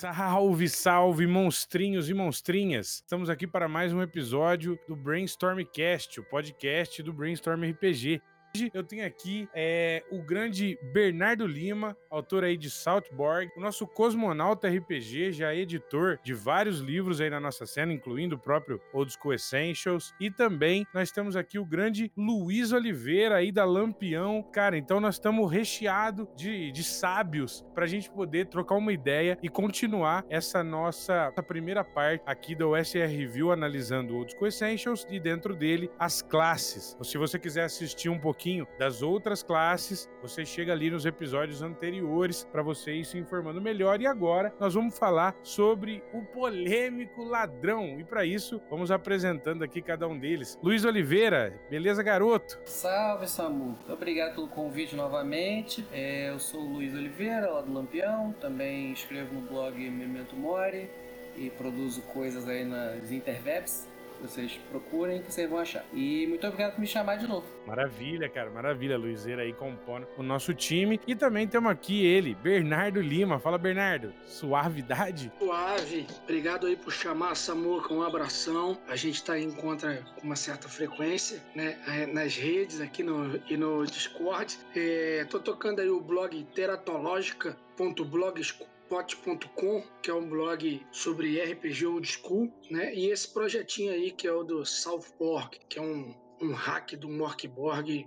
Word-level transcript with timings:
Salve, 0.00 0.68
salve, 0.68 1.26
monstrinhos 1.26 2.08
e 2.08 2.14
monstrinhas! 2.14 3.02
Estamos 3.04 3.28
aqui 3.28 3.46
para 3.46 3.68
mais 3.68 3.92
um 3.92 4.00
episódio 4.00 4.78
do 4.88 4.96
Brainstormcast, 4.96 6.18
o 6.18 6.24
podcast 6.24 7.02
do 7.02 7.12
Brainstorm 7.12 7.62
RPG. 7.70 8.20
Hoje 8.56 8.68
eu 8.74 8.82
tenho 8.82 9.06
aqui 9.06 9.48
é, 9.54 10.02
o 10.10 10.20
grande 10.20 10.76
Bernardo 10.92 11.46
Lima, 11.46 11.96
autor 12.10 12.42
aí 12.42 12.56
de 12.56 12.68
Southborg, 12.68 13.48
o 13.56 13.60
nosso 13.60 13.86
cosmonauta 13.86 14.68
RPG, 14.68 15.30
já 15.30 15.54
editor 15.54 16.18
de 16.20 16.34
vários 16.34 16.80
livros 16.80 17.20
aí 17.20 17.30
na 17.30 17.38
nossa 17.38 17.64
cena, 17.64 17.92
incluindo 17.92 18.34
o 18.34 18.38
próprio 18.38 18.80
Old 18.92 19.12
School 19.12 19.34
Essentials, 19.34 20.12
e 20.20 20.32
também 20.32 20.84
nós 20.92 21.12
temos 21.12 21.36
aqui 21.36 21.60
o 21.60 21.64
grande 21.64 22.10
Luiz 22.16 22.72
Oliveira 22.72 23.36
aí 23.36 23.52
da 23.52 23.64
Lampião. 23.64 24.42
Cara, 24.42 24.76
então 24.76 24.98
nós 24.98 25.14
estamos 25.14 25.48
recheados 25.50 26.26
de, 26.34 26.72
de 26.72 26.82
sábios 26.82 27.64
para 27.72 27.84
a 27.84 27.88
gente 27.88 28.10
poder 28.10 28.46
trocar 28.46 28.74
uma 28.74 28.92
ideia 28.92 29.38
e 29.40 29.48
continuar 29.48 30.24
essa 30.28 30.64
nossa 30.64 31.30
essa 31.30 31.42
primeira 31.42 31.84
parte 31.84 32.24
aqui 32.26 32.56
do 32.56 32.70
OSR 32.70 33.06
Review, 33.06 33.52
analisando 33.52 34.16
Old 34.16 34.32
School 34.32 34.48
Essentials 34.48 35.06
e 35.08 35.20
dentro 35.20 35.54
dele 35.54 35.88
as 35.96 36.20
classes. 36.20 36.96
Se 37.04 37.16
você 37.16 37.38
quiser 37.38 37.62
assistir 37.62 38.08
um 38.08 38.18
pouquinho 38.18 38.39
pouquinho 38.40 38.66
das 38.78 39.02
outras 39.02 39.42
classes, 39.42 40.08
você 40.22 40.46
chega 40.46 40.72
ali 40.72 40.90
nos 40.90 41.04
episódios 41.04 41.60
anteriores 41.60 42.48
para 42.50 42.62
você 42.62 42.94
ir 42.94 43.04
se 43.04 43.18
informando 43.18 43.60
melhor. 43.60 44.00
E 44.00 44.06
agora 44.06 44.54
nós 44.58 44.72
vamos 44.72 44.98
falar 44.98 45.36
sobre 45.42 46.02
o 46.10 46.22
polêmico 46.22 47.22
ladrão. 47.22 48.00
E 48.00 48.04
para 48.04 48.24
isso, 48.24 48.58
vamos 48.70 48.90
apresentando 48.90 49.62
aqui 49.62 49.82
cada 49.82 50.08
um 50.08 50.18
deles. 50.18 50.58
Luiz 50.62 50.86
Oliveira, 50.86 51.60
beleza, 51.68 52.02
garoto? 52.02 52.58
Salve, 52.64 53.28
Samu. 53.28 53.78
Obrigado 53.86 54.36
pelo 54.36 54.48
convite 54.48 54.96
novamente. 54.96 55.86
É, 55.92 56.30
eu 56.30 56.38
sou 56.38 56.62
o 56.62 56.72
Luiz 56.72 56.94
Oliveira, 56.94 57.50
lá 57.50 57.60
do 57.60 57.70
Lampião. 57.70 58.34
Também 58.40 58.90
escrevo 58.92 59.34
no 59.34 59.42
blog 59.42 59.76
Memento 59.90 60.34
Mori 60.34 60.88
e 61.36 61.50
produzo 61.50 62.00
coisas 62.02 62.48
aí 62.48 62.64
nas 62.64 63.12
interwebs. 63.12 63.89
Vocês 64.22 64.58
procurem 64.70 65.22
que 65.22 65.32
vocês 65.32 65.48
vão 65.48 65.58
achar. 65.58 65.84
E 65.92 66.26
muito 66.26 66.46
obrigado 66.46 66.72
por 66.72 66.80
me 66.80 66.86
chamar 66.86 67.16
de 67.16 67.26
novo. 67.26 67.46
Maravilha, 67.66 68.28
cara, 68.28 68.50
maravilha. 68.50 68.96
Luizeira 68.96 69.42
aí 69.42 69.52
compondo 69.52 70.06
o 70.16 70.22
nosso 70.22 70.54
time. 70.54 71.00
E 71.06 71.14
também 71.14 71.46
temos 71.46 71.70
aqui 71.70 72.04
ele, 72.04 72.34
Bernardo 72.34 73.00
Lima. 73.00 73.38
Fala, 73.38 73.58
Bernardo. 73.58 74.12
Suavidade? 74.26 75.32
Suave. 75.38 76.06
Obrigado 76.24 76.66
aí 76.66 76.76
por 76.76 76.92
chamar, 76.92 77.34
Samuca. 77.34 77.92
Um 77.92 78.02
abração. 78.02 78.78
A 78.88 78.96
gente 78.96 79.22
tá 79.22 79.38
em 79.38 79.50
encontra 79.50 80.02
com 80.16 80.26
uma 80.26 80.36
certa 80.36 80.68
frequência, 80.68 81.42
né? 81.54 81.78
É, 81.86 82.06
nas 82.06 82.34
redes 82.36 82.80
aqui 82.80 83.02
no, 83.02 83.38
e 83.48 83.56
no 83.56 83.84
Discord. 83.84 84.58
É, 84.74 85.26
tô 85.28 85.38
tocando 85.38 85.80
aí 85.80 85.90
o 85.90 86.00
blog 86.00 86.42
teratológica.blogspot 86.54 88.70
pot.com, 88.90 89.84
que 90.02 90.10
é 90.10 90.14
um 90.14 90.28
blog 90.28 90.84
sobre 90.90 91.40
RPG 91.40 91.86
old 91.86 92.06
school, 92.06 92.52
né? 92.68 92.92
E 92.92 93.08
esse 93.08 93.32
projetinho 93.32 93.92
aí 93.92 94.10
que 94.10 94.26
é 94.26 94.32
o 94.32 94.42
do 94.42 94.66
Southborg, 94.66 95.58
que 95.68 95.78
é 95.78 95.82
um, 95.82 96.12
um 96.42 96.52
hack 96.52 96.96
do 96.96 97.08
Morkborg 97.08 98.04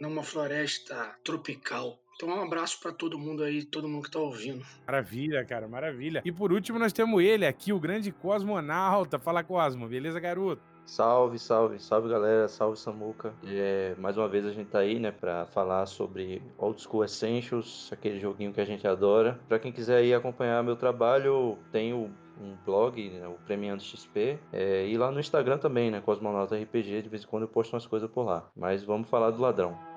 numa 0.00 0.22
floresta 0.22 1.16
tropical. 1.24 1.98
Então, 2.14 2.28
um 2.28 2.42
abraço 2.42 2.78
para 2.80 2.92
todo 2.92 3.18
mundo 3.18 3.42
aí, 3.42 3.64
todo 3.64 3.88
mundo 3.88 4.04
que 4.04 4.10
tá 4.12 4.20
ouvindo. 4.20 4.64
Maravilha, 4.86 5.44
cara, 5.44 5.66
maravilha. 5.66 6.22
E 6.24 6.30
por 6.30 6.52
último, 6.52 6.78
nós 6.78 6.92
temos 6.92 7.20
ele 7.20 7.44
aqui, 7.44 7.72
o 7.72 7.80
grande 7.80 8.12
Cosmonauta. 8.12 9.18
Fala, 9.18 9.42
Cosmo, 9.42 9.88
beleza, 9.88 10.20
garoto? 10.20 10.62
Salve, 10.84 11.38
salve, 11.38 11.78
salve 11.78 12.08
galera, 12.08 12.48
salve 12.48 12.78
Samuca. 12.78 13.34
É, 13.42 13.94
mais 13.98 14.16
uma 14.18 14.28
vez 14.28 14.44
a 14.44 14.52
gente 14.52 14.68
tá 14.68 14.80
aí, 14.80 14.98
né, 14.98 15.10
pra 15.10 15.46
falar 15.46 15.86
sobre 15.86 16.42
Old 16.58 16.82
School 16.82 17.04
Essentials, 17.04 17.88
aquele 17.92 18.20
joguinho 18.20 18.52
que 18.52 18.60
a 18.60 18.64
gente 18.64 18.86
adora. 18.86 19.40
Pra 19.48 19.58
quem 19.58 19.72
quiser 19.72 19.98
aí 19.98 20.12
acompanhar 20.12 20.62
meu 20.62 20.76
trabalho, 20.76 21.58
tenho 21.70 22.10
um 22.36 22.56
blog, 22.56 23.10
né, 23.10 23.26
o 23.28 23.34
Premiando 23.38 23.82
XP, 23.82 24.38
é, 24.52 24.86
e 24.86 24.96
lá 24.98 25.10
no 25.10 25.20
Instagram 25.20 25.58
também, 25.58 25.90
né, 25.90 26.00
Cosmonauta 26.00 26.56
RPG, 26.56 27.02
de 27.02 27.08
vez 27.08 27.24
em 27.24 27.26
quando 27.26 27.44
eu 27.44 27.48
posto 27.48 27.72
umas 27.72 27.86
coisas 27.86 28.10
por 28.10 28.24
lá. 28.24 28.50
Mas 28.54 28.82
vamos 28.84 29.08
falar 29.08 29.30
do 29.30 29.40
ladrão. 29.40 29.91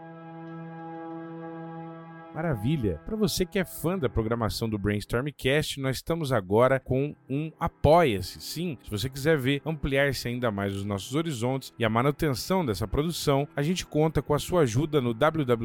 Maravilha! 2.36 3.00
Para 3.06 3.16
você 3.16 3.46
que 3.46 3.58
é 3.58 3.64
fã 3.64 3.98
da 3.98 4.10
programação 4.10 4.68
do 4.68 4.78
Brainstormcast, 4.78 5.80
nós 5.80 5.96
estamos 5.96 6.34
agora 6.34 6.82
com 6.82 7.16
um 7.30 7.50
Apoia-se. 7.58 8.42
Sim, 8.42 8.78
se 8.84 8.92
você 8.92 9.10
quiser 9.10 9.38
ver 9.38 9.62
ampliar-se 9.66 10.28
ainda 10.28 10.52
mais 10.52 10.76
os 10.76 10.84
nossos 10.84 11.16
horizontes 11.16 11.74
e 11.80 11.86
a 11.86 11.90
manutenção 11.90 12.66
dessa 12.66 12.86
produção, 12.86 13.48
a 13.56 13.62
gente 13.62 13.86
conta 13.86 14.22
com 14.22 14.34
a 14.34 14.40
sua 14.40 14.64
ajuda 14.64 15.00
no 15.00 15.14
www.apoia.se 15.14 15.64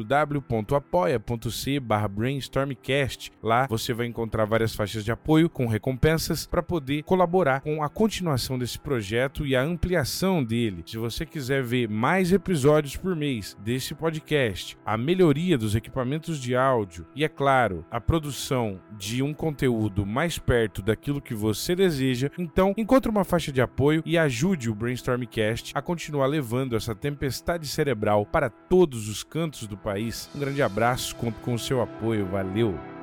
brainstormcast. 2.09 3.33
Lá 3.43 3.67
você 3.67 3.93
vai 3.93 4.05
encontrar 4.07 4.45
várias 4.45 4.73
faixas 4.73 5.03
de 5.03 5.11
apoio 5.11 5.49
com 5.49 5.67
recompensas 5.67 6.45
para 6.45 6.63
poder 6.63 7.03
colaborar 7.03 7.59
com 7.59 7.83
a 7.83 7.89
continuação 7.89 8.57
desse 8.57 8.79
projeto 8.79 9.45
e 9.45 9.57
a 9.57 9.61
ampliação 9.61 10.41
dele. 10.41 10.83
Se 10.85 10.97
você 10.97 11.25
quiser 11.25 11.61
ver 11.63 11.89
mais 11.89 12.31
episódios 12.31 12.95
por 12.95 13.13
mês 13.13 13.57
desse 13.59 13.93
podcast, 13.93 14.77
a 14.85 14.95
melhoria 14.95 15.57
dos 15.57 15.75
equipamentos 15.75 16.39
de 16.39 16.60
áudio 16.61 17.05
e, 17.15 17.23
é 17.23 17.29
claro, 17.29 17.85
a 17.89 17.99
produção 17.99 18.79
de 18.97 19.21
um 19.21 19.33
conteúdo 19.33 20.05
mais 20.05 20.37
perto 20.37 20.81
daquilo 20.81 21.21
que 21.21 21.33
você 21.33 21.75
deseja, 21.75 22.29
então 22.37 22.73
encontre 22.77 23.09
uma 23.09 23.23
faixa 23.23 23.51
de 23.51 23.61
apoio 23.61 24.03
e 24.05 24.17
ajude 24.17 24.69
o 24.69 24.75
Brainstormcast 24.75 25.71
a 25.75 25.81
continuar 25.81 26.27
levando 26.27 26.75
essa 26.75 26.95
tempestade 26.95 27.67
cerebral 27.67 28.25
para 28.25 28.49
todos 28.49 29.07
os 29.09 29.23
cantos 29.23 29.67
do 29.67 29.77
país. 29.77 30.29
Um 30.35 30.39
grande 30.39 30.61
abraço, 30.61 31.15
conto 31.15 31.39
com 31.41 31.53
o 31.53 31.59
seu 31.59 31.81
apoio, 31.81 32.25
valeu! 32.25 33.00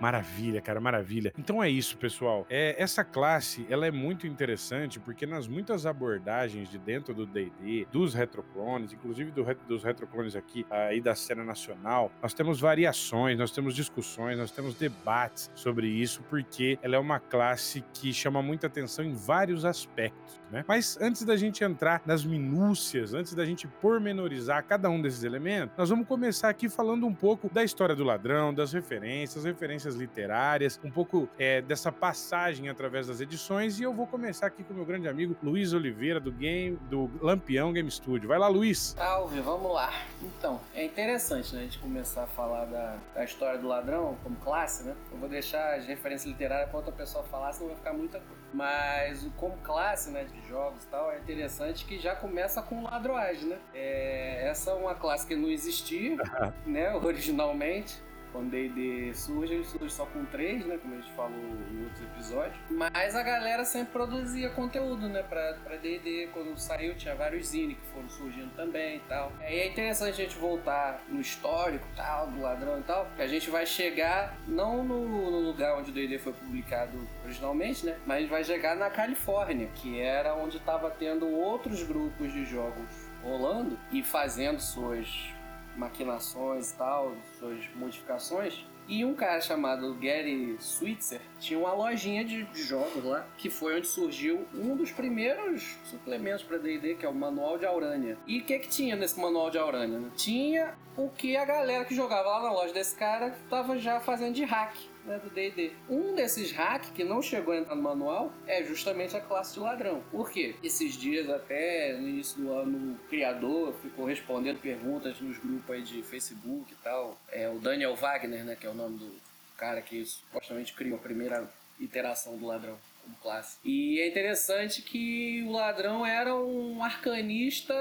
Maravilha, 0.00 0.60
cara, 0.60 0.80
maravilha. 0.80 1.32
Então 1.36 1.62
é 1.62 1.68
isso, 1.68 1.96
pessoal. 1.96 2.46
É, 2.48 2.74
essa 2.78 3.04
classe, 3.04 3.66
ela 3.68 3.86
é 3.86 3.90
muito 3.90 4.26
interessante 4.26 5.00
porque 5.00 5.26
nas 5.26 5.48
muitas 5.48 5.86
abordagens 5.86 6.70
de 6.70 6.78
dentro 6.78 7.12
do 7.14 7.26
D&D, 7.26 7.86
dos 7.90 8.14
retroclones, 8.14 8.92
inclusive 8.92 9.30
do, 9.30 9.44
dos 9.66 9.82
retroclones 9.82 10.36
aqui 10.36 10.64
aí 10.70 11.00
da 11.00 11.14
cena 11.14 11.42
nacional, 11.44 12.12
nós 12.22 12.32
temos 12.32 12.60
variações, 12.60 13.38
nós 13.38 13.50
temos 13.50 13.74
discussões, 13.74 14.38
nós 14.38 14.50
temos 14.50 14.74
debates 14.74 15.50
sobre 15.54 15.88
isso 15.88 16.22
porque 16.30 16.78
ela 16.82 16.96
é 16.96 16.98
uma 16.98 17.18
classe 17.18 17.84
que 17.92 18.12
chama 18.12 18.40
muita 18.42 18.66
atenção 18.66 19.04
em 19.04 19.14
vários 19.14 19.64
aspectos, 19.64 20.40
né? 20.50 20.64
Mas 20.66 20.98
antes 21.00 21.24
da 21.24 21.36
gente 21.36 21.62
entrar 21.62 22.02
nas 22.04 22.24
minúcias, 22.24 23.14
antes 23.14 23.34
da 23.34 23.44
gente 23.44 23.66
pormenorizar 23.66 24.64
cada 24.64 24.88
um 24.88 25.00
desses 25.00 25.24
elementos, 25.24 25.76
nós 25.76 25.90
vamos 25.90 26.06
começar 26.06 26.48
aqui 26.48 26.68
falando 26.68 27.06
um 27.06 27.14
pouco 27.14 27.48
da 27.52 27.62
história 27.64 27.94
do 27.94 28.04
ladrão, 28.04 28.52
das 28.52 28.72
referências, 28.72 29.44
referências 29.44 29.94
literárias, 29.94 30.80
um 30.82 30.90
pouco 30.90 31.28
é, 31.38 31.60
dessa 31.62 31.92
passagem 31.92 32.68
através 32.68 33.06
das 33.06 33.20
edições. 33.20 33.78
E 33.78 33.82
eu 33.82 33.92
vou 33.92 34.06
começar 34.06 34.46
aqui 34.46 34.62
com 34.62 34.74
meu 34.74 34.84
grande 34.84 35.08
amigo 35.08 35.36
Luiz 35.42 35.72
Oliveira, 35.72 36.20
do 36.20 36.32
Game, 36.32 36.76
do 36.88 37.10
Lampião 37.20 37.72
Game 37.72 37.90
Studio. 37.90 38.28
Vai 38.28 38.38
lá, 38.38 38.48
Luiz. 38.48 38.94
Salve, 38.96 39.40
vamos 39.40 39.72
lá. 39.72 39.92
Então, 40.22 40.60
é 40.74 40.84
interessante 40.84 41.54
né, 41.54 41.60
a 41.60 41.64
gente 41.64 41.78
começar 41.78 42.24
a 42.24 42.26
falar 42.26 42.64
da, 42.66 42.96
da 43.14 43.24
história 43.24 43.58
do 43.58 43.68
ladrão 43.68 44.16
como 44.22 44.36
classe, 44.36 44.84
né? 44.84 44.94
Eu 45.12 45.18
vou 45.18 45.28
deixar 45.28 45.74
as 45.76 45.86
referências 45.86 46.30
literárias 46.30 46.68
para 46.68 46.78
outra 46.78 46.92
pessoa 46.92 47.24
falar, 47.24 47.52
senão 47.52 47.68
vai 47.68 47.76
ficar 47.76 47.92
muita 47.92 48.18
coisa. 48.20 48.38
Mas 48.52 49.28
como 49.36 49.56
classe 49.58 50.10
né, 50.10 50.24
de 50.24 50.48
jogos 50.48 50.84
e 50.84 50.86
tal, 50.86 51.10
é 51.12 51.18
interessante 51.18 51.84
que 51.84 51.98
já 51.98 52.16
começa 52.16 52.62
com 52.62 52.84
ladroagem, 52.84 53.48
né? 53.48 53.58
É, 53.74 54.48
essa 54.48 54.70
é 54.70 54.74
uma 54.74 54.94
classe 54.94 55.26
que 55.26 55.36
não 55.36 55.48
existia, 55.48 56.16
né, 56.66 56.94
originalmente. 56.94 58.02
Quando 58.38 58.50
D&D 58.50 59.12
surge, 59.14 59.52
ele 59.52 59.64
surge 59.64 59.90
só 59.90 60.06
com 60.06 60.24
três, 60.26 60.64
né? 60.64 60.78
Como 60.80 60.94
a 60.94 60.98
gente 60.98 61.10
falou 61.14 61.36
em 61.72 61.82
outros 61.82 62.02
episódios. 62.02 62.56
Mas 62.70 63.16
a 63.16 63.22
galera 63.24 63.64
sempre 63.64 63.94
produzia 63.94 64.48
conteúdo, 64.50 65.08
né? 65.08 65.24
Pra, 65.24 65.54
pra 65.54 65.74
D&D. 65.74 66.28
Quando 66.32 66.56
saiu, 66.56 66.94
tinha 66.94 67.16
vários 67.16 67.48
zine 67.48 67.74
que 67.74 67.84
foram 67.88 68.08
surgindo 68.08 68.54
também 68.54 68.98
e 68.98 69.00
tal. 69.00 69.32
E 69.40 69.42
é 69.42 69.66
interessante 69.66 70.22
a 70.22 70.24
gente 70.24 70.38
voltar 70.38 71.02
no 71.08 71.20
histórico 71.20 71.84
tal, 71.96 72.28
do 72.28 72.40
ladrão 72.40 72.78
e 72.78 72.82
tal. 72.84 73.10
Que 73.16 73.22
a 73.22 73.26
gente 73.26 73.50
vai 73.50 73.66
chegar, 73.66 74.38
não 74.46 74.84
no, 74.84 75.30
no 75.32 75.40
lugar 75.40 75.76
onde 75.76 75.90
o 75.90 75.92
D&D 75.92 76.16
foi 76.20 76.32
publicado 76.32 76.96
originalmente, 77.24 77.86
né? 77.86 77.98
Mas 78.06 78.28
vai 78.28 78.44
chegar 78.44 78.76
na 78.76 78.88
Califórnia, 78.88 79.68
que 79.74 80.00
era 80.00 80.36
onde 80.36 80.58
estava 80.58 80.88
tendo 80.92 81.26
outros 81.28 81.82
grupos 81.82 82.32
de 82.32 82.44
jogos 82.44 82.86
rolando 83.20 83.76
e 83.90 84.00
fazendo 84.00 84.60
suas 84.60 85.36
maquinações 85.78 86.72
e 86.72 86.76
tal, 86.76 87.14
suas 87.38 87.64
modificações. 87.76 88.66
E 88.88 89.04
um 89.04 89.14
cara 89.14 89.38
chamado 89.42 89.94
Gary 89.94 90.56
Switzer 90.58 91.20
tinha 91.38 91.58
uma 91.58 91.74
lojinha 91.74 92.24
de, 92.24 92.46
jogos 92.54 93.04
lá, 93.04 93.26
que 93.36 93.50
foi 93.50 93.76
onde 93.76 93.86
surgiu 93.86 94.46
um 94.54 94.74
dos 94.74 94.90
primeiros 94.90 95.76
suplementos 95.84 96.42
para 96.42 96.56
D&D, 96.56 96.94
que 96.94 97.04
é 97.04 97.08
o 97.08 97.14
Manual 97.14 97.58
de 97.58 97.66
Aurânia. 97.66 98.16
E 98.26 98.40
o 98.40 98.44
que 98.44 98.58
que 98.58 98.68
tinha 98.68 98.96
nesse 98.96 99.20
Manual 99.20 99.50
de 99.50 99.58
Aurânia? 99.58 100.10
Tinha 100.16 100.74
o 100.96 101.10
que 101.10 101.36
a 101.36 101.44
galera 101.44 101.84
que 101.84 101.94
jogava 101.94 102.28
lá 102.30 102.42
na 102.44 102.52
loja 102.52 102.72
desse 102.72 102.96
cara 102.96 103.28
estava 103.28 103.78
já 103.78 104.00
fazendo 104.00 104.34
de 104.34 104.44
hack 104.44 104.74
né, 105.08 105.18
do 105.18 105.30
D&D. 105.30 105.72
Um 105.88 106.14
desses 106.14 106.52
hacks 106.52 106.90
que 106.90 107.02
não 107.02 107.22
chegou 107.22 107.54
a 107.54 107.56
entrar 107.56 107.74
no 107.74 107.82
manual 107.82 108.32
é 108.46 108.62
justamente 108.62 109.16
a 109.16 109.20
classe 109.20 109.54
de 109.54 109.60
ladrão. 109.60 110.02
Por 110.10 110.30
quê? 110.30 110.54
Esses 110.62 110.94
dias 110.94 111.28
até 111.28 111.96
no 111.96 112.08
início 112.08 112.40
do 112.40 112.52
ano 112.52 112.92
o 112.92 113.08
criador 113.08 113.74
ficou 113.82 114.04
respondendo 114.04 114.60
perguntas 114.60 115.20
nos 115.20 115.38
grupos 115.38 115.70
aí 115.70 115.82
de 115.82 116.02
Facebook 116.02 116.72
e 116.72 116.76
tal. 116.84 117.18
É 117.32 117.48
o 117.48 117.58
Daniel 117.58 117.96
Wagner, 117.96 118.44
né, 118.44 118.54
que 118.54 118.66
é 118.66 118.70
o 118.70 118.74
nome 118.74 118.98
do 118.98 119.10
cara 119.56 119.80
que 119.82 120.04
supostamente 120.04 120.72
criou 120.74 120.96
a 120.96 121.00
primeira 121.00 121.50
iteração 121.80 122.36
do 122.36 122.46
ladrão 122.46 122.76
como 123.08 123.16
classe. 123.16 123.58
E 123.64 124.00
é 124.00 124.08
interessante 124.08 124.82
que 124.82 125.42
o 125.46 125.52
ladrão 125.52 126.04
era 126.04 126.34
um 126.36 126.82
arcanista 126.82 127.74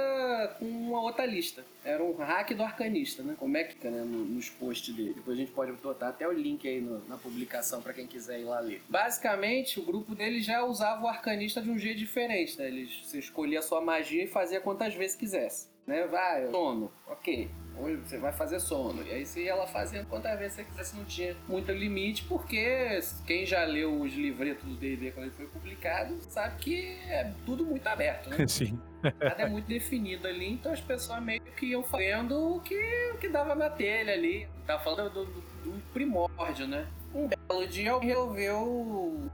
com 0.57 0.65
uma 0.65 1.01
outra 1.01 1.25
lista. 1.25 1.65
Era 1.83 2.03
um 2.03 2.13
hack 2.13 2.53
do 2.53 2.63
arcanista, 2.63 3.23
né? 3.23 3.35
Como 3.37 3.55
é 3.55 3.63
que 3.63 3.73
fica 3.73 3.89
né? 3.89 4.03
nos 4.03 4.49
posts 4.49 4.93
dele. 4.93 5.13
Depois 5.13 5.37
a 5.37 5.41
gente 5.41 5.51
pode 5.51 5.71
botar 5.73 6.09
até 6.09 6.27
o 6.27 6.31
link 6.31 6.67
aí 6.67 6.81
no, 6.81 7.05
na 7.07 7.17
publicação 7.17 7.81
para 7.81 7.93
quem 7.93 8.07
quiser 8.07 8.39
ir 8.39 8.43
lá 8.43 8.59
ler. 8.59 8.81
Basicamente, 8.89 9.79
o 9.79 9.83
grupo 9.83 10.15
dele 10.15 10.41
já 10.41 10.63
usava 10.63 11.03
o 11.03 11.07
arcanista 11.07 11.61
de 11.61 11.69
um 11.69 11.77
jeito 11.77 11.99
diferente, 11.99 12.57
né? 12.57 12.67
Eles, 12.67 13.05
você 13.05 13.19
escolhia 13.19 13.59
a 13.59 13.61
sua 13.61 13.81
magia 13.81 14.23
e 14.23 14.27
fazia 14.27 14.59
quantas 14.59 14.93
vezes 14.95 15.15
quisesse. 15.15 15.67
Né? 15.85 16.05
Vai, 16.07 16.49
sono, 16.51 16.91
ok 17.07 17.49
você 17.77 18.17
vai 18.17 18.31
fazer 18.31 18.59
sono. 18.59 19.03
E 19.03 19.11
aí 19.11 19.25
você 19.25 19.43
ia 19.43 19.55
lá 19.55 19.67
fazendo 19.67 20.07
quantas 20.07 20.37
vezes 20.37 20.53
você 20.53 20.63
quisesse, 20.63 20.95
não 20.95 21.05
tinha 21.05 21.35
muito 21.47 21.71
limite, 21.71 22.23
porque 22.23 22.99
quem 23.25 23.45
já 23.45 23.63
leu 23.63 24.01
os 24.01 24.13
livretos 24.13 24.65
do 24.65 24.75
D&D 24.75 25.11
quando 25.11 25.25
ele 25.25 25.35
foi 25.35 25.45
publicado, 25.47 26.17
sabe 26.29 26.57
que 26.59 26.97
é 27.07 27.31
tudo 27.45 27.65
muito 27.65 27.85
aberto, 27.87 28.29
né? 28.29 28.45
Sim. 28.47 28.79
Nada 29.03 29.43
é 29.43 29.47
muito 29.47 29.67
definido 29.67 30.27
ali, 30.27 30.53
então 30.53 30.71
as 30.71 30.81
pessoas 30.81 31.21
meio 31.21 31.41
que 31.41 31.67
iam 31.67 31.83
fazendo 31.83 32.55
o 32.55 32.59
que, 32.59 32.75
o 33.13 33.17
que 33.17 33.29
dava 33.29 33.55
na 33.55 33.69
telha 33.69 34.13
ali. 34.13 34.47
Tava 34.65 34.83
falando 34.83 35.13
do, 35.13 35.25
do, 35.25 35.41
do 35.41 35.81
primórdio, 35.93 36.67
né? 36.67 36.87
Um 37.13 37.27
belo 37.27 37.67
dia 37.67 37.91
alguém 37.91 38.09
resolveu 38.09 39.29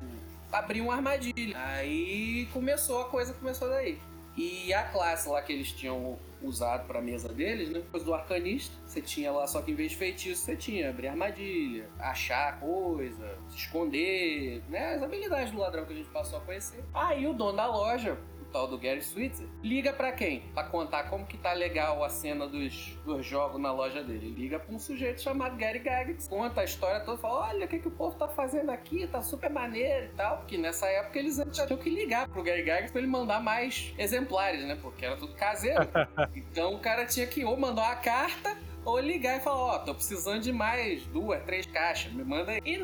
abrir 0.52 0.82
uma 0.82 0.96
armadilha. 0.96 1.58
Aí 1.58 2.48
começou 2.54 3.02
a 3.02 3.06
coisa, 3.06 3.34
começou 3.34 3.70
daí. 3.70 4.00
E 4.36 4.74
a 4.74 4.84
classe 4.84 5.30
lá 5.30 5.42
que 5.42 5.54
eles 5.54 5.72
tinham 5.72 6.18
usado 6.44 6.86
para 6.88 7.02
mesa 7.02 7.30
deles, 7.30 7.70
né? 7.70 7.80
Depois 7.80 8.04
do 8.04 8.14
arcanista, 8.14 8.76
você 8.86 9.02
tinha 9.02 9.32
lá, 9.32 9.48
só 9.48 9.62
que 9.62 9.72
em 9.72 9.76
vez 9.76 9.92
de 9.92 9.98
feitiço, 9.98 10.44
você 10.44 10.56
tinha 10.56 10.90
abrir 10.90 11.08
armadilha, 11.08 11.90
achar 12.00 12.60
coisa, 12.60 13.38
se 13.50 13.58
esconder, 13.58 14.62
né? 14.70 14.96
As 14.96 15.04
habilidades 15.04 15.52
do 15.52 15.60
ladrão 15.60 15.86
que 15.86 15.94
a 15.94 15.96
gente 15.96 16.10
passou 16.10 16.40
a 16.40 16.42
conhecer. 16.42 16.84
Aí 16.94 17.26
o 17.26 17.34
dono 17.34 17.58
da 17.58 17.68
loja 17.68 18.18
tal 18.54 18.68
do 18.68 18.78
Gary 18.78 19.02
Switzer, 19.02 19.48
liga 19.64 19.92
para 19.92 20.12
quem? 20.12 20.42
Para 20.54 20.68
contar 20.68 21.10
como 21.10 21.26
que 21.26 21.38
tá 21.38 21.52
legal 21.54 22.04
a 22.04 22.10
cena 22.10 22.48
dos, 22.48 22.96
dos 23.04 23.26
jogos 23.26 23.60
na 23.60 23.72
loja 23.74 24.04
dele. 24.04 24.30
Liga 24.30 24.60
para 24.60 24.74
um 24.74 24.80
sujeito 24.80 25.22
chamado 25.22 25.58
Gary 25.58 25.80
Gygax, 25.80 26.28
conta 26.28 26.62
a 26.62 26.64
história 26.64 27.00
toda, 27.02 27.18
fala, 27.18 27.48
olha 27.50 27.66
o 27.66 27.68
que, 27.68 27.80
que 27.80 27.88
o 27.88 27.92
povo 27.92 28.16
tá 28.16 28.28
fazendo 28.28 28.70
aqui, 28.70 29.08
tá 29.08 29.22
super 29.22 29.50
maneiro 29.50 30.06
e 30.06 30.16
tal. 30.16 30.38
Porque 30.38 30.58
nessa 30.58 30.86
época 30.86 31.18
eles 31.18 31.38
já 31.52 31.66
tinham 31.66 31.80
que 31.80 31.90
ligar 31.90 32.30
pro 32.30 32.44
Gary 32.44 32.62
Gygax 32.62 32.92
pra 32.92 33.02
ele 33.02 33.10
mandar 33.10 33.42
mais 33.42 33.94
exemplares, 33.98 34.64
né? 34.66 34.78
Porque 34.80 35.04
era 35.04 35.18
tudo 35.18 35.34
caseiro. 35.34 35.90
então 36.36 36.76
o 36.76 36.80
cara 36.80 37.06
tinha 37.06 37.26
que 37.26 37.44
ou 37.44 37.58
mandar 37.58 37.82
uma 37.84 37.96
carta 37.96 38.56
ou 38.86 39.00
ligar 39.00 39.38
e 39.38 39.42
falar, 39.42 39.58
ó, 39.58 39.76
oh, 39.76 39.80
tô 39.80 39.96
precisando 39.96 40.42
de 40.42 40.52
mais 40.52 41.06
duas, 41.08 41.44
três 41.44 41.66
caixas, 41.66 42.12
me 42.14 42.24
manda 42.24 42.52
aí. 42.52 42.62
E 42.66 42.78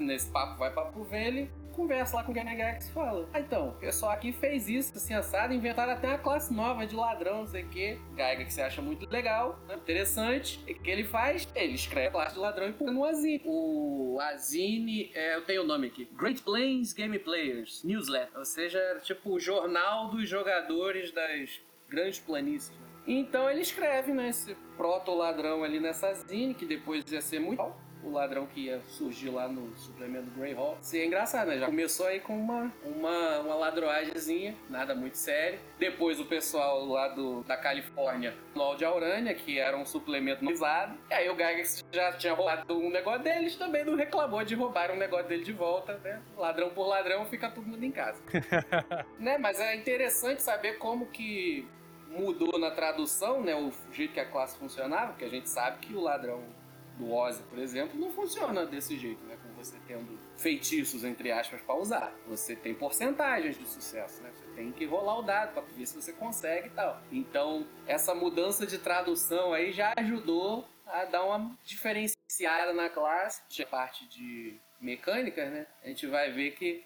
nesse, 0.00 0.30
papo 0.30 0.58
vai 0.58 0.70
papo 0.70 1.06
ele 1.12 1.50
conversa 1.76 2.16
lá 2.16 2.24
com 2.24 2.32
o 2.32 2.34
Ganegax 2.34 2.88
e 2.88 2.92
fala: 2.92 3.28
Ah, 3.32 3.38
então, 3.38 3.68
o 3.68 3.72
pessoal 3.72 4.12
aqui 4.12 4.32
fez 4.32 4.68
isso, 4.68 4.96
assim, 4.96 5.12
assado, 5.12 5.52
inventaram 5.52 5.92
até 5.92 6.08
uma 6.08 6.18
classe 6.18 6.52
nova 6.52 6.86
de 6.86 6.96
ladrão, 6.96 7.40
não 7.40 7.46
sei 7.46 7.64
o 7.64 7.68
quê. 7.68 7.98
Gaiga 8.16 8.44
que 8.44 8.52
você 8.52 8.62
acha 8.62 8.80
muito 8.80 9.08
legal, 9.10 9.60
né? 9.68 9.74
interessante. 9.74 10.58
E 10.66 10.72
o 10.72 10.80
que 10.80 10.90
ele 10.90 11.04
faz? 11.04 11.46
Ele 11.54 11.74
escreve 11.74 12.08
a 12.08 12.10
classe 12.10 12.34
de 12.34 12.40
ladrão 12.40 12.68
e 12.68 12.72
põe 12.72 12.92
no 12.92 13.04
Azine. 13.04 13.42
O 13.44 14.18
Azine, 14.20 15.10
é, 15.14 15.36
eu 15.36 15.44
tenho 15.44 15.62
o 15.62 15.66
nome 15.66 15.88
aqui: 15.88 16.08
Great 16.16 16.42
Plains 16.42 16.92
Game 16.94 17.18
Players 17.18 17.84
Newsletter. 17.84 18.38
Ou 18.38 18.44
seja, 18.44 18.80
tipo 19.02 19.34
o 19.34 19.38
jornal 19.38 20.08
dos 20.08 20.26
jogadores 20.28 21.12
das 21.12 21.60
grandes 21.88 22.18
planícies. 22.18 22.72
Então 23.06 23.48
ele 23.48 23.60
escreve, 23.60 24.12
né, 24.12 24.28
esse 24.28 24.54
proto-ladrão 24.76 25.62
ali 25.62 25.80
nessa 25.80 26.12
zine, 26.14 26.54
que 26.54 26.66
depois 26.66 27.04
ia 27.10 27.20
ser 27.20 27.40
muito 27.40 27.62
o 28.06 28.10
ladrão 28.12 28.46
que 28.46 28.66
ia 28.66 28.80
surgir 28.88 29.30
lá 29.30 29.48
no 29.48 29.76
suplemento 29.76 30.26
do 30.26 30.38
Grey 30.38 30.52
Hall. 30.52 30.78
Isso 30.80 30.96
é 30.96 31.04
engraçado, 31.04 31.48
né? 31.48 31.58
Já 31.58 31.66
começou 31.66 32.06
aí 32.06 32.20
com 32.20 32.38
uma, 32.38 32.72
uma, 32.84 33.40
uma 33.40 33.54
ladroagemzinha, 33.54 34.54
nada 34.70 34.94
muito 34.94 35.16
sério. 35.16 35.58
Depois 35.78 36.20
o 36.20 36.24
pessoal 36.24 36.84
lá 36.84 37.08
do, 37.08 37.42
da 37.42 37.56
Califórnia, 37.56 38.34
LOL 38.54 38.76
de 38.76 38.84
Aurânia, 38.84 39.34
que 39.34 39.58
era 39.58 39.76
um 39.76 39.84
suplemento 39.84 40.48
usado. 40.48 40.96
E 41.10 41.14
aí 41.14 41.28
o 41.28 41.34
Gygax 41.34 41.84
já 41.90 42.12
tinha 42.12 42.32
roubado 42.32 42.78
um 42.78 42.90
negócio 42.90 43.22
deles, 43.22 43.56
também 43.56 43.84
não 43.84 43.96
reclamou 43.96 44.44
de 44.44 44.54
roubar 44.54 44.92
um 44.92 44.96
negócio 44.96 45.26
dele 45.26 45.42
de 45.42 45.52
volta, 45.52 45.98
né? 46.04 46.22
Ladrão 46.36 46.70
por 46.70 46.86
ladrão, 46.86 47.26
fica 47.26 47.50
todo 47.50 47.66
mundo 47.66 47.82
em 47.82 47.90
casa. 47.90 48.22
né? 49.18 49.36
Mas 49.38 49.58
é 49.58 49.74
interessante 49.74 50.42
saber 50.42 50.78
como 50.78 51.06
que 51.06 51.68
mudou 52.08 52.58
na 52.58 52.70
tradução, 52.70 53.42
né? 53.42 53.54
O 53.54 53.72
jeito 53.92 54.14
que 54.14 54.20
a 54.20 54.28
classe 54.28 54.58
funcionava, 54.58 55.12
porque 55.12 55.24
a 55.24 55.30
gente 55.30 55.48
sabe 55.48 55.78
que 55.78 55.94
o 55.94 56.00
ladrão 56.00 56.42
do 56.96 57.12
Ozzy, 57.12 57.42
por 57.44 57.58
exemplo, 57.58 57.98
não 57.98 58.10
funciona 58.10 58.64
desse 58.64 58.96
jeito, 58.96 59.22
né? 59.24 59.36
Com 59.42 59.52
você 59.52 59.76
tendo 59.86 60.18
feitiços, 60.36 61.04
entre 61.04 61.30
aspas, 61.30 61.60
para 61.60 61.74
usar. 61.76 62.12
Você 62.26 62.56
tem 62.56 62.74
porcentagens 62.74 63.58
de 63.58 63.66
sucesso, 63.66 64.22
né? 64.22 64.30
Você 64.32 64.46
tem 64.54 64.72
que 64.72 64.84
rolar 64.84 65.18
o 65.18 65.22
dado 65.22 65.52
para 65.52 65.62
ver 65.62 65.86
se 65.86 66.00
você 66.00 66.12
consegue 66.12 66.68
e 66.68 66.70
tal. 66.70 67.00
Então, 67.12 67.66
essa 67.86 68.14
mudança 68.14 68.66
de 68.66 68.78
tradução 68.78 69.52
aí 69.52 69.72
já 69.72 69.92
ajudou 69.96 70.66
a 70.86 71.04
dar 71.04 71.24
uma 71.24 71.56
diferenciada 71.64 72.72
na 72.72 72.88
classe. 72.88 73.42
A 73.62 73.66
parte 73.66 74.08
de 74.08 74.58
mecânicas, 74.80 75.50
né? 75.50 75.66
A 75.82 75.88
gente 75.88 76.06
vai 76.06 76.30
ver 76.30 76.52
que 76.52 76.84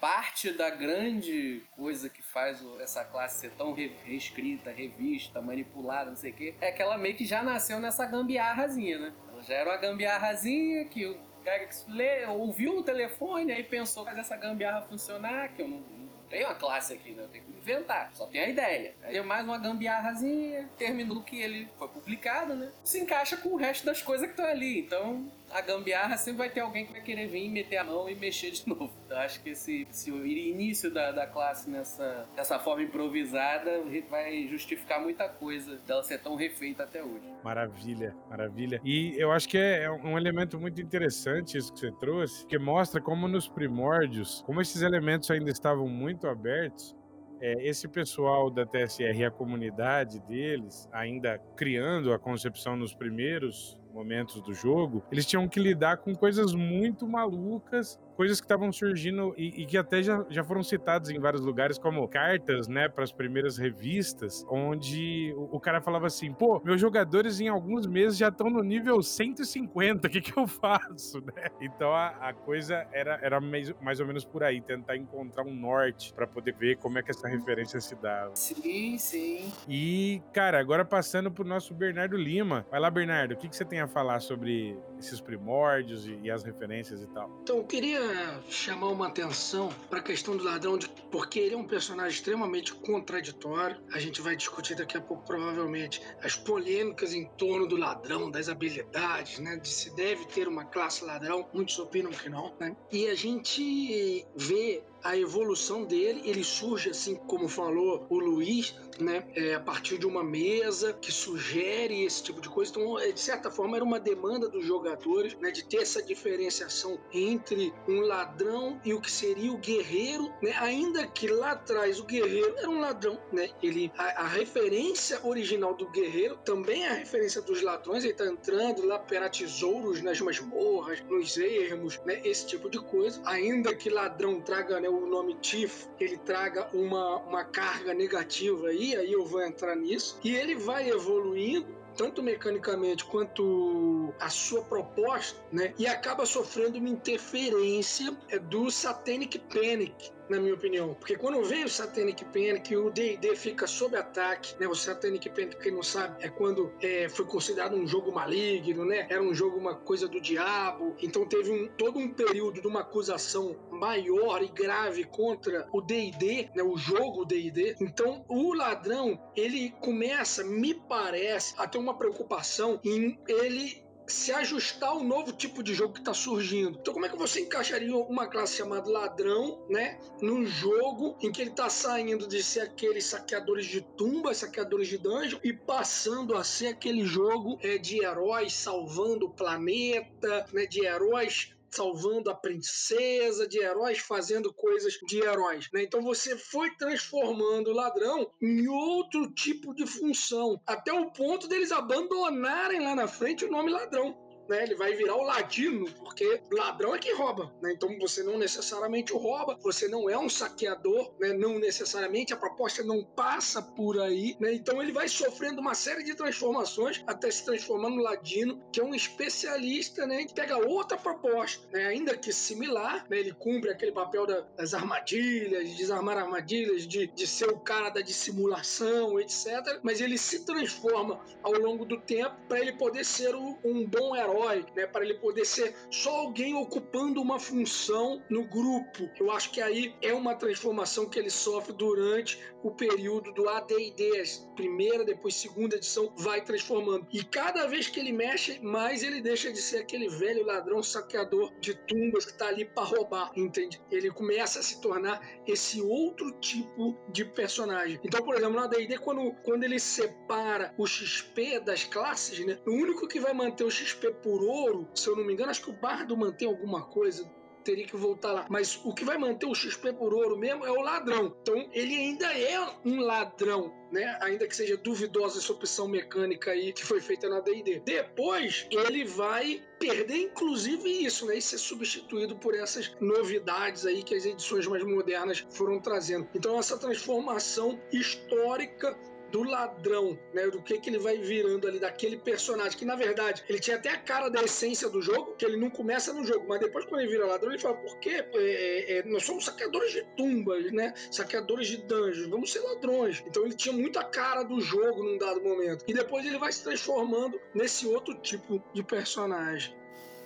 parte 0.00 0.50
da 0.52 0.70
grande 0.70 1.62
coisa 1.72 2.08
que 2.08 2.22
faz 2.22 2.64
essa 2.80 3.04
classe 3.04 3.40
ser 3.40 3.50
tão 3.52 3.72
reescrita, 3.72 4.70
revista, 4.70 5.40
manipulada, 5.42 6.10
não 6.10 6.16
sei 6.16 6.30
o 6.30 6.34
quê, 6.34 6.54
é 6.60 6.72
que 6.72 6.80
ela 6.80 6.96
meio 6.96 7.14
que 7.14 7.26
já 7.26 7.42
nasceu 7.42 7.78
nessa 7.78 8.06
gambiarrazinha, 8.06 8.98
né? 8.98 9.12
Já 9.46 9.54
era 9.54 9.70
uma 9.70 9.76
gambiarrazinha 9.76 10.84
que 10.86 11.06
o 11.06 11.18
Gygax 11.44 11.86
ouviu 12.28 12.74
no 12.74 12.82
telefone, 12.82 13.52
aí 13.52 13.62
pensou 13.62 14.04
fazer 14.04 14.20
essa 14.20 14.36
gambiarra 14.36 14.82
funcionar, 14.82 15.48
que 15.54 15.62
eu 15.62 15.68
não, 15.68 15.78
não 15.78 16.08
tenho 16.28 16.46
uma 16.46 16.54
classe 16.54 16.92
aqui, 16.92 17.12
né? 17.12 17.22
Eu 17.24 17.28
tenho 17.28 17.44
que 17.44 17.59
inventar, 17.70 18.10
só 18.14 18.26
tem 18.26 18.40
a 18.40 18.48
ideia. 18.48 18.94
Aí 19.02 19.16
é 19.16 19.22
mais 19.22 19.44
uma 19.44 19.58
gambiarrazinha, 19.58 20.68
terminou 20.76 21.22
que 21.22 21.40
ele 21.40 21.68
foi 21.78 21.88
publicado, 21.88 22.54
né? 22.54 22.70
Se 22.84 23.00
encaixa 23.00 23.36
com 23.36 23.50
o 23.50 23.56
resto 23.56 23.86
das 23.86 24.02
coisas 24.02 24.26
que 24.26 24.32
estão 24.32 24.46
ali. 24.46 24.80
Então, 24.80 25.30
a 25.50 25.60
gambiarra 25.60 26.16
sempre 26.16 26.38
vai 26.38 26.50
ter 26.50 26.60
alguém 26.60 26.86
que 26.86 26.92
vai 26.92 27.00
querer 27.00 27.26
vir, 27.26 27.48
meter 27.48 27.78
a 27.78 27.84
mão 27.84 28.08
e 28.08 28.14
mexer 28.14 28.50
de 28.50 28.66
novo. 28.68 28.92
Eu 29.08 29.18
acho 29.18 29.42
que 29.42 29.50
esse, 29.50 29.86
esse 29.90 30.10
início 30.10 30.90
da, 30.90 31.10
da 31.10 31.26
classe 31.26 31.68
nessa, 31.68 32.26
dessa 32.36 32.58
forma 32.58 32.82
improvisada 32.82 33.82
vai 34.08 34.46
justificar 34.48 35.00
muita 35.00 35.28
coisa 35.28 35.76
dela 35.86 36.02
ser 36.02 36.18
tão 36.18 36.36
refeita 36.36 36.84
até 36.84 37.02
hoje. 37.02 37.28
Maravilha, 37.42 38.14
maravilha. 38.28 38.80
E 38.84 39.14
eu 39.18 39.32
acho 39.32 39.48
que 39.48 39.58
é, 39.58 39.84
é 39.84 39.90
um 39.90 40.16
elemento 40.16 40.58
muito 40.58 40.80
interessante 40.80 41.58
isso 41.58 41.72
que 41.72 41.80
você 41.80 41.92
trouxe, 41.92 42.46
que 42.46 42.58
mostra 42.58 43.00
como 43.00 43.26
nos 43.26 43.48
primórdios, 43.48 44.42
como 44.46 44.60
esses 44.60 44.82
elementos 44.82 45.30
ainda 45.30 45.50
estavam 45.50 45.88
muito 45.88 46.28
abertos, 46.28 46.94
é, 47.40 47.66
esse 47.66 47.88
pessoal 47.88 48.50
da 48.50 48.66
TSR, 48.66 49.24
a 49.24 49.30
comunidade 49.30 50.20
deles, 50.20 50.88
ainda 50.92 51.38
criando 51.56 52.12
a 52.12 52.18
concepção 52.18 52.76
nos 52.76 52.94
primeiros 52.94 53.78
momentos 53.92 54.40
do 54.42 54.52
jogo, 54.52 55.02
eles 55.10 55.26
tinham 55.26 55.48
que 55.48 55.58
lidar 55.58 55.98
com 55.98 56.14
coisas 56.14 56.54
muito 56.54 57.08
malucas 57.08 57.98
coisas 58.20 58.38
que 58.38 58.44
estavam 58.44 58.70
surgindo 58.70 59.32
e, 59.34 59.62
e, 59.62 59.64
que 59.64 59.78
até 59.78 60.02
já, 60.02 60.26
já 60.28 60.44
foram 60.44 60.62
citadas 60.62 61.08
em 61.08 61.18
vários 61.18 61.40
lugares, 61.40 61.78
como 61.78 62.06
cartas, 62.06 62.68
né, 62.68 62.86
para 62.86 63.02
as 63.02 63.10
primeiras 63.10 63.56
revistas, 63.56 64.44
onde 64.50 65.32
o, 65.38 65.56
o, 65.56 65.58
cara 65.58 65.80
falava 65.80 66.06
assim: 66.06 66.30
pô, 66.30 66.60
meus 66.62 66.78
jogadores 66.78 67.40
em 67.40 67.48
alguns 67.48 67.86
meses 67.86 68.18
já 68.18 68.28
estão 68.28 68.50
no 68.50 68.62
nível 68.62 69.02
150, 69.02 70.06
o 70.06 70.10
que, 70.10 70.20
que 70.20 70.36
eu 70.36 70.46
faço, 70.46 71.18
né? 71.34 71.46
Então 71.62 71.94
a, 71.94 72.08
a 72.08 72.34
coisa 72.34 72.86
era, 72.92 73.18
era 73.22 73.40
mais, 73.40 73.72
mais 73.80 74.00
ou 74.00 74.06
menos 74.06 74.22
por 74.22 74.44
aí, 74.44 74.60
tentar 74.60 74.98
encontrar 74.98 75.46
um 75.46 75.54
norte 75.54 76.12
para 76.12 76.26
poder 76.26 76.52
ver 76.52 76.76
como 76.76 76.98
é 76.98 77.02
que 77.02 77.12
essa 77.12 77.26
referência 77.26 77.80
se 77.80 77.94
dava. 77.94 78.36
Sim, 78.36 78.98
sim. 78.98 79.50
E, 79.66 80.20
cara, 80.30 80.60
agora 80.60 80.84
passando 80.84 81.30
pro 81.30 81.42
nosso 81.42 81.72
Bernardo 81.72 82.18
Lima. 82.18 82.66
Vai 82.70 82.80
lá, 82.80 82.90
Bernardo, 82.90 83.32
o 83.32 83.36
que, 83.38 83.48
que 83.48 83.56
você 83.56 83.64
tem 83.64 83.80
a 83.80 83.88
falar 83.88 84.20
sobre 84.20 84.76
esses 85.06 85.20
primórdios 85.20 86.06
e, 86.06 86.18
e 86.22 86.30
as 86.30 86.42
referências 86.42 87.02
e 87.02 87.06
tal? 87.08 87.30
Então, 87.42 87.58
eu 87.58 87.64
queria 87.64 88.40
chamar 88.48 88.88
uma 88.88 89.08
atenção 89.08 89.70
para 89.88 89.98
a 89.98 90.02
questão 90.02 90.36
do 90.36 90.44
ladrão, 90.44 90.78
de, 90.78 90.88
porque 91.10 91.38
ele 91.38 91.54
é 91.54 91.58
um 91.58 91.66
personagem 91.66 92.12
extremamente 92.12 92.74
contraditório. 92.74 93.80
A 93.92 93.98
gente 93.98 94.20
vai 94.20 94.36
discutir 94.36 94.76
daqui 94.76 94.96
a 94.96 95.00
pouco, 95.00 95.24
provavelmente, 95.24 96.00
as 96.22 96.36
polêmicas 96.36 97.14
em 97.14 97.24
torno 97.36 97.66
do 97.66 97.76
ladrão, 97.76 98.30
das 98.30 98.48
habilidades, 98.48 99.38
né? 99.38 99.56
De 99.56 99.68
se 99.68 99.94
deve 99.94 100.24
ter 100.26 100.46
uma 100.46 100.64
classe 100.64 101.04
ladrão. 101.04 101.48
Muitos 101.52 101.78
opinam 101.78 102.10
que 102.10 102.28
não, 102.28 102.54
né? 102.58 102.76
E 102.92 103.08
a 103.08 103.14
gente 103.14 104.26
vê 104.36 104.82
a 105.02 105.16
evolução 105.16 105.84
dele, 105.84 106.22
ele 106.24 106.44
surge 106.44 106.90
assim 106.90 107.14
como 107.14 107.48
falou 107.48 108.06
o 108.08 108.18
Luiz, 108.18 108.74
né, 109.00 109.24
é, 109.34 109.54
a 109.54 109.60
partir 109.60 109.98
de 109.98 110.06
uma 110.06 110.22
mesa 110.22 110.92
que 110.92 111.10
sugere 111.10 112.04
esse 112.04 112.22
tipo 112.22 112.40
de 112.40 112.48
coisa. 112.48 112.70
Então, 112.70 112.96
de 112.96 113.20
certa 113.20 113.50
forma, 113.50 113.76
era 113.76 113.84
uma 113.84 113.98
demanda 113.98 114.48
dos 114.48 114.64
jogadores 114.64 115.34
né, 115.36 115.50
de 115.50 115.64
ter 115.64 115.78
essa 115.78 116.02
diferenciação 116.02 116.98
entre 117.12 117.72
um 117.88 118.00
ladrão 118.00 118.80
e 118.84 118.92
o 118.92 119.00
que 119.00 119.10
seria 119.10 119.52
o 119.52 119.58
guerreiro, 119.58 120.30
né, 120.42 120.52
ainda 120.58 121.06
que 121.06 121.26
lá 121.28 121.52
atrás 121.52 121.98
o 121.98 122.04
guerreiro 122.04 122.54
era 122.58 122.68
um 122.68 122.80
ladrão, 122.80 123.18
né, 123.32 123.50
ele 123.62 123.90
a, 123.96 124.22
a 124.22 124.26
referência 124.26 125.20
original 125.24 125.74
do 125.74 125.88
guerreiro 125.88 126.36
também 126.44 126.84
é 126.84 126.88
a 126.88 126.94
referência 126.94 127.40
dos 127.40 127.62
ladrões, 127.62 128.04
ele 128.04 128.12
está 128.12 128.26
entrando 128.26 128.84
lá 128.86 128.98
para 128.98 129.28
tesouros 129.28 130.02
nas 130.02 130.20
masmorras, 130.20 131.02
nos 131.08 131.36
ermos, 131.38 131.98
né, 132.04 132.20
esse 132.24 132.46
tipo 132.46 132.68
de 132.68 132.78
coisa, 132.78 133.20
ainda 133.24 133.74
que 133.74 133.88
ladrão 133.88 134.40
traga 134.40 134.78
né, 134.80 134.89
o 134.90 135.06
nome 135.06 135.34
Tiff, 135.34 135.88
ele 135.98 136.18
traga 136.18 136.68
uma, 136.72 137.16
uma 137.18 137.44
carga 137.44 137.94
negativa 137.94 138.68
aí, 138.68 138.96
aí 138.96 139.12
eu 139.12 139.24
vou 139.24 139.42
entrar 139.42 139.76
nisso, 139.76 140.18
e 140.22 140.34
ele 140.34 140.54
vai 140.54 140.90
evoluindo 140.90 141.80
tanto 141.96 142.22
mecanicamente 142.22 143.04
quanto 143.04 144.12
a 144.18 144.30
sua 144.30 144.62
proposta, 144.62 145.38
né? 145.52 145.74
E 145.78 145.86
acaba 145.86 146.24
sofrendo 146.24 146.78
uma 146.78 146.88
interferência 146.88 148.16
é, 148.28 148.38
do 148.38 148.70
Satanic 148.70 149.38
Panic, 149.38 150.12
na 150.30 150.38
minha 150.38 150.54
opinião. 150.54 150.94
Porque 150.94 151.16
quando 151.16 151.42
vem 151.42 151.64
o 151.64 151.68
Satanic 151.68 152.24
Panic, 152.26 152.74
o 152.76 152.90
D&D 152.90 153.34
fica 153.34 153.66
sob 153.66 153.96
ataque, 153.96 154.54
né? 154.60 154.68
O 154.68 154.74
Satanic 154.74 155.28
Panic, 155.28 155.56
quem 155.60 155.72
não 155.72 155.82
sabe, 155.82 156.24
é 156.24 156.28
quando 156.28 156.72
é, 156.80 157.08
foi 157.08 157.26
considerado 157.26 157.74
um 157.74 157.86
jogo 157.86 158.12
maligno, 158.12 158.84
né? 158.84 159.06
Era 159.10 159.20
um 159.20 159.34
jogo, 159.34 159.58
uma 159.58 159.74
coisa 159.74 160.06
do 160.06 160.20
diabo. 160.20 160.94
Então 161.02 161.26
teve 161.26 161.50
um, 161.50 161.68
todo 161.76 161.98
um 161.98 162.08
período 162.08 162.60
de 162.60 162.66
uma 162.66 162.80
acusação 162.80 163.56
maior 163.70 164.42
e 164.42 164.48
grave 164.48 165.04
contra 165.04 165.68
o 165.72 165.80
D&D, 165.80 166.48
né? 166.54 166.62
O 166.62 166.76
jogo 166.76 167.24
D&D. 167.24 167.76
Então 167.80 168.24
o 168.28 168.54
ladrão, 168.54 169.20
ele 169.34 169.74
começa, 169.80 170.44
me 170.44 170.74
parece, 170.74 171.54
a 171.58 171.66
ter 171.66 171.78
uma 171.78 171.98
preocupação 171.98 172.80
em 172.84 173.18
ele 173.26 173.89
se 174.10 174.32
ajustar 174.32 174.90
ao 174.90 175.02
novo 175.02 175.32
tipo 175.32 175.62
de 175.62 175.74
jogo 175.74 175.94
que 175.94 176.00
está 176.00 176.12
surgindo. 176.12 176.78
Então, 176.80 176.92
como 176.92 177.06
é 177.06 177.08
que 177.08 177.16
você 177.16 177.40
encaixaria 177.40 177.96
uma 177.96 178.26
classe 178.26 178.56
chamada 178.56 178.90
ladrão, 178.90 179.64
né, 179.68 179.98
num 180.20 180.44
jogo 180.44 181.16
em 181.20 181.30
que 181.30 181.40
ele 181.40 181.50
está 181.50 181.68
saindo 181.70 182.26
de 182.26 182.42
ser 182.42 182.60
aqueles 182.60 183.04
saqueadores 183.04 183.66
de 183.66 183.80
tumba, 183.80 184.34
saqueadores 184.34 184.88
de 184.88 184.98
dungeon, 184.98 185.38
e 185.42 185.52
passando 185.52 186.36
a 186.36 186.44
ser 186.44 186.68
aquele 186.68 187.04
jogo 187.04 187.58
é, 187.62 187.78
de 187.78 188.04
heróis 188.04 188.52
salvando 188.52 189.26
o 189.26 189.30
planeta, 189.30 190.46
né, 190.52 190.66
de 190.66 190.84
heróis 190.84 191.54
salvando 191.70 192.30
a 192.30 192.34
princesa, 192.34 193.46
de 193.46 193.58
heróis 193.58 193.98
fazendo 193.98 194.52
coisas 194.52 194.94
de 195.06 195.20
heróis. 195.20 195.68
Né? 195.72 195.82
Então 195.82 196.02
você 196.02 196.36
foi 196.36 196.70
transformando 196.76 197.70
o 197.70 197.74
ladrão 197.74 198.30
em 198.40 198.68
outro 198.68 199.30
tipo 199.32 199.74
de 199.74 199.86
função, 199.86 200.60
até 200.66 200.92
o 200.92 201.10
ponto 201.12 201.48
deles 201.48 201.72
abandonarem 201.72 202.80
lá 202.80 202.94
na 202.94 203.06
frente 203.06 203.44
o 203.44 203.50
nome 203.50 203.70
ladrão 203.70 204.29
né? 204.50 204.64
Ele 204.64 204.74
vai 204.74 204.94
virar 204.94 205.14
o 205.14 205.22
ladino, 205.22 205.88
porque 205.92 206.42
ladrão 206.50 206.94
é 206.94 206.98
que 206.98 207.12
rouba, 207.12 207.52
né? 207.62 207.72
Então 207.72 207.96
você 207.98 208.22
não 208.24 208.36
necessariamente 208.36 209.12
rouba, 209.12 209.56
você 209.62 209.86
não 209.86 210.10
é 210.10 210.18
um 210.18 210.28
saqueador, 210.28 211.14
né? 211.20 211.32
Não 211.32 211.58
necessariamente 211.60 212.34
a 212.34 212.36
proposta 212.36 212.82
não 212.82 213.04
passa 213.04 213.62
por 213.62 214.00
aí, 214.00 214.36
né? 214.40 214.52
Então 214.52 214.82
ele 214.82 214.90
vai 214.90 215.06
sofrendo 215.08 215.60
uma 215.60 215.74
série 215.74 216.02
de 216.02 216.14
transformações 216.14 217.02
até 217.06 217.30
se 217.30 217.44
transformar 217.44 217.90
no 217.90 218.02
ladino, 218.02 218.60
que 218.72 218.80
é 218.80 218.84
um 218.84 218.92
especialista, 218.92 220.04
né? 220.04 220.24
Que 220.24 220.34
pega 220.34 220.58
outra 220.58 220.98
proposta, 220.98 221.64
né? 221.72 221.86
Ainda 221.86 222.16
que 222.16 222.32
similar, 222.32 223.06
né? 223.08 223.20
Ele 223.20 223.32
cumpre 223.32 223.70
aquele 223.70 223.92
papel 223.92 224.26
da, 224.26 224.40
das 224.56 224.74
armadilhas, 224.74 225.68
de 225.70 225.76
desarmar 225.76 226.18
armadilhas, 226.18 226.88
de, 226.88 227.06
de 227.06 227.26
ser 227.26 227.48
o 227.48 227.60
cara 227.60 227.88
da 227.90 228.00
dissimulação, 228.00 229.20
etc. 229.20 229.78
Mas 229.84 230.00
ele 230.00 230.18
se 230.18 230.44
transforma 230.44 231.20
ao 231.40 231.52
longo 231.52 231.84
do 231.84 232.00
tempo 232.00 232.34
para 232.48 232.58
ele 232.58 232.72
poder 232.72 233.04
ser 233.04 233.32
o, 233.36 233.56
um 233.64 233.86
bom 233.86 234.16
herói 234.16 234.39
herói, 234.40 234.64
né, 234.74 234.86
para 234.86 235.04
ele 235.04 235.14
poder 235.14 235.44
ser 235.44 235.74
só 235.90 236.10
alguém 236.10 236.54
ocupando 236.54 237.20
uma 237.20 237.38
função 237.38 238.22
no 238.28 238.44
grupo. 238.44 239.08
Eu 239.18 239.30
acho 239.30 239.50
que 239.50 239.60
aí 239.60 239.94
é 240.02 240.12
uma 240.12 240.34
transformação 240.34 241.08
que 241.08 241.18
ele 241.18 241.30
sofre 241.30 241.72
durante 241.72 242.38
o 242.62 242.70
período 242.70 243.32
do 243.32 243.48
AD&D, 243.48 244.22
primeira, 244.54 245.04
depois 245.04 245.34
segunda 245.34 245.76
edição, 245.76 246.12
vai 246.16 246.42
transformando. 246.42 247.06
E 247.10 247.24
cada 247.24 247.66
vez 247.66 247.88
que 247.88 247.98
ele 247.98 248.12
mexe, 248.12 248.58
mais 248.62 249.02
ele 249.02 249.20
deixa 249.20 249.52
de 249.52 249.60
ser 249.60 249.78
aquele 249.78 250.08
velho 250.08 250.44
ladrão 250.44 250.82
saqueador 250.82 251.52
de 251.60 251.74
tumbas 251.86 252.26
que 252.26 252.32
está 252.32 252.48
ali 252.48 252.64
para 252.64 252.84
roubar, 252.84 253.32
entende? 253.34 253.80
Ele 253.90 254.10
começa 254.10 254.60
a 254.60 254.62
se 254.62 254.80
tornar 254.80 255.20
esse 255.46 255.80
outro 255.80 256.30
tipo 256.32 256.96
de 257.08 257.24
personagem. 257.24 257.98
Então, 258.04 258.22
por 258.22 258.34
exemplo, 258.34 258.54
no 258.54 258.64
AD&D, 258.64 258.98
quando, 258.98 259.32
quando 259.42 259.64
ele 259.64 259.78
separa 259.78 260.74
o 260.76 260.86
XP 260.86 261.60
das 261.60 261.84
classes, 261.84 262.44
né, 262.44 262.58
o 262.66 262.72
único 262.72 263.08
que 263.08 263.18
vai 263.18 263.32
manter 263.32 263.64
o 263.64 263.70
XP 263.70 264.10
por 264.22 264.29
ouro, 264.42 264.88
se 264.94 265.08
eu 265.08 265.16
não 265.16 265.24
me 265.24 265.32
engano, 265.32 265.50
acho 265.50 265.62
que 265.62 265.70
o 265.70 265.80
Bardo 265.80 266.16
mantém 266.16 266.46
alguma 266.46 266.82
coisa 266.82 267.30
teria 267.64 267.86
que 267.86 267.96
voltar 267.96 268.32
lá. 268.32 268.46
Mas 268.48 268.80
o 268.84 268.92
que 268.92 269.04
vai 269.04 269.18
manter 269.18 269.46
o 269.46 269.54
XP 269.54 269.92
por 269.92 270.12
ouro 270.12 270.36
mesmo 270.36 270.64
é 270.64 270.70
o 270.70 270.80
ladrão. 270.80 271.34
Então 271.42 271.68
ele 271.72 271.94
ainda 271.94 272.26
é 272.26 272.58
um 272.84 273.00
ladrão. 273.00 273.72
Né? 273.90 274.16
Ainda 274.20 274.46
que 274.46 274.54
seja 274.54 274.76
duvidosa 274.76 275.38
essa 275.38 275.52
opção 275.52 275.88
mecânica 275.88 276.52
aí 276.52 276.72
que 276.72 276.84
foi 276.84 277.00
feita 277.00 277.28
na 277.28 277.40
D&D. 277.40 277.80
Depois 277.84 278.66
ele 278.70 279.04
vai 279.04 279.60
perder 279.80 280.16
inclusive 280.16 280.88
isso, 280.88 281.26
né? 281.26 281.38
E 281.38 281.42
ser 281.42 281.58
substituído 281.58 282.36
por 282.36 282.54
essas 282.54 282.94
novidades 283.00 283.84
aí 283.86 284.04
que 284.04 284.14
as 284.14 284.24
edições 284.24 284.66
mais 284.68 284.84
modernas 284.84 285.44
foram 285.50 285.80
trazendo. 285.80 286.28
Então 286.34 286.56
essa 286.58 286.78
transformação 286.78 287.80
histórica 287.92 288.96
do 289.30 289.42
ladrão, 289.42 290.18
né? 290.32 290.46
Do 290.48 290.62
que, 290.62 290.78
que 290.78 290.90
ele 290.90 290.98
vai 290.98 291.18
virando 291.18 291.66
ali, 291.66 291.78
daquele 291.78 292.16
personagem, 292.16 292.78
que 292.78 292.84
na 292.84 292.96
verdade 292.96 293.44
ele 293.48 293.58
tinha 293.58 293.76
até 293.76 293.90
a 293.90 293.98
cara 293.98 294.28
da 294.28 294.42
essência 294.42 294.88
do 294.88 295.00
jogo, 295.00 295.34
que 295.36 295.44
ele 295.44 295.56
não 295.56 295.70
começa 295.70 296.12
no 296.12 296.24
jogo, 296.24 296.46
mas 296.48 296.60
depois 296.60 296.84
quando 296.84 297.02
ele 297.02 297.10
vira 297.10 297.26
ladrão, 297.26 297.50
ele 297.50 297.60
fala, 297.60 297.76
por 297.76 297.98
quê? 297.98 298.24
É, 298.34 298.98
é, 298.98 299.02
nós 299.04 299.24
somos 299.24 299.44
saqueadores 299.44 299.92
de 299.92 300.04
tumbas, 300.16 300.70
né? 300.72 300.94
Saqueadores 301.10 301.68
de 301.68 301.78
dungeons, 301.78 302.28
vamos 302.28 302.52
ser 302.52 302.60
ladrões. 302.60 303.22
Então 303.26 303.44
ele 303.44 303.54
tinha 303.54 303.74
muita 303.74 304.04
cara 304.04 304.42
do 304.42 304.60
jogo 304.60 305.02
num 305.02 305.18
dado 305.18 305.40
momento. 305.40 305.84
E 305.86 305.94
depois 305.94 306.24
ele 306.26 306.38
vai 306.38 306.52
se 306.52 306.62
transformando 306.62 307.40
nesse 307.54 307.86
outro 307.86 308.14
tipo 308.14 308.62
de 308.72 308.82
personagem. 308.82 309.74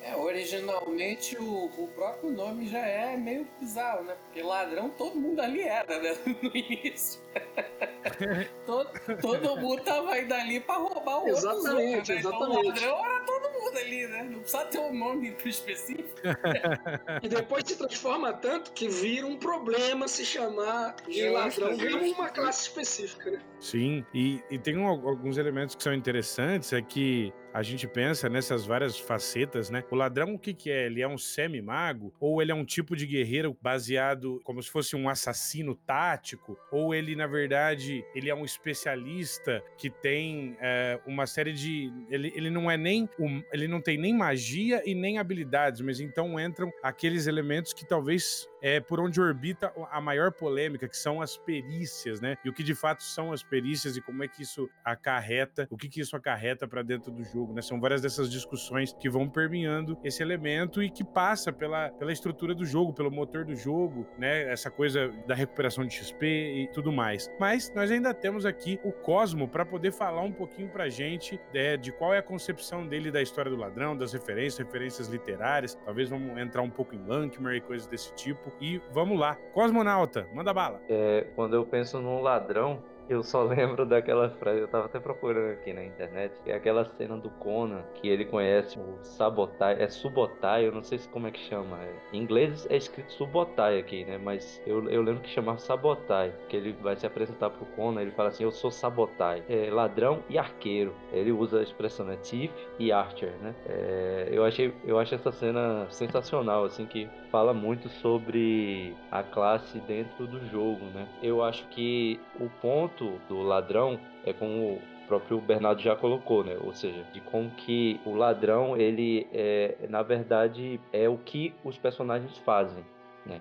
É, 0.04 0.14
originalmente 0.14 1.34
o, 1.38 1.64
o 1.78 1.88
próprio 1.94 2.30
nome 2.30 2.66
já 2.68 2.86
é 2.86 3.16
meio 3.16 3.48
bizarro, 3.58 4.04
né? 4.04 4.14
Porque 4.24 4.42
ladrão 4.42 4.90
todo 4.90 5.18
mundo 5.18 5.40
ali 5.40 5.62
era, 5.62 5.98
né? 5.98 6.14
No 6.42 6.54
início. 6.54 7.23
todo, 8.66 8.90
todo 9.20 9.56
mundo 9.56 9.82
tava 9.82 10.18
indo 10.18 10.34
ali 10.34 10.60
pra 10.60 10.76
roubar 10.76 11.24
o 11.24 11.28
exatamente, 11.28 12.12
outro. 12.12 12.14
Né? 12.14 12.20
Exatamente, 12.20 12.20
então, 12.20 12.50
o 12.50 12.66
ladrão 12.66 13.06
era 13.06 13.20
todo 13.20 13.52
mundo 13.52 13.78
ali, 13.78 14.06
né? 14.06 14.22
Não 14.24 14.40
precisa 14.40 14.64
ter 14.66 14.78
um 14.78 14.94
nome 14.94 15.36
específico. 15.44 16.10
e 17.22 17.28
depois 17.28 17.64
se 17.66 17.76
transforma 17.76 18.32
tanto 18.32 18.72
que 18.72 18.88
vira 18.88 19.26
um 19.26 19.36
problema 19.36 20.08
se 20.08 20.24
chamar 20.24 20.96
de 21.08 21.28
ladrão, 21.28 21.76
vira 21.76 21.96
uma 21.96 22.28
classe 22.28 22.68
específica, 22.68 23.30
né? 23.30 23.40
Sim, 23.60 24.04
e, 24.12 24.42
e 24.50 24.58
tem 24.58 24.76
um, 24.76 24.86
alguns 24.86 25.38
elementos 25.38 25.74
que 25.74 25.82
são 25.82 25.94
interessantes, 25.94 26.72
é 26.72 26.82
que 26.82 27.32
a 27.54 27.62
gente 27.62 27.86
pensa 27.86 28.28
nessas 28.28 28.66
várias 28.66 28.98
facetas, 28.98 29.70
né? 29.70 29.84
O 29.88 29.94
ladrão, 29.94 30.34
o 30.34 30.38
que, 30.38 30.52
que 30.52 30.72
é? 30.72 30.86
Ele 30.86 31.00
é 31.00 31.06
um 31.06 31.16
semi-mago? 31.16 32.12
Ou 32.18 32.42
ele 32.42 32.50
é 32.50 32.54
um 32.54 32.64
tipo 32.64 32.96
de 32.96 33.06
guerreiro 33.06 33.56
baseado 33.62 34.40
como 34.42 34.60
se 34.60 34.68
fosse 34.68 34.96
um 34.96 35.08
assassino 35.08 35.76
tático? 35.76 36.58
Ou 36.72 36.92
ele, 36.92 37.14
na 37.14 37.23
verdade, 37.26 38.04
ele 38.14 38.30
é 38.30 38.34
um 38.34 38.44
especialista 38.44 39.62
que 39.76 39.90
tem 39.90 40.56
é, 40.60 40.98
uma 41.06 41.26
série 41.26 41.52
de. 41.52 41.92
Ele, 42.10 42.32
ele 42.34 42.50
não 42.50 42.70
é 42.70 42.76
nem. 42.76 43.08
Um, 43.18 43.42
ele 43.52 43.68
não 43.68 43.80
tem 43.80 43.98
nem 43.98 44.14
magia 44.14 44.82
e 44.84 44.94
nem 44.94 45.18
habilidades, 45.18 45.80
mas 45.80 46.00
então 46.00 46.38
entram 46.38 46.72
aqueles 46.82 47.26
elementos 47.26 47.72
que 47.72 47.86
talvez 47.86 48.48
é 48.64 48.80
por 48.80 48.98
onde 48.98 49.20
orbita 49.20 49.70
a 49.90 50.00
maior 50.00 50.32
polêmica, 50.32 50.88
que 50.88 50.96
são 50.96 51.20
as 51.20 51.36
perícias, 51.36 52.18
né? 52.18 52.38
E 52.42 52.48
o 52.48 52.52
que 52.52 52.62
de 52.62 52.74
fato 52.74 53.02
são 53.02 53.30
as 53.30 53.42
perícias 53.42 53.94
e 53.94 54.00
como 54.00 54.24
é 54.24 54.28
que 54.28 54.40
isso 54.42 54.70
acarreta, 54.82 55.68
o 55.70 55.76
que, 55.76 55.86
que 55.86 56.00
isso 56.00 56.16
acarreta 56.16 56.66
para 56.66 56.82
dentro 56.82 57.12
do 57.12 57.22
jogo, 57.22 57.52
né? 57.52 57.60
São 57.60 57.78
várias 57.78 58.00
dessas 58.00 58.30
discussões 58.30 58.94
que 58.94 59.10
vão 59.10 59.28
permeando 59.28 59.98
esse 60.02 60.22
elemento 60.22 60.82
e 60.82 60.88
que 60.88 61.04
passa 61.04 61.52
pela, 61.52 61.90
pela 61.90 62.10
estrutura 62.10 62.54
do 62.54 62.64
jogo, 62.64 62.94
pelo 62.94 63.10
motor 63.10 63.44
do 63.44 63.54
jogo, 63.54 64.06
né? 64.16 64.50
Essa 64.50 64.70
coisa 64.70 65.08
da 65.26 65.34
recuperação 65.34 65.84
de 65.84 65.92
XP 65.92 66.26
e 66.26 66.68
tudo 66.72 66.90
mais. 66.90 67.30
Mas 67.38 67.70
nós 67.74 67.90
ainda 67.90 68.14
temos 68.14 68.46
aqui 68.46 68.80
o 68.82 68.92
Cosmo 68.92 69.46
para 69.46 69.66
poder 69.66 69.92
falar 69.92 70.22
um 70.22 70.32
pouquinho 70.32 70.70
pra 70.70 70.88
gente 70.88 71.38
é, 71.52 71.76
de 71.76 71.92
qual 71.92 72.14
é 72.14 72.18
a 72.18 72.22
concepção 72.22 72.86
dele 72.86 73.10
da 73.10 73.20
história 73.20 73.50
do 73.50 73.58
ladrão, 73.58 73.94
das 73.94 74.14
referências, 74.14 74.56
referências 74.56 75.08
literárias. 75.08 75.74
Talvez 75.84 76.08
vamos 76.08 76.38
entrar 76.38 76.62
um 76.62 76.70
pouco 76.70 76.94
em 76.94 77.06
Lankmer 77.06 77.56
e 77.56 77.60
coisas 77.60 77.86
desse 77.86 78.14
tipo. 78.14 78.53
E 78.60 78.80
vamos 78.92 79.18
lá. 79.18 79.36
Cosmonauta, 79.52 80.26
manda 80.32 80.52
bala. 80.52 80.80
É, 80.88 81.26
quando 81.34 81.54
eu 81.54 81.64
penso 81.64 82.00
num 82.00 82.20
ladrão, 82.20 82.82
Eu 83.08 83.22
só 83.22 83.42
lembro 83.42 83.84
daquela 83.86 84.30
frase, 84.30 84.60
eu 84.60 84.68
tava 84.68 84.86
até 84.86 84.98
procurando 84.98 85.52
aqui 85.52 85.72
na 85.72 85.84
internet, 85.84 86.32
é 86.46 86.54
aquela 86.54 86.84
cena 86.96 87.16
do 87.16 87.30
Conan, 87.30 87.82
que 87.94 88.08
ele 88.08 88.24
conhece 88.24 88.78
o 88.78 88.98
Sabotai, 89.02 89.76
é 89.82 89.88
Subotai, 89.88 90.66
eu 90.66 90.72
não 90.72 90.82
sei 90.82 90.98
se 90.98 91.08
como 91.08 91.26
é 91.26 91.30
que 91.30 91.40
chama. 91.40 91.78
É. 91.82 91.92
Em 92.12 92.22
inglês 92.22 92.66
é 92.70 92.76
escrito 92.76 93.12
Subotai 93.12 93.78
aqui, 93.78 94.04
né? 94.04 94.18
Mas 94.18 94.62
eu, 94.66 94.88
eu 94.88 95.02
lembro 95.02 95.22
que 95.22 95.30
chamava 95.30 95.58
Sabotai, 95.58 96.32
que 96.48 96.56
ele 96.56 96.72
vai 96.72 96.96
se 96.96 97.06
apresentar 97.06 97.50
pro 97.50 97.66
Conan, 97.66 98.00
ele 98.00 98.12
fala 98.12 98.28
assim, 98.28 98.44
eu 98.44 98.52
sou 98.52 98.70
Sabotai, 98.70 99.42
é 99.48 99.70
ladrão 99.70 100.22
e 100.28 100.38
arqueiro. 100.38 100.94
Ele 101.12 101.32
usa 101.32 101.60
a 101.60 101.62
expressão, 101.62 102.06
né? 102.06 102.16
Thief 102.16 102.52
e 102.78 102.90
Archer, 102.90 103.32
né? 103.40 103.54
É, 103.66 104.28
eu, 104.30 104.44
achei, 104.44 104.72
eu 104.84 104.98
acho 104.98 105.14
essa 105.14 105.32
cena 105.32 105.86
sensacional, 105.90 106.64
assim, 106.64 106.86
que 106.86 107.08
fala 107.30 107.52
muito 107.52 107.88
sobre 107.88 108.96
a 109.10 109.22
classe 109.22 109.80
dentro 109.80 110.26
do 110.26 110.46
jogo, 110.46 110.86
né? 110.86 111.08
Eu 111.20 111.42
acho 111.42 111.66
que 111.68 112.20
o 112.38 112.48
ponto 112.48 112.93
do 113.28 113.42
ladrão 113.42 113.98
é 114.24 114.32
como 114.32 114.74
o 114.74 115.06
próprio 115.06 115.40
Bernardo 115.40 115.82
já 115.82 115.94
colocou, 115.94 116.44
né? 116.44 116.56
Ou 116.64 116.72
seja, 116.72 117.04
de 117.12 117.20
como 117.20 117.50
que 117.50 118.00
o 118.06 118.14
ladrão, 118.14 118.76
ele 118.76 119.26
é, 119.32 119.76
na 119.88 120.02
verdade, 120.02 120.80
é 120.92 121.08
o 121.08 121.18
que 121.18 121.54
os 121.64 121.76
personagens 121.78 122.36
fazem, 122.38 122.84
né? 123.26 123.40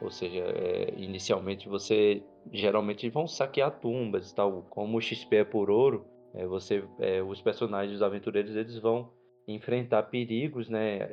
Ou 0.00 0.10
seja, 0.10 0.40
é, 0.40 0.92
inicialmente 0.96 1.68
você 1.68 2.22
geralmente 2.52 3.08
vão 3.08 3.26
saquear 3.26 3.70
tumbas 3.80 4.30
e 4.30 4.34
tal, 4.34 4.62
como 4.70 4.98
o 4.98 5.00
XP 5.00 5.36
é 5.36 5.44
por 5.44 5.70
ouro, 5.70 6.04
é, 6.34 6.46
você, 6.46 6.84
é, 6.98 7.22
os 7.22 7.40
personagens, 7.40 7.96
os 7.96 8.02
aventureiros, 8.02 8.56
eles 8.56 8.78
vão 8.78 9.10
enfrentar 9.46 10.04
perigos, 10.04 10.68
né? 10.68 11.10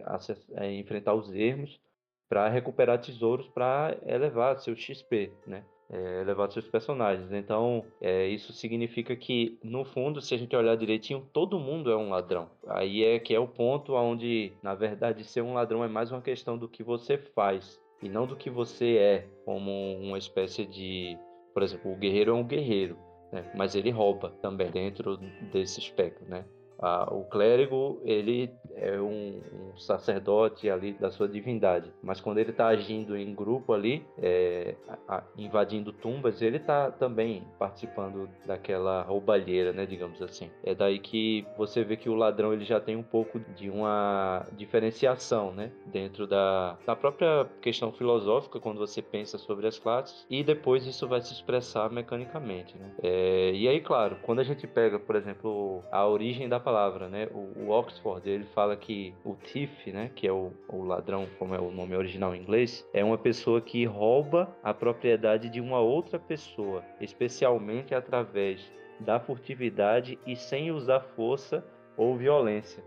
É, 0.55 0.71
enfrentar 0.73 1.13
os 1.13 1.31
ermos 1.33 1.79
para 2.27 2.47
recuperar 2.49 2.99
tesouros 2.99 3.47
para 3.49 3.97
elevar 4.05 4.57
seu 4.57 4.75
XP, 4.75 5.31
né? 5.45 5.63
É, 5.93 6.23
seus 6.51 6.67
personagens. 6.67 7.31
Então, 7.33 7.83
é, 7.99 8.27
isso 8.27 8.53
significa 8.53 9.15
que, 9.15 9.59
no 9.61 9.83
fundo, 9.83 10.21
se 10.21 10.33
a 10.33 10.37
gente 10.37 10.55
olhar 10.55 10.75
direitinho, 10.77 11.27
todo 11.33 11.59
mundo 11.59 11.91
é 11.91 11.97
um 11.97 12.09
ladrão. 12.09 12.49
Aí 12.67 13.03
é 13.03 13.19
que 13.19 13.35
é 13.35 13.39
o 13.39 13.47
ponto 13.47 13.93
onde, 13.93 14.53
na 14.63 14.73
verdade, 14.73 15.23
ser 15.23 15.41
um 15.41 15.53
ladrão 15.53 15.83
é 15.83 15.87
mais 15.87 16.11
uma 16.11 16.21
questão 16.21 16.57
do 16.57 16.69
que 16.69 16.81
você 16.81 17.17
faz 17.17 17.79
e 18.01 18.09
não 18.09 18.25
do 18.25 18.35
que 18.35 18.49
você 18.49 18.97
é, 18.97 19.27
como 19.45 19.71
uma 19.97 20.17
espécie 20.17 20.65
de. 20.65 21.17
Por 21.53 21.61
exemplo, 21.61 21.91
o 21.91 21.97
guerreiro 21.97 22.31
é 22.31 22.33
um 22.33 22.43
guerreiro, 22.43 22.97
né? 23.31 23.51
mas 23.55 23.75
ele 23.75 23.91
rouba 23.91 24.29
também 24.41 24.71
dentro 24.71 25.17
desse 25.51 25.79
espectro, 25.79 26.25
né? 26.27 26.45
Ah, 26.81 27.07
o 27.13 27.23
clérigo, 27.25 28.01
ele 28.03 28.49
é 28.75 28.99
um, 28.99 29.39
um, 29.53 29.77
sacerdote 29.77 30.69
ali 30.69 30.93
da 30.93 31.11
sua 31.11 31.27
divindade, 31.27 31.91
mas 32.01 32.19
quando 32.19 32.39
ele 32.39 32.49
está 32.49 32.67
agindo 32.67 33.15
em 33.15 33.35
grupo 33.35 33.73
ali, 33.73 34.03
é, 34.17 34.75
a, 34.87 35.17
a, 35.17 35.23
invadindo 35.37 35.93
tumbas, 35.93 36.41
ele 36.41 36.57
está 36.57 36.89
também 36.89 37.43
participando 37.59 38.27
daquela 38.45 39.03
roubalheira, 39.03 39.71
né, 39.71 39.85
digamos 39.85 40.21
assim. 40.21 40.49
É 40.63 40.73
daí 40.73 40.97
que 40.97 41.45
você 41.55 41.83
vê 41.83 41.95
que 41.95 42.09
o 42.09 42.15
ladrão 42.15 42.51
ele 42.51 42.65
já 42.65 42.79
tem 42.79 42.95
um 42.95 43.03
pouco 43.03 43.39
de 43.55 43.69
uma 43.69 44.45
diferenciação, 44.53 45.51
né, 45.51 45.71
dentro 45.85 46.25
da, 46.25 46.77
da 46.85 46.95
própria 46.95 47.45
questão 47.61 47.91
filosófica 47.91 48.59
quando 48.59 48.79
você 48.79 49.01
pensa 49.01 49.37
sobre 49.37 49.67
as 49.67 49.77
classes 49.77 50.25
e 50.29 50.43
depois 50.43 50.85
isso 50.87 51.07
vai 51.07 51.21
se 51.21 51.33
expressar 51.33 51.91
mecanicamente, 51.91 52.75
né. 52.77 52.91
É, 53.03 53.51
e 53.53 53.67
aí, 53.67 53.81
claro, 53.81 54.17
quando 54.23 54.39
a 54.39 54.43
gente 54.43 54.65
pega, 54.65 54.97
por 54.97 55.15
exemplo, 55.15 55.83
a 55.91 56.07
origem 56.07 56.49
da 56.49 56.59
palavra, 56.71 57.09
né? 57.09 57.27
O, 57.33 57.65
o, 57.65 57.69
Oxford 57.69 58.27
ele 58.29 58.45
fala 58.45 58.77
que 58.77 59.13
o 59.25 59.35
thief, 59.35 59.87
né, 59.87 60.09
que 60.15 60.25
é 60.25 60.31
o, 60.31 60.53
o 60.69 60.83
ladrão, 60.83 61.27
como 61.37 61.53
é 61.53 61.59
o 61.59 61.69
nome 61.69 61.95
original 61.95 62.33
em 62.33 62.41
inglês, 62.41 62.87
é 62.93 63.03
uma 63.03 63.17
pessoa 63.17 63.59
que 63.59 63.83
rouba 63.83 64.55
a 64.63 64.73
propriedade 64.73 65.49
de 65.49 65.59
uma 65.59 65.81
outra 65.81 66.17
pessoa, 66.17 66.81
especialmente 67.01 67.93
através 67.93 68.71
da 69.01 69.19
furtividade 69.19 70.17
e 70.25 70.33
sem 70.33 70.71
usar 70.71 71.01
força 71.01 71.65
ou 71.97 72.15
violência. 72.15 72.81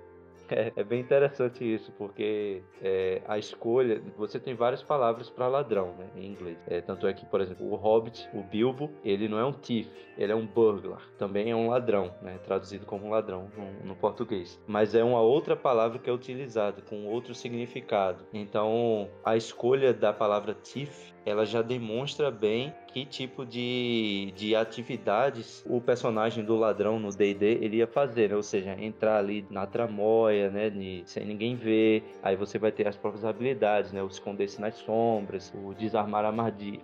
É, 0.49 0.73
é, 0.77 0.85
bem 0.85 1.01
interessante 1.01 1.65
isso, 1.65 1.93
porque 1.93 2.63
é, 2.83 3.23
a 3.27 3.39
escolha. 3.39 4.03
Você 4.17 4.39
tem 4.39 4.55
várias 4.55 4.83
palavras 4.83 5.31
para 5.31 5.49
ladrão, 5.49 5.95
né, 5.97 6.09
em 6.17 6.27
inglês. 6.27 6.59
É, 6.67 6.81
tanto 6.81 7.07
é 7.07 7.13
que, 7.13 7.25
por 7.27 7.41
exemplo, 7.41 7.71
o 7.71 7.75
Hobbit, 7.77 8.29
o 8.35 8.43
Bilbo, 8.43 8.91
ele 9.05 9.29
não 9.29 9.39
é 9.39 9.45
um 9.45 9.53
thief, 9.53 9.89
ele 10.17 10.33
é 10.33 10.37
um 10.37 10.47
burglar. 10.47 11.03
Também 11.19 11.51
é 11.51 11.57
um 11.57 11.69
ladrão, 11.69 12.15
né, 12.21 12.39
traduzido 12.45 12.87
como 12.87 13.11
ladrão 13.11 13.51
no, 13.57 13.89
no 13.89 13.97
português. 13.97 14.61
Mas 14.67 14.95
é 14.95 15.03
uma 15.03 15.21
outra 15.21 15.57
palavra 15.57 15.99
que 15.99 16.11
é 16.11 16.13
utilizada, 16.13 16.83
com 16.83 17.07
outro 17.07 17.35
significado. 17.35 18.25
Então, 18.33 19.09
a 19.25 19.37
escolha 19.37 19.93
da 19.93 20.13
palavra 20.13 20.55
thief 20.55 21.15
ela 21.27 21.47
já 21.47 21.63
demonstra 21.63 22.31
bem 22.31 22.75
que 22.95 23.05
tipo 23.05 23.45
de, 23.45 24.33
de 24.37 24.55
atividades 24.55 25.65
o 25.69 25.81
personagem 25.81 26.45
do 26.45 26.55
ladrão 26.55 27.01
no 27.01 27.11
D&D 27.11 27.59
ele 27.61 27.79
ia 27.79 27.89
fazer, 27.89 28.31
né? 28.31 28.37
ou 28.37 28.43
seja, 28.43 28.77
entrar 28.81 29.19
ali 29.19 29.45
na 29.51 29.67
tramóia, 29.67 30.49
né, 30.49 30.71
sem 31.05 31.27
ninguém 31.27 31.57
ver, 31.57 32.05
aí 32.23 32.37
você 32.37 32.57
vai 32.57 32.71
ter 32.71 32.87
as 32.87 32.97
próprias 32.97 33.25
habilidades, 33.25 33.91
né, 33.91 34.01
o 34.01 34.07
esconder-se 34.07 34.61
nas 34.61 34.77
sombras, 34.77 35.53
o 35.53 35.75
desarmar 35.75 36.25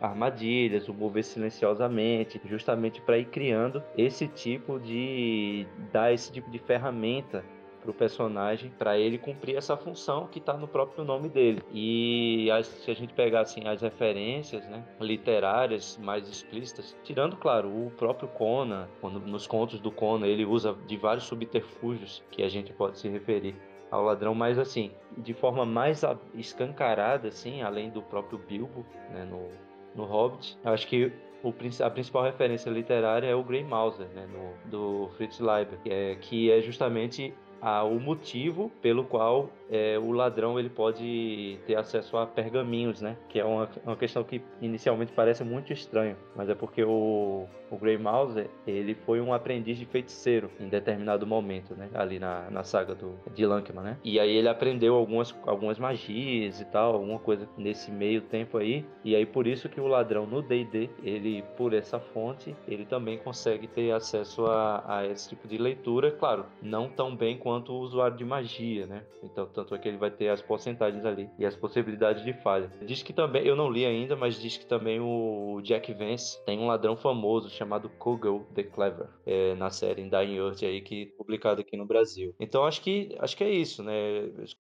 armadilhas, 0.01 0.89
o 0.89 0.95
mover 0.95 1.23
silenciosamente, 1.23 2.41
justamente 2.45 3.01
para 3.01 3.17
ir 3.17 3.27
criando 3.27 3.81
esse 3.97 4.27
tipo 4.27 4.81
de 4.81 5.65
dar 5.93 6.13
esse 6.13 6.33
tipo 6.33 6.51
de 6.51 6.59
ferramenta 6.59 7.45
para 7.81 7.91
o 7.91 7.95
personagem 7.95 8.71
para 8.79 8.99
ele 8.99 9.19
cumprir 9.19 9.57
essa 9.57 9.77
função 9.77 10.27
que 10.27 10.39
está 10.39 10.55
no 10.55 10.69
próprio 10.69 11.05
nome 11.05 11.29
dele. 11.29 11.63
E 11.73 12.51
as, 12.51 12.67
se 12.67 12.91
a 12.91 12.95
gente 12.95 13.13
pegar 13.15 13.41
assim 13.41 13.67
as 13.67 13.83
referências, 13.83 14.67
né, 14.69 14.85
literárias 15.01 15.99
mais 15.99 16.29
explícitas, 16.29 16.97
tirando 17.03 17.37
claro 17.37 17.69
o 17.69 17.91
próprio 17.97 18.29
Conan, 18.29 18.89
quando 19.01 19.19
nos 19.21 19.47
contos 19.47 19.81
do 19.81 19.91
Conan 19.91 20.27
ele 20.27 20.45
usa 20.45 20.77
de 20.87 20.97
vários 20.97 21.25
subterfúgios 21.25 22.23
que 22.31 22.43
a 22.43 22.49
gente 22.49 22.73
pode 22.73 22.99
se 22.99 23.09
referir 23.09 23.55
ao 23.91 24.05
ladrão, 24.05 24.35
mas 24.35 24.59
assim, 24.59 24.93
de 25.19 25.35
forma 25.35 25.67
mais 25.67 26.03
escancarada, 26.35 27.29
assim, 27.29 27.61
além 27.63 27.91
do 27.91 28.01
próprio 28.03 28.39
Bilbo, 28.39 28.87
né, 29.11 29.25
no, 29.25 29.49
no 29.95 30.09
Hobbit, 30.09 30.57
eu 30.65 30.73
acho 30.73 30.87
que 30.87 31.13
o, 31.43 31.53
a 31.85 31.91
principal 31.91 32.23
referência 32.23 32.71
literária 32.71 33.27
é 33.27 33.35
o 33.35 33.43
Grey 33.43 33.65
Mouser, 33.65 34.09
né, 34.09 34.27
no, 34.27 34.71
do 34.71 35.09
Fritz 35.17 35.41
Leiber, 35.41 35.79
que 35.83 35.91
é, 35.91 36.15
que 36.17 36.51
é 36.51 36.61
justamente 36.61 37.35
a, 37.61 37.83
o 37.85 37.99
motivo 38.01 38.71
pelo 38.81 39.05
qual 39.05 39.51
é, 39.71 39.99
o 39.99 40.11
ladrão 40.11 40.59
ele 40.59 40.69
pode 40.69 41.59
ter 41.67 41.77
acesso 41.77 42.17
a 42.17 42.27
pergaminhos, 42.27 43.01
né? 43.01 43.17
Que 43.29 43.39
é 43.39 43.45
uma, 43.45 43.69
uma 43.85 43.97
questão 43.97 44.25
que 44.25 44.43
inicialmente 44.61 45.13
parece 45.13 45.45
muito 45.45 45.73
estranho, 45.73 46.17
mas 46.35 46.49
é 46.49 46.55
porque 46.55 46.83
o, 46.83 47.47
o 47.71 47.77
Grey 47.77 47.97
Mouse 47.97 48.51
ele 48.67 48.95
foi 48.95 49.21
um 49.21 49.33
aprendiz 49.33 49.79
de 49.79 49.87
feiticeiro 49.87 50.51
em 50.59 50.69
determinado 50.69 51.27
momento, 51.27 51.75
né? 51.75 51.89
Ali 51.95 52.19
na, 52.19 52.51
na 52.51 52.65
saga 52.65 52.95
do, 52.95 53.15
de 53.33 53.47
Lankman, 53.47 53.85
né? 53.85 53.97
E 54.03 54.19
aí 54.19 54.37
ele 54.37 54.49
aprendeu 54.49 54.97
algumas, 54.97 55.35
algumas 55.47 55.79
magias 55.79 56.61
e 56.61 56.65
tal, 56.65 56.95
alguma 56.95 57.19
coisa 57.19 57.49
nesse 57.57 57.93
meio 57.93 58.23
tempo 58.23 58.59
aí. 58.59 58.85
E 59.05 59.15
aí 59.15 59.25
por 59.25 59.47
isso 59.47 59.69
que 59.69 59.81
o 59.81 59.87
ladrão 59.87 60.27
no 60.27 60.43
D&D, 60.43 60.91
ele, 61.03 61.45
por 61.57 61.73
essa 61.73 62.01
fonte, 62.01 62.57
ele 62.67 62.85
também 62.85 63.19
consegue 63.19 63.69
ter 63.69 63.93
acesso 63.93 64.47
a, 64.47 64.83
a 64.87 65.07
esse 65.07 65.29
tipo 65.29 65.47
de 65.47 65.57
leitura, 65.57 66.11
claro, 66.11 66.47
não 66.61 66.89
tão 66.89 67.15
bem 67.15 67.39
quanto 67.39 67.73
o 67.73 67.79
usuário 67.79 68.17
de 68.17 68.25
magia, 68.25 68.87
né? 68.87 69.03
Então, 69.23 69.47
tanto 69.61 69.75
é 69.75 69.79
que 69.79 69.89
ele 69.89 69.99
vai 69.99 70.11
ter 70.11 70.29
as 70.29 70.41
porcentagens 70.41 71.05
ali 71.05 71.29
e 71.39 71.45
as 71.45 71.55
possibilidades 71.55 72.25
de 72.25 72.33
falha. 72.33 72.71
Diz 72.83 73.03
que 73.03 73.13
também, 73.13 73.47
eu 73.47 73.55
não 73.55 73.71
li 73.71 73.85
ainda, 73.85 74.17
mas 74.17 74.41
diz 74.41 74.57
que 74.57 74.67
também 74.67 75.01
o 75.01 75.61
Jack 75.63 75.93
Vance 75.93 76.43
tem 76.45 76.59
um 76.59 76.67
ladrão 76.67 76.97
famoso 76.97 77.51
chamado 77.51 77.89
Kugel 77.89 78.47
the 78.55 78.63
Clever, 78.63 79.09
é, 79.27 79.55
na 79.55 79.71
série 79.71 80.09
Dying 80.09 80.37
Earth 80.37 80.63
aí, 80.63 80.81
que 80.81 81.07
publicado 81.07 81.61
aqui 81.61 81.77
no 81.77 81.87
Brasil. 81.87 82.35
Então 82.41 82.65
acho 82.65 82.81
que, 82.81 83.15
acho 83.19 83.37
que 83.37 83.45
é 83.45 83.51
isso, 83.51 83.83
né? 83.83 83.93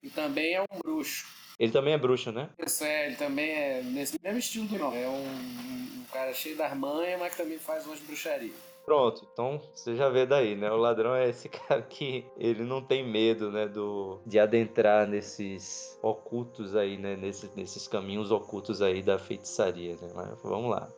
E 0.03 0.11
também 0.11 0.55
é 0.55 0.63
um 0.63 0.79
bruxo. 0.79 1.27
Ele 1.59 1.73
também 1.73 1.93
é 1.93 1.99
bruxo, 1.99 2.33
né? 2.33 2.49
Isso 2.59 2.85
é, 2.85 3.07
ele 3.07 3.17
também 3.17 3.51
é 3.51 3.83
nesse 3.83 4.19
mesmo 4.23 4.39
estilo 4.39 4.67
do 4.67 4.79
não. 4.79 4.95
É 4.95 5.09
um, 5.09 6.01
um 6.01 6.05
cara 6.13 6.33
cheio 6.33 6.57
das 6.57 6.75
manhas, 6.77 7.19
mas 7.19 7.33
que 7.35 7.43
também 7.43 7.59
faz 7.59 7.87
umas 7.87 8.01
bruxarias. 8.01 8.70
Pronto, 8.85 9.27
então 9.33 9.61
você 9.73 9.95
já 9.95 10.09
vê 10.09 10.27
daí, 10.27 10.57
né? 10.57 10.71
O 10.71 10.77
ladrão 10.77 11.15
é 11.15 11.29
esse 11.29 11.49
cara 11.51 11.83
que 11.83 12.25
ele 12.37 12.65
não 12.65 12.83
tem 12.83 13.07
medo, 13.07 13.51
né, 13.51 13.69
do 13.69 14.19
de 14.27 14.39
adentrar 14.39 15.07
nesses 15.07 15.99
ocultos 16.03 16.75
aí, 16.75 16.97
né, 16.97 17.17
nesses, 17.17 17.55
nesses 17.55 17.87
caminhos 17.87 18.31
ocultos 18.31 18.83
aí 18.83 19.03
da 19.03 19.19
feitiçaria, 19.19 19.97
né? 19.97 20.11
Mas 20.15 20.43
vamos 20.43 20.71
lá. 20.71 20.89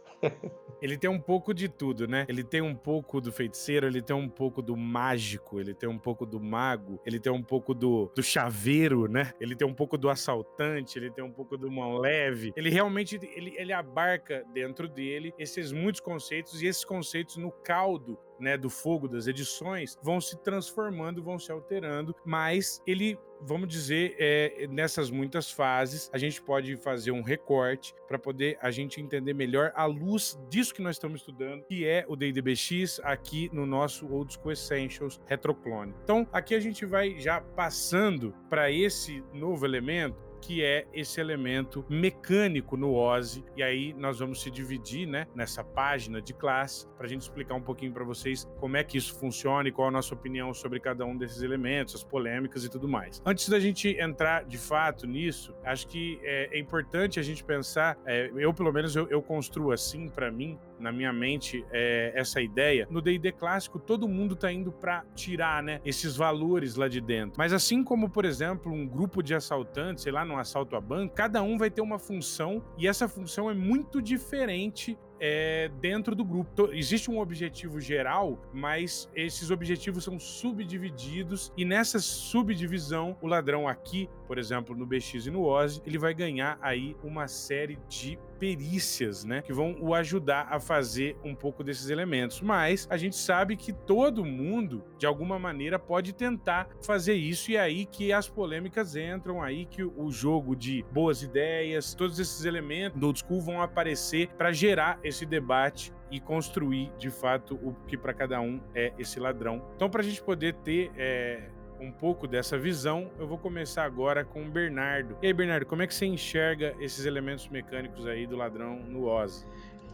Ele 0.82 0.98
tem 0.98 1.08
um 1.08 1.20
pouco 1.20 1.54
de 1.54 1.68
tudo, 1.68 2.08
né? 2.08 2.26
Ele 2.28 2.42
tem 2.42 2.60
um 2.60 2.74
pouco 2.74 3.20
do 3.20 3.30
feiticeiro, 3.30 3.86
ele 3.86 4.02
tem 4.02 4.14
um 4.14 4.28
pouco 4.28 4.60
do 4.60 4.76
mágico, 4.76 5.60
ele 5.60 5.72
tem 5.72 5.88
um 5.88 5.98
pouco 5.98 6.26
do 6.26 6.40
mago, 6.40 7.00
ele 7.06 7.20
tem 7.20 7.32
um 7.32 7.42
pouco 7.42 7.72
do, 7.72 8.10
do 8.14 8.22
chaveiro, 8.22 9.06
né? 9.06 9.32
Ele 9.40 9.54
tem 9.54 9.66
um 9.66 9.74
pouco 9.74 9.96
do 9.96 10.10
assaltante, 10.10 10.98
ele 10.98 11.10
tem 11.10 11.22
um 11.22 11.30
pouco 11.30 11.56
do 11.56 11.70
mão 11.70 11.98
leve. 11.98 12.52
Ele 12.56 12.68
realmente 12.68 13.18
ele, 13.34 13.54
ele 13.56 13.72
abarca 13.72 14.44
dentro 14.52 14.88
dele 14.88 15.32
esses 15.38 15.72
muitos 15.72 16.00
conceitos 16.00 16.60
e 16.60 16.66
esses 16.66 16.84
conceitos 16.84 17.36
no 17.36 17.50
caldo 17.50 18.18
né, 18.42 18.58
do 18.58 18.68
fogo 18.68 19.08
das 19.08 19.26
edições 19.26 19.98
vão 20.02 20.20
se 20.20 20.36
transformando, 20.42 21.22
vão 21.22 21.38
se 21.38 21.50
alterando, 21.50 22.14
mas 22.24 22.82
ele 22.86 23.18
vamos 23.44 23.68
dizer, 23.68 24.14
é, 24.18 24.66
nessas 24.68 25.10
muitas 25.10 25.50
fases, 25.50 26.08
a 26.12 26.18
gente 26.18 26.40
pode 26.40 26.76
fazer 26.76 27.10
um 27.10 27.22
recorte 27.22 27.94
para 28.06 28.18
poder 28.18 28.56
a 28.60 28.70
gente 28.70 29.00
entender 29.00 29.34
melhor 29.34 29.72
a 29.74 29.84
luz 29.84 30.38
disso 30.48 30.74
que 30.74 30.82
nós 30.82 30.96
estamos 30.96 31.20
estudando, 31.20 31.64
que 31.64 31.84
é 31.84 32.04
o 32.08 32.16
DDBX 32.16 33.00
aqui 33.02 33.50
no 33.52 33.66
nosso 33.66 34.06
Old 34.12 34.32
School 34.34 34.52
Essentials 34.52 35.20
Retroclone. 35.26 35.94
Então, 36.04 36.26
aqui 36.32 36.54
a 36.54 36.60
gente 36.60 36.86
vai 36.86 37.18
já 37.18 37.40
passando 37.40 38.34
para 38.48 38.70
esse 38.70 39.24
novo 39.32 39.66
elemento 39.66 40.31
que 40.42 40.62
é 40.62 40.86
esse 40.92 41.20
elemento 41.20 41.84
mecânico 41.88 42.76
no 42.76 42.94
OSI. 42.94 43.44
E 43.56 43.62
aí 43.62 43.94
nós 43.94 44.18
vamos 44.18 44.42
se 44.42 44.50
dividir 44.50 45.06
né, 45.06 45.26
nessa 45.34 45.62
página 45.62 46.20
de 46.20 46.34
classe 46.34 46.88
para 46.96 47.06
a 47.06 47.08
gente 47.08 47.22
explicar 47.22 47.54
um 47.54 47.62
pouquinho 47.62 47.92
para 47.92 48.04
vocês 48.04 48.46
como 48.58 48.76
é 48.76 48.82
que 48.82 48.98
isso 48.98 49.16
funciona 49.18 49.68
e 49.68 49.72
qual 49.72 49.88
a 49.88 49.90
nossa 49.90 50.12
opinião 50.12 50.52
sobre 50.52 50.80
cada 50.80 51.06
um 51.06 51.16
desses 51.16 51.42
elementos, 51.42 51.94
as 51.94 52.02
polêmicas 52.02 52.64
e 52.64 52.68
tudo 52.68 52.88
mais. 52.88 53.22
Antes 53.24 53.48
da 53.48 53.60
gente 53.60 53.88
entrar 54.00 54.44
de 54.44 54.58
fato 54.58 55.06
nisso, 55.06 55.54
acho 55.64 55.86
que 55.86 56.18
é, 56.24 56.56
é 56.56 56.58
importante 56.58 57.20
a 57.20 57.22
gente 57.22 57.44
pensar, 57.44 57.96
é, 58.04 58.30
eu 58.34 58.52
pelo 58.52 58.72
menos 58.72 58.96
eu, 58.96 59.08
eu 59.08 59.22
construo 59.22 59.70
assim 59.70 60.08
para 60.08 60.30
mim, 60.30 60.58
na 60.82 60.92
minha 60.92 61.12
mente 61.12 61.64
é, 61.70 62.12
essa 62.14 62.40
ideia. 62.40 62.86
No 62.90 63.00
D&D 63.00 63.32
clássico, 63.32 63.78
todo 63.78 64.08
mundo 64.08 64.34
tá 64.36 64.52
indo 64.52 64.72
para 64.72 65.04
tirar, 65.14 65.62
né, 65.62 65.80
esses 65.84 66.16
valores 66.16 66.74
lá 66.74 66.88
de 66.88 67.00
dentro. 67.00 67.34
Mas 67.38 67.52
assim 67.52 67.82
como, 67.82 68.10
por 68.10 68.24
exemplo, 68.24 68.72
um 68.72 68.86
grupo 68.86 69.22
de 69.22 69.34
assaltantes, 69.34 70.02
sei 70.02 70.12
lá, 70.12 70.24
num 70.24 70.36
assalto 70.36 70.76
a 70.76 70.80
banco, 70.80 71.14
cada 71.14 71.42
um 71.42 71.56
vai 71.56 71.70
ter 71.70 71.80
uma 71.80 71.98
função 71.98 72.62
e 72.76 72.88
essa 72.88 73.08
função 73.08 73.50
é 73.50 73.54
muito 73.54 74.02
diferente 74.02 74.98
é, 75.24 75.70
dentro 75.80 76.16
do 76.16 76.24
grupo. 76.24 76.68
Existe 76.72 77.08
um 77.08 77.20
objetivo 77.20 77.80
geral, 77.80 78.42
mas 78.52 79.08
esses 79.14 79.52
objetivos 79.52 80.02
são 80.02 80.18
subdivididos 80.18 81.52
e 81.56 81.64
nessa 81.64 82.00
subdivisão, 82.00 83.16
o 83.22 83.28
ladrão 83.28 83.68
aqui, 83.68 84.10
por 84.26 84.36
exemplo, 84.36 84.74
no 84.74 84.84
BX 84.84 85.26
e 85.26 85.30
no 85.30 85.44
OZ, 85.44 85.80
ele 85.86 85.96
vai 85.96 86.12
ganhar 86.12 86.58
aí 86.60 86.96
uma 87.04 87.28
série 87.28 87.78
de 87.88 88.18
perícias, 88.42 89.24
né, 89.24 89.40
que 89.40 89.52
vão 89.52 89.76
o 89.80 89.94
ajudar 89.94 90.48
a 90.50 90.58
fazer 90.58 91.16
um 91.22 91.32
pouco 91.32 91.62
desses 91.62 91.90
elementos. 91.90 92.40
Mas 92.40 92.88
a 92.90 92.96
gente 92.96 93.14
sabe 93.14 93.56
que 93.56 93.72
todo 93.72 94.24
mundo, 94.24 94.82
de 94.98 95.06
alguma 95.06 95.38
maneira, 95.38 95.78
pode 95.78 96.12
tentar 96.12 96.68
fazer 96.84 97.14
isso 97.14 97.52
e 97.52 97.56
é 97.56 97.60
aí 97.60 97.86
que 97.86 98.12
as 98.12 98.28
polêmicas 98.28 98.96
entram, 98.96 99.40
aí 99.40 99.64
que 99.64 99.84
o 99.84 100.10
jogo 100.10 100.56
de 100.56 100.84
boas 100.92 101.22
ideias, 101.22 101.94
todos 101.94 102.18
esses 102.18 102.44
elementos 102.44 102.98
do 102.98 103.06
old 103.06 103.20
school 103.20 103.40
vão 103.40 103.62
aparecer 103.62 104.28
para 104.36 104.50
gerar 104.50 104.98
esse 105.12 105.24
debate 105.24 105.92
e 106.10 106.20
construir 106.20 106.92
de 106.98 107.10
fato 107.10 107.54
o 107.54 107.74
que 107.86 107.96
para 107.96 108.12
cada 108.12 108.40
um 108.40 108.60
é 108.74 108.92
esse 108.98 109.20
ladrão. 109.20 109.62
Então, 109.76 109.88
para 109.88 110.00
a 110.00 110.04
gente 110.04 110.20
poder 110.22 110.54
ter 110.56 110.90
é, 110.96 111.48
um 111.80 111.90
pouco 111.90 112.26
dessa 112.26 112.58
visão, 112.58 113.10
eu 113.18 113.26
vou 113.26 113.38
começar 113.38 113.84
agora 113.84 114.24
com 114.24 114.42
o 114.44 114.50
Bernardo. 114.50 115.16
E 115.22 115.26
aí, 115.26 115.32
Bernardo, 115.32 115.66
como 115.66 115.82
é 115.82 115.86
que 115.86 115.94
você 115.94 116.06
enxerga 116.06 116.74
esses 116.80 117.06
elementos 117.06 117.48
mecânicos 117.48 118.06
aí 118.06 118.26
do 118.26 118.36
ladrão 118.36 118.76
no 118.76 119.06
Oz? 119.06 119.46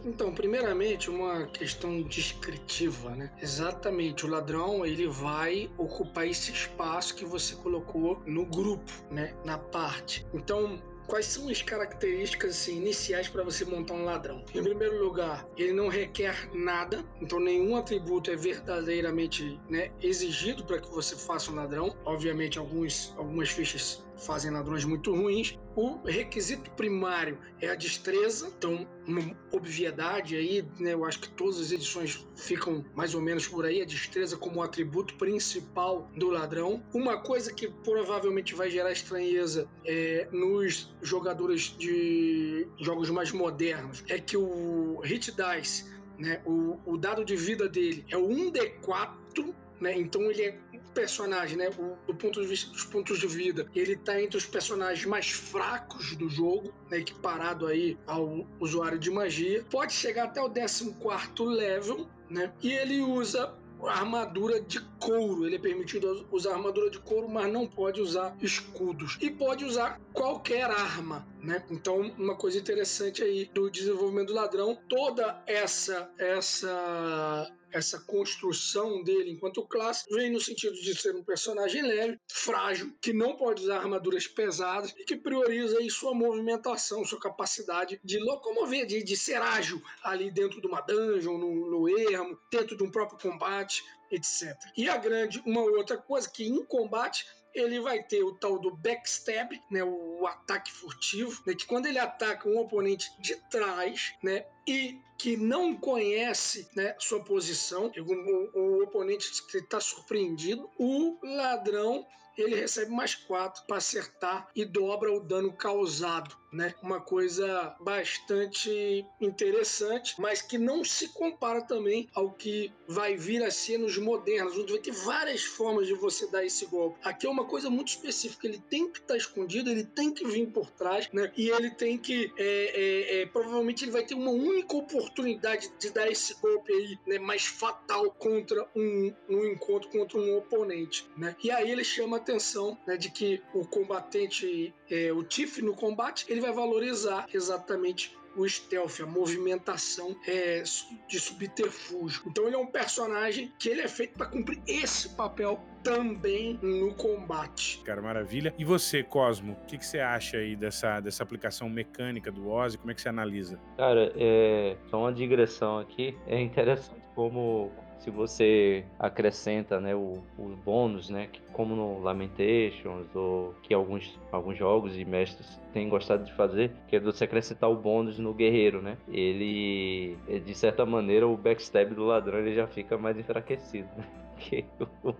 Então, 0.05 0.33
primeiramente, 0.33 1.09
uma 1.09 1.45
questão 1.47 2.01
descritiva, 2.01 3.09
né? 3.11 3.31
Exatamente, 3.41 4.25
o 4.25 4.29
ladrão 4.29 4.85
ele 4.85 5.07
vai 5.07 5.69
ocupar 5.77 6.27
esse 6.27 6.51
espaço 6.51 7.15
que 7.15 7.25
você 7.25 7.55
colocou 7.55 8.21
no 8.25 8.45
grupo, 8.45 8.91
né? 9.11 9.33
Na 9.43 9.57
parte. 9.57 10.25
Então, 10.33 10.81
Quais 11.09 11.25
são 11.25 11.49
as 11.49 11.59
características 11.63 12.51
assim, 12.51 12.77
iniciais 12.77 13.27
para 13.27 13.43
você 13.43 13.65
montar 13.65 13.95
um 13.95 14.05
ladrão? 14.05 14.45
Em 14.53 14.61
primeiro 14.61 15.03
lugar, 15.03 15.43
ele 15.57 15.73
não 15.73 15.87
requer 15.87 16.47
nada, 16.53 17.03
então 17.19 17.39
nenhum 17.39 17.75
atributo 17.75 18.29
é 18.29 18.35
verdadeiramente 18.35 19.59
né, 19.67 19.91
exigido 20.03 20.63
para 20.63 20.79
que 20.79 20.87
você 20.87 21.15
faça 21.15 21.51
um 21.51 21.55
ladrão. 21.55 21.97
Obviamente, 22.05 22.59
alguns, 22.59 23.11
algumas 23.17 23.49
fichas 23.49 24.03
fazem 24.19 24.51
ladrões 24.51 24.85
muito 24.85 25.13
ruins. 25.13 25.57
O 25.75 25.97
requisito 26.05 26.69
primário 26.71 27.37
é 27.61 27.69
a 27.69 27.75
destreza, 27.75 28.51
então, 28.57 28.87
uma 29.07 29.35
obviedade 29.51 30.35
aí, 30.35 30.65
né, 30.79 30.93
eu 30.93 31.05
acho 31.05 31.21
que 31.21 31.29
todas 31.29 31.59
as 31.59 31.71
edições 31.71 32.27
ficam 32.35 32.83
mais 32.95 33.15
ou 33.15 33.21
menos 33.21 33.47
por 33.47 33.65
aí, 33.65 33.81
a 33.81 33.85
destreza 33.85 34.37
como 34.37 34.61
atributo 34.61 35.15
principal 35.15 36.09
do 36.15 36.29
ladrão. 36.29 36.83
Uma 36.93 37.21
coisa 37.21 37.53
que 37.53 37.69
provavelmente 37.83 38.53
vai 38.53 38.69
gerar 38.69 38.91
estranheza 38.91 39.67
é, 39.85 40.27
nos 40.31 40.93
jogadores 41.01 41.75
de 41.77 42.67
jogos 42.79 43.09
mais 43.09 43.31
modernos 43.31 44.03
é 44.09 44.19
que 44.19 44.35
o 44.35 44.99
hit 45.03 45.31
dice, 45.31 45.85
né, 46.17 46.41
o, 46.45 46.77
o 46.85 46.97
dado 46.97 47.23
de 47.23 47.35
vida 47.35 47.69
dele 47.69 48.05
é 48.09 48.17
o 48.17 48.27
1d4 48.27 49.53
né? 49.79 49.97
Então 49.97 50.29
ele 50.29 50.43
é 50.43 50.57
personagem, 50.93 51.57
né, 51.57 51.69
do 52.07 52.15
ponto 52.15 52.41
de 52.41 52.47
vista 52.47 52.71
dos 52.71 52.83
pontos 52.85 53.19
de 53.19 53.27
vida, 53.27 53.67
ele 53.75 53.95
tá 53.95 54.21
entre 54.21 54.37
os 54.37 54.45
personagens 54.45 55.05
mais 55.05 55.29
fracos 55.29 56.15
do 56.15 56.29
jogo, 56.29 56.73
né, 56.89 56.99
equiparado 56.99 57.67
aí 57.67 57.97
ao 58.05 58.47
usuário 58.59 58.99
de 58.99 59.09
magia. 59.09 59.65
Pode 59.69 59.93
chegar 59.93 60.25
até 60.25 60.41
o 60.41 60.49
14 60.49 60.93
level, 61.39 62.07
né? 62.29 62.53
E 62.61 62.71
ele 62.71 63.01
usa 63.01 63.53
armadura 63.87 64.59
de 64.59 64.81
couro. 64.99 65.45
Ele 65.45 65.55
é 65.55 65.59
permitido 65.59 66.27
usar 66.31 66.53
armadura 66.53 66.89
de 66.89 66.99
couro, 66.99 67.29
mas 67.29 67.51
não 67.51 67.67
pode 67.67 68.01
usar 68.01 68.35
escudos. 68.41 69.17
E 69.21 69.29
pode 69.29 69.63
usar 69.63 69.99
qualquer 70.13 70.69
arma, 70.69 71.25
né? 71.41 71.63
Então, 71.69 72.01
uma 72.17 72.35
coisa 72.35 72.57
interessante 72.57 73.23
aí 73.23 73.49
do 73.53 73.69
desenvolvimento 73.69 74.27
do 74.27 74.33
ladrão, 74.33 74.77
toda 74.87 75.41
essa 75.45 76.09
essa 76.17 77.49
essa 77.71 77.99
construção 77.99 79.03
dele 79.03 79.31
enquanto 79.31 79.65
classe 79.67 80.05
vem 80.13 80.29
no 80.31 80.39
sentido 80.39 80.75
de 80.75 80.95
ser 80.95 81.15
um 81.15 81.23
personagem 81.23 81.81
leve, 81.81 82.19
frágil, 82.31 82.93
que 83.01 83.13
não 83.13 83.35
pode 83.35 83.63
usar 83.63 83.77
armaduras 83.77 84.27
pesadas 84.27 84.93
e 84.97 85.03
que 85.03 85.15
prioriza 85.15 85.77
aí 85.79 85.89
sua 85.89 86.13
movimentação, 86.13 87.05
sua 87.05 87.19
capacidade 87.19 87.99
de 88.03 88.19
locomover, 88.19 88.85
de, 88.85 89.03
de 89.03 89.17
ser 89.17 89.41
ágil 89.41 89.81
ali 90.03 90.31
dentro 90.31 90.61
de 90.61 90.67
uma 90.67 90.81
dungeon, 90.81 91.37
no, 91.37 91.69
no 91.69 91.99
ermo, 91.99 92.37
dentro 92.51 92.75
de 92.75 92.83
um 92.83 92.91
próprio 92.91 93.19
combate, 93.19 93.83
etc. 94.11 94.57
E 94.75 94.89
a 94.89 94.97
grande, 94.97 95.41
uma 95.45 95.61
outra 95.61 95.97
coisa 95.97 96.29
que 96.29 96.47
em 96.47 96.63
combate 96.65 97.25
ele 97.53 97.79
vai 97.79 98.03
ter 98.03 98.23
o 98.23 98.33
tal 98.33 98.59
do 98.59 98.75
backstab, 98.75 99.59
né, 99.71 99.83
o 99.83 100.25
ataque 100.27 100.71
furtivo, 100.71 101.41
né, 101.45 101.53
que 101.53 101.65
quando 101.65 101.85
ele 101.85 101.99
ataca 101.99 102.47
um 102.47 102.57
oponente 102.57 103.11
de 103.19 103.35
trás, 103.49 104.13
né, 104.21 104.45
e 104.67 104.99
que 105.17 105.35
não 105.35 105.75
conhece 105.75 106.69
né, 106.75 106.95
sua 106.99 107.23
posição, 107.23 107.91
o, 107.97 108.59
o 108.59 108.83
oponente 108.83 109.31
está 109.53 109.79
surpreendido, 109.79 110.69
o 110.77 111.17
ladrão 111.23 112.05
ele 112.37 112.55
recebe 112.55 112.91
mais 112.91 113.15
4 113.15 113.65
para 113.65 113.77
acertar 113.77 114.49
e 114.55 114.63
dobra 114.63 115.11
o 115.11 115.19
dano 115.19 115.51
causado, 115.51 116.37
né? 116.51 116.73
Uma 116.81 116.99
coisa 116.99 117.75
bastante 117.79 119.05
interessante, 119.19 120.15
mas 120.19 120.41
que 120.41 120.57
não 120.57 120.83
se 120.83 121.09
compara 121.09 121.61
também 121.61 122.09
ao 122.13 122.31
que 122.31 122.71
vai 122.87 123.15
vir 123.15 123.43
a 123.43 123.51
ser 123.51 123.77
nos 123.77 123.97
modernos, 123.97 124.57
onde 124.57 124.73
vai 124.73 124.81
ter 124.81 124.91
várias 124.91 125.43
formas 125.43 125.87
de 125.87 125.93
você 125.93 126.27
dar 126.27 126.45
esse 126.45 126.65
golpe. 126.65 126.99
Aqui 127.03 127.27
é 127.27 127.29
uma 127.29 127.45
coisa 127.45 127.69
muito 127.69 127.89
específica, 127.89 128.47
ele 128.47 128.61
tem 128.69 128.89
que 128.89 128.99
estar 128.99 129.13
tá 129.13 129.17
escondido, 129.17 129.69
ele 129.69 129.83
tem 129.83 130.13
que 130.13 130.25
vir 130.25 130.47
por 130.47 130.69
trás, 130.71 131.09
né? 131.13 131.31
E 131.37 131.49
ele 131.49 131.69
tem 131.71 131.97
que, 131.97 132.31
é, 132.37 132.43
é, 132.43 133.21
é, 133.21 133.25
provavelmente 133.25 133.83
ele 133.83 133.91
vai 133.91 134.03
ter 134.03 134.15
uma 134.15 134.31
única 134.31 134.75
oportunidade 134.75 135.71
de 135.79 135.89
dar 135.89 136.09
esse 136.09 136.33
golpe 136.41 136.71
aí, 136.71 136.97
né? 137.05 137.19
Mais 137.19 137.45
fatal 137.45 138.11
contra 138.11 138.67
um, 138.75 139.13
um 139.29 139.45
encontro 139.45 139.89
contra 139.89 140.17
um 140.17 140.37
oponente, 140.37 141.07
né? 141.17 141.35
E 141.43 141.51
aí 141.51 141.69
ele 141.69 141.83
chama 141.83 142.17
atenção 142.17 142.77
né, 142.87 142.97
de 142.97 143.09
que 143.09 143.41
o 143.53 143.65
combatente, 143.65 144.73
é, 144.89 145.11
o 145.11 145.23
Tiff 145.23 145.61
no 145.61 145.73
combate, 145.73 146.25
ele 146.29 146.41
vai 146.41 146.51
valorizar 146.51 147.27
exatamente 147.33 148.17
o 148.35 148.47
stealth, 148.47 149.01
a 149.01 149.05
movimentação 149.05 150.15
é, 150.27 150.63
de 151.07 151.19
subterfúgio. 151.19 152.23
Então 152.27 152.45
ele 152.45 152.55
é 152.55 152.59
um 152.59 152.67
personagem 152.67 153.51
que 153.59 153.69
ele 153.69 153.81
é 153.81 153.87
feito 153.87 154.17
para 154.17 154.27
cumprir 154.27 154.61
esse 154.67 155.09
papel 155.09 155.59
também 155.83 156.59
no 156.61 156.93
combate. 156.93 157.81
Cara, 157.83 158.01
maravilha. 158.01 158.53
E 158.57 158.63
você, 158.63 159.03
Cosmo, 159.03 159.53
o 159.53 159.65
que, 159.65 159.77
que, 159.77 159.85
você 159.85 159.99
acha 159.99 160.37
aí 160.37 160.55
dessa, 160.55 160.99
dessa 160.99 161.23
aplicação 161.23 161.69
mecânica 161.69 162.31
do 162.31 162.49
Ozzy? 162.49 162.77
Como 162.77 162.91
é 162.91 162.93
que 162.93 163.01
você 163.01 163.09
analisa? 163.09 163.59
Cara, 163.77 164.11
é, 164.15 164.77
só 164.89 164.99
uma 164.99 165.13
digressão 165.13 165.79
aqui. 165.79 166.17
É 166.27 166.39
interessante 166.39 167.01
como 167.15 167.71
se 167.99 168.09
você 168.09 168.85
acrescenta 168.97 169.79
né, 169.79 169.93
o, 169.93 170.23
os 170.37 170.55
bônus, 170.55 171.09
né, 171.09 171.27
que, 171.31 171.41
como 171.51 171.75
no 171.75 171.99
Lamentations 171.99 173.13
ou 173.13 173.53
que 173.61 173.73
alguns, 173.73 174.17
alguns 174.31 174.57
jogos 174.57 174.97
e 174.97 175.03
mestres 175.05 175.59
têm 175.73 175.89
gostado 175.89 176.23
de 176.23 176.33
fazer, 176.33 176.71
que 176.87 176.95
é 176.95 176.99
você 176.99 177.25
acrescentar 177.25 177.69
o 177.69 177.75
bônus 177.75 178.17
no 178.17 178.33
guerreiro, 178.33 178.81
né? 178.81 178.97
Ele, 179.07 180.17
de 180.45 180.55
certa 180.55 180.85
maneira, 180.85 181.27
o 181.27 181.37
backstab 181.37 181.93
do 181.93 182.05
ladrão 182.05 182.39
ele 182.39 182.55
já 182.55 182.67
fica 182.67 182.97
mais 182.97 183.17
enfraquecido, 183.17 183.89
né? 183.97 184.05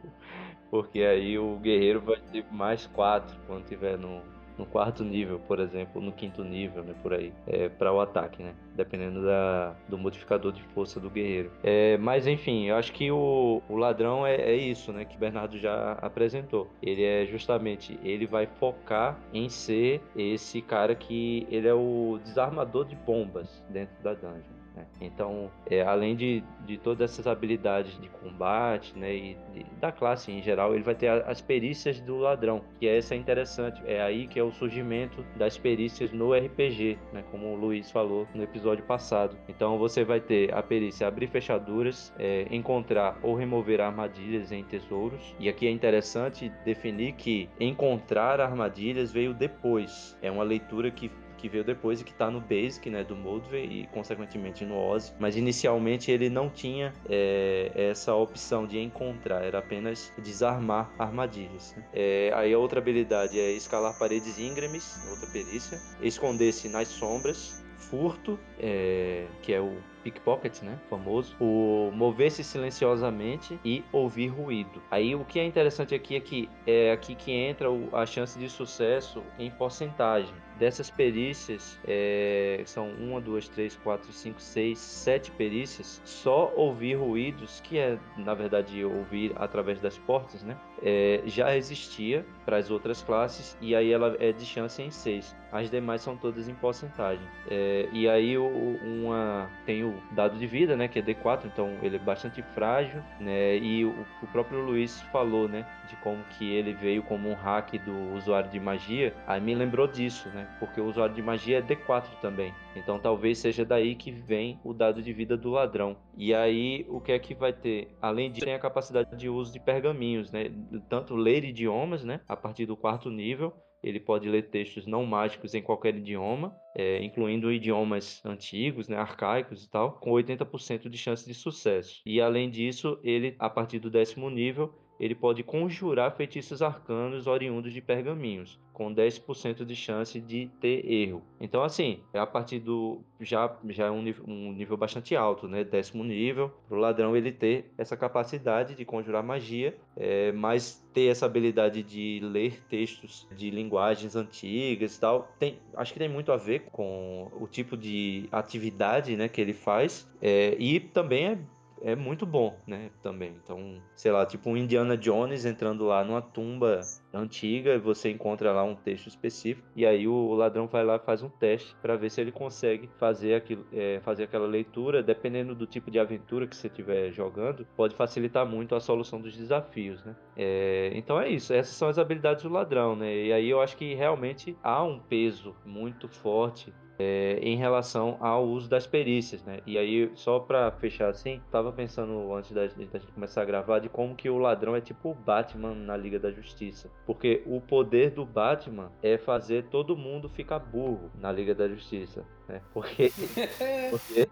porque 0.71 1.01
aí 1.01 1.37
o 1.37 1.57
guerreiro 1.57 1.99
vai 1.99 2.19
ter 2.31 2.45
mais 2.51 2.87
quatro 2.87 3.35
quando 3.45 3.65
tiver 3.65 3.97
no, 3.97 4.21
no 4.60 4.65
quarto 4.65 5.04
nível, 5.04 5.39
por 5.48 5.60
exemplo, 5.60 6.02
no 6.02 6.12
quinto 6.12 6.43
nível, 6.43 6.84
né, 6.84 6.93
por 7.02 7.13
aí, 7.13 7.34
é, 7.48 7.69
para 7.69 7.93
o 7.93 8.02
ataque, 8.02 8.43
né, 8.43 8.54
dependendo 8.76 9.24
da, 9.24 9.74
do 9.88 9.98
modificador 9.98 10.52
de 10.52 10.62
força 10.76 11.00
do 11.00 11.10
guerreiro. 11.10 11.52
É, 11.63 11.98
mas 11.98 12.28
enfim, 12.28 12.65
eu 12.65 12.76
acho 12.76 12.91
que 12.91 13.10
o, 13.10 13.62
o 13.69 13.76
ladrão 13.78 14.28
é, 14.28 14.36
é 14.36 14.56
isso, 14.56 14.91
né, 14.91 15.06
que 15.06 15.17
Bernardo 15.17 15.58
já 15.58 15.93
apresentou. 15.93 16.69
Ele 16.84 17.04
é 17.04 17.26
justamente, 17.26 17.98
ele 18.04 18.28
vai 18.28 18.45
focar 18.45 19.17
em 19.34 19.48
ser 19.48 20.02
esse 20.15 20.62
cara 20.62 20.93
que 20.93 21.48
ele 21.50 21.67
é 21.67 21.74
o 21.74 22.19
desarmador 22.24 22.86
de 22.86 22.95
bombas 22.98 23.63
dentro 23.69 23.95
da 24.04 24.13
dungeon. 24.13 24.59
Né? 24.79 24.85
Então, 25.01 25.51
é, 25.69 25.81
além 25.81 26.15
de, 26.15 26.43
de 26.65 26.77
todas 26.77 27.11
essas 27.11 27.27
habilidades 27.27 27.99
de 27.99 28.09
combate 28.09 28.97
né, 28.97 29.13
e 29.13 29.37
de, 29.53 29.65
da 29.79 29.91
classe 29.91 30.31
em 30.31 30.41
geral, 30.41 30.73
ele 30.73 30.83
vai 30.83 30.95
ter 30.95 31.09
as 31.09 31.41
perícias 31.41 31.99
do 31.99 32.17
ladrão, 32.17 32.61
que 32.79 32.87
essa 32.87 33.13
é 33.13 33.17
interessante. 33.17 33.81
É 33.85 34.01
aí 34.01 34.27
que 34.27 34.39
é 34.39 34.43
o 34.43 34.51
surgimento 34.51 35.23
das 35.35 35.57
perícias 35.57 36.11
no 36.11 36.33
RPG, 36.33 36.97
né, 37.11 37.23
como 37.29 37.47
o 37.47 37.55
Luiz 37.55 37.91
falou 37.91 38.27
no 38.33 38.43
episódio 38.43 38.83
passado. 38.85 39.37
Então, 39.47 39.77
você 39.77 40.03
vai 40.03 40.19
ter 40.19 40.53
a 40.53 40.63
perícia 40.63 41.07
abrir 41.07 41.27
fechaduras, 41.27 42.13
é, 42.17 42.47
encontrar 42.49 43.17
ou 43.21 43.35
remover 43.35 43.81
armadilhas 43.81 44.51
em 44.51 44.63
tesouros. 44.63 45.35
E 45.39 45.49
aqui 45.49 45.67
é 45.67 45.71
interessante 45.71 46.51
definir 46.63 47.13
que 47.13 47.49
encontrar 47.59 48.39
armadilhas 48.39 49.11
veio 49.11 49.33
depois. 49.33 50.17
É 50.21 50.31
uma 50.31 50.43
leitura 50.43 50.91
que 50.91 51.11
que 51.39 51.47
veio 51.49 51.63
depois 51.63 52.02
e 52.02 52.04
que 52.04 52.12
está 52.12 52.30
no 52.30 52.41
Basic, 52.41 52.89
né, 52.89 53.04
do 53.04 53.15
Moldve 53.15 53.58
e 53.58 53.88
consequentemente 53.88 54.65
no 54.65 54.78
Oz. 54.78 55.15
Mas 55.19 55.36
inicialmente 55.36 56.12
ele 56.12 56.30
não 56.30 56.49
tinha 56.49 56.93
é, 57.10 57.71
essa 57.73 58.13
opção 58.13 58.67
de 58.67 58.80
encontrar, 58.80 59.43
era 59.43 59.60
apenas 59.60 60.12
desarmar 60.17 60.91
armadilhas. 60.99 61.73
Né? 61.75 61.84
É, 61.93 62.32
aí 62.36 62.54
a 62.54 62.60
outra 62.60 62.80
habilidade 62.80 63.39
é 63.39 63.52
escalar 63.52 63.97
paredes 63.97 64.38
íngremes, 64.38 64.99
outra 65.10 65.28
perícia, 65.28 65.80
esconder-se 66.02 66.67
nas 66.67 66.88
sombras, 66.88 67.63
furto, 67.78 68.39
é, 68.60 69.25
que 69.41 69.54
é 69.54 69.60
o 69.60 69.78
pickpocket, 70.04 70.62
né, 70.62 70.80
famoso, 70.89 71.36
o 71.39 71.91
mover-se 71.93 72.43
silenciosamente 72.43 73.60
e 73.65 73.84
ouvir 73.91 74.28
ruído. 74.28 74.82
Aí 74.89 75.15
o 75.15 75.25
que 75.25 75.39
é 75.39 75.45
interessante 75.45 75.93
aqui 75.95 76.15
é 76.15 76.19
que 76.19 76.49
é 76.65 76.91
aqui 76.91 77.15
que 77.15 77.32
entra 77.32 77.67
a 77.93 78.06
chance 78.06 78.38
de 78.38 78.49
sucesso 78.49 79.23
em 79.38 79.49
porcentagem. 79.52 80.34
Dessas 80.60 80.89
perícias, 80.89 81.80
é, 81.88 82.62
são 82.65 82.89
uma, 82.89 83.22
duas, 83.22 83.48
três, 83.48 83.78
quatro, 83.78 84.12
cinco, 84.12 84.41
seis, 84.41 84.78
sete 84.78 85.32
perícias. 85.32 86.02
Só 86.04 86.52
ouvir 86.56 86.95
ruídos, 86.95 87.62
que 87.62 87.78
é 87.78 87.98
na 88.17 88.34
verdade 88.34 88.84
ouvir 88.84 89.32
através 89.38 89.80
das 89.80 89.98
portas, 89.98 90.43
né? 90.43 90.58
É, 90.82 91.22
já 91.26 91.56
existia 91.56 92.26
para 92.45 92.58
as 92.58 92.69
outras 92.69 93.02
classes 93.02 93.58
e 93.62 93.76
aí 93.76 93.91
ela 93.91 94.15
é 94.19 94.32
de 94.32 94.45
chance 94.45 94.82
em 94.82 94.91
seis. 94.91 95.36
As 95.52 95.69
demais 95.69 96.02
são 96.02 96.15
todas 96.15 96.48
em 96.48 96.54
porcentagem. 96.54 97.26
É, 97.50 97.88
e 97.91 98.08
aí 98.08 98.38
o, 98.38 98.48
uma 98.84 99.50
tem 99.65 99.84
o 99.84 99.95
dado 100.12 100.38
de 100.38 100.45
vida, 100.45 100.76
né? 100.76 100.88
Que 100.88 101.00
é 101.00 101.02
D4, 101.02 101.45
então 101.45 101.78
ele 101.82 101.95
é 101.95 102.00
bastante 102.00 102.41
frágil, 102.54 103.02
né? 103.19 103.58
E 103.58 103.86
o, 103.86 104.06
o 104.22 104.28
próprio 104.28 104.60
Luiz 104.62 105.02
falou, 105.04 105.48
né? 105.48 105.65
De 105.88 105.95
como 105.98 106.24
que 106.38 106.54
ele 106.54 106.74
veio 106.74 107.02
como 107.04 107.30
um 107.30 107.34
hack 107.34 107.74
do 107.80 108.13
usuário 108.13 108.50
de 108.50 108.60
magia. 108.60 109.13
Aí 109.26 109.39
me 109.39 109.56
lembrou 109.56 109.88
disso, 109.88 110.30
né? 110.30 110.48
Porque 110.59 110.79
o 110.79 110.88
usuário 110.88 111.15
de 111.15 111.21
magia 111.21 111.59
é 111.59 111.62
D4 111.62 112.05
também. 112.21 112.53
Então 112.75 112.99
talvez 112.99 113.38
seja 113.38 113.65
daí 113.65 113.95
que 113.95 114.12
vem 114.12 114.59
o 114.63 114.73
dado 114.73 115.01
de 115.01 115.13
vida 115.13 115.38
do 115.38 115.49
ladrão. 115.49 115.97
E 116.17 116.33
aí 116.33 116.85
o 116.89 116.99
que 116.99 117.12
é 117.12 117.19
que 117.19 117.33
vai 117.33 117.53
ter? 117.53 117.95
Além 118.01 118.31
disso, 118.31 118.45
tem 118.45 118.53
a 118.53 118.59
capacidade 118.59 119.15
de 119.15 119.29
uso 119.29 119.51
de 119.51 119.59
pergaminhos, 119.59 120.31
né? 120.31 120.51
Tanto 120.89 121.15
ler 121.15 121.43
idiomas, 121.43 122.03
né? 122.03 122.21
A 122.27 122.35
partir 122.35 122.65
do 122.65 122.77
quarto 122.77 123.09
nível, 123.09 123.53
ele 123.81 123.99
pode 123.99 124.29
ler 124.29 124.49
textos 124.49 124.85
não 124.85 125.05
mágicos 125.05 125.53
em 125.53 125.62
qualquer 125.62 125.95
idioma, 125.95 126.55
é, 126.75 127.01
incluindo 127.03 127.51
idiomas 127.51 128.21
antigos, 128.25 128.88
né, 128.88 128.97
arcaicos 128.97 129.63
e 129.63 129.69
tal, 129.69 129.93
com 129.93 130.12
80% 130.12 130.89
de 130.89 130.97
chance 130.97 131.25
de 131.25 131.33
sucesso. 131.33 132.01
E 132.05 132.19
além 132.19 132.49
disso, 132.49 132.99
ele, 133.03 133.35
a 133.39 133.49
partir 133.49 133.79
do 133.79 133.89
décimo 133.89 134.29
nível, 134.29 134.73
ele 134.99 135.15
pode 135.15 135.43
conjurar 135.43 136.15
feitiços 136.15 136.62
arcanos 136.62 137.25
oriundos 137.25 137.71
de 137.71 137.81
pergaminhos, 137.81 138.59
com 138.73 138.93
10% 138.93 139.65
de 139.65 139.75
chance 139.75 140.19
de 140.19 140.49
ter 140.59 140.85
erro. 140.91 141.21
Então, 141.39 141.63
assim, 141.63 142.01
é 142.13 142.19
a 142.19 142.25
partir 142.25 142.59
do. 142.59 143.01
Já, 143.19 143.55
já 143.69 143.88
é 143.88 143.91
um 143.91 144.01
nível, 144.01 144.23
um 144.27 144.51
nível 144.51 144.75
bastante 144.77 145.15
alto, 145.15 145.47
né? 145.47 145.63
Décimo 145.63 146.03
nível, 146.03 146.51
para 146.67 146.77
o 146.77 146.79
ladrão 146.79 147.15
ele 147.15 147.31
ter 147.31 147.71
essa 147.77 147.95
capacidade 147.95 148.75
de 148.75 148.85
conjurar 148.85 149.23
magia, 149.23 149.75
é, 149.95 150.31
mas 150.31 150.85
ter 150.93 151.07
essa 151.07 151.25
habilidade 151.25 151.83
de 151.83 152.19
ler 152.23 152.62
textos 152.69 153.27
de 153.35 153.49
linguagens 153.49 154.15
antigas 154.15 154.95
e 154.95 154.99
tal, 154.99 155.31
tem, 155.38 155.59
acho 155.75 155.93
que 155.93 155.99
tem 155.99 156.09
muito 156.09 156.31
a 156.31 156.38
ver 156.38 156.63
com 156.71 157.29
o 157.39 157.47
tipo 157.47 157.77
de 157.77 158.27
atividade 158.31 159.15
né, 159.15 159.27
que 159.27 159.39
ele 159.39 159.53
faz, 159.53 160.09
é, 160.21 160.55
e 160.59 160.79
também 160.79 161.27
é 161.27 161.38
é 161.81 161.95
muito 161.95 162.25
bom, 162.25 162.57
né? 162.67 162.89
Também. 163.01 163.35
Então, 163.43 163.81
sei 163.95 164.11
lá, 164.11 164.25
tipo 164.25 164.49
um 164.49 164.57
Indiana 164.57 164.97
Jones 164.97 165.45
entrando 165.45 165.85
lá 165.85 166.03
numa 166.03 166.21
tumba 166.21 166.81
antiga 167.13 167.74
e 167.74 167.80
você 167.80 168.10
encontra 168.10 168.52
lá 168.52 168.63
um 168.63 168.76
texto 168.76 169.08
específico 169.08 169.67
e 169.76 169.86
aí 169.86 170.08
o 170.08 170.34
ladrão 170.34 170.67
vai 170.67 170.84
lá 170.84 170.95
e 170.95 171.00
faz 171.00 171.24
um 171.24 171.30
teste 171.30 171.76
para 171.82 171.95
ver 171.95 172.10
se 172.10 172.22
ele 172.22 172.32
consegue 172.32 172.89
fazer 172.98 173.36
aquilo, 173.36 173.65
é, 173.74 174.00
fazer 174.02 174.24
aquela 174.24 174.48
leitura. 174.48 175.02
Dependendo 175.02 175.56
do 175.56 175.65
tipo 175.65 175.89
de 175.89 176.00
aventura 176.00 176.48
que 176.48 176.56
você 176.56 176.67
estiver 176.67 177.12
jogando, 177.12 177.65
pode 177.76 177.95
facilitar 177.95 178.45
muito 178.45 178.76
a 178.76 178.80
solução 178.80 179.19
dos 179.19 179.36
desafios, 179.36 180.04
né? 180.04 180.15
É, 180.38 180.91
então 180.93 181.19
é 181.19 181.30
isso. 181.30 181.54
Essas 181.54 181.76
são 181.76 181.88
as 181.88 181.98
habilidades 181.98 182.43
do 182.43 182.50
ladrão, 182.50 182.95
né? 182.95 183.13
E 183.15 183.34
aí 183.34 183.50
eu 183.50 183.62
acho 183.62 183.76
que 183.76 183.93
realmente 183.93 184.56
há 184.63 184.84
um 184.84 185.00
peso 185.00 185.56
muito 185.65 186.08
forte 186.08 186.74
é, 187.00 187.39
em 187.41 187.56
relação 187.56 188.17
ao 188.19 188.45
uso 188.45 188.69
das 188.69 188.86
perícias, 188.86 189.41
né? 189.43 189.62
E 189.65 189.78
aí, 189.78 190.12
só 190.15 190.38
para 190.38 190.69
fechar 190.69 191.10
assim, 191.10 191.41
tava 191.50 191.72
pensando 191.72 192.34
antes 192.36 192.52
da, 192.52 192.67
da, 192.67 192.67
gente 192.67 193.12
começar 193.13 193.41
a 193.41 193.45
gravar 193.45 193.80
de 193.80 193.88
como 193.88 194.13
que 194.13 194.30
o 194.30 194.38
ladrão 194.38 194.76
é 194.76 194.82
tipo 194.82 195.12
o 195.12 195.13
Batman 195.13 195.74
na 195.74 195.95
Liga 195.95 196.19
da 196.19 196.30
Justiça. 196.30 196.91
Porque 197.10 197.41
o 197.48 197.60
poder 197.60 198.12
do 198.12 198.24
Batman 198.24 198.91
é 199.02 199.17
fazer 199.17 199.63
todo 199.63 199.98
mundo 199.98 200.30
ficar 200.30 200.60
burro 200.60 201.10
na 201.19 201.32
Liga 201.32 201.56
da 201.56 201.67
Justiça, 201.67 202.24
né? 202.48 202.62
Porque, 202.72 203.10
porque 203.89 204.30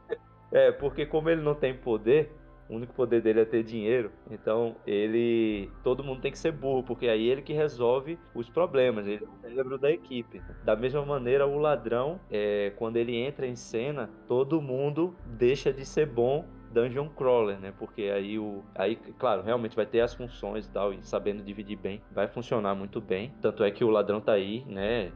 é, 0.51 0.71
porque 0.71 1.03
como 1.03 1.27
ele 1.27 1.41
não 1.41 1.55
tem 1.55 1.73
poder, 1.73 2.31
o 2.69 2.75
único 2.75 2.93
poder 2.93 3.19
dele 3.19 3.39
é 3.39 3.45
ter 3.45 3.63
dinheiro. 3.63 4.11
Então, 4.29 4.75
ele. 4.85 5.71
Todo 5.83 6.03
mundo 6.03 6.21
tem 6.21 6.31
que 6.31 6.37
ser 6.37 6.51
burro, 6.51 6.83
porque 6.83 7.07
aí 7.07 7.27
ele 7.27 7.41
que 7.41 7.51
resolve 7.51 8.19
os 8.35 8.47
problemas. 8.47 9.07
Ele 9.07 9.25
é 9.25 9.27
o 9.27 9.41
cérebro 9.41 9.79
da 9.79 9.91
equipe. 9.91 10.39
Da 10.63 10.75
mesma 10.75 11.03
maneira, 11.03 11.47
o 11.47 11.57
ladrão, 11.57 12.19
é, 12.29 12.73
quando 12.75 12.97
ele 12.97 13.15
entra 13.15 13.47
em 13.47 13.55
cena, 13.55 14.07
todo 14.27 14.61
mundo 14.61 15.15
deixa 15.25 15.73
de 15.73 15.83
ser 15.83 16.05
bom 16.05 16.45
dungeon 16.71 17.09
crawler, 17.09 17.59
né? 17.59 17.73
Porque 17.77 18.03
aí 18.03 18.37
o 18.37 18.63
aí, 18.75 18.95
claro, 19.17 19.41
realmente 19.41 19.75
vai 19.75 19.85
ter 19.85 20.01
as 20.01 20.13
funções 20.13 20.65
e 20.65 20.69
tal, 20.69 20.93
e 20.93 20.99
sabendo 21.03 21.43
dividir 21.43 21.77
bem, 21.77 22.01
vai 22.11 22.27
funcionar 22.27 22.75
muito 22.75 23.01
bem. 23.01 23.33
Tanto 23.41 23.63
é 23.63 23.71
que 23.71 23.83
o 23.83 23.89
ladrão 23.89 24.21
tá 24.21 24.33
aí, 24.33 24.63
né? 24.65 25.11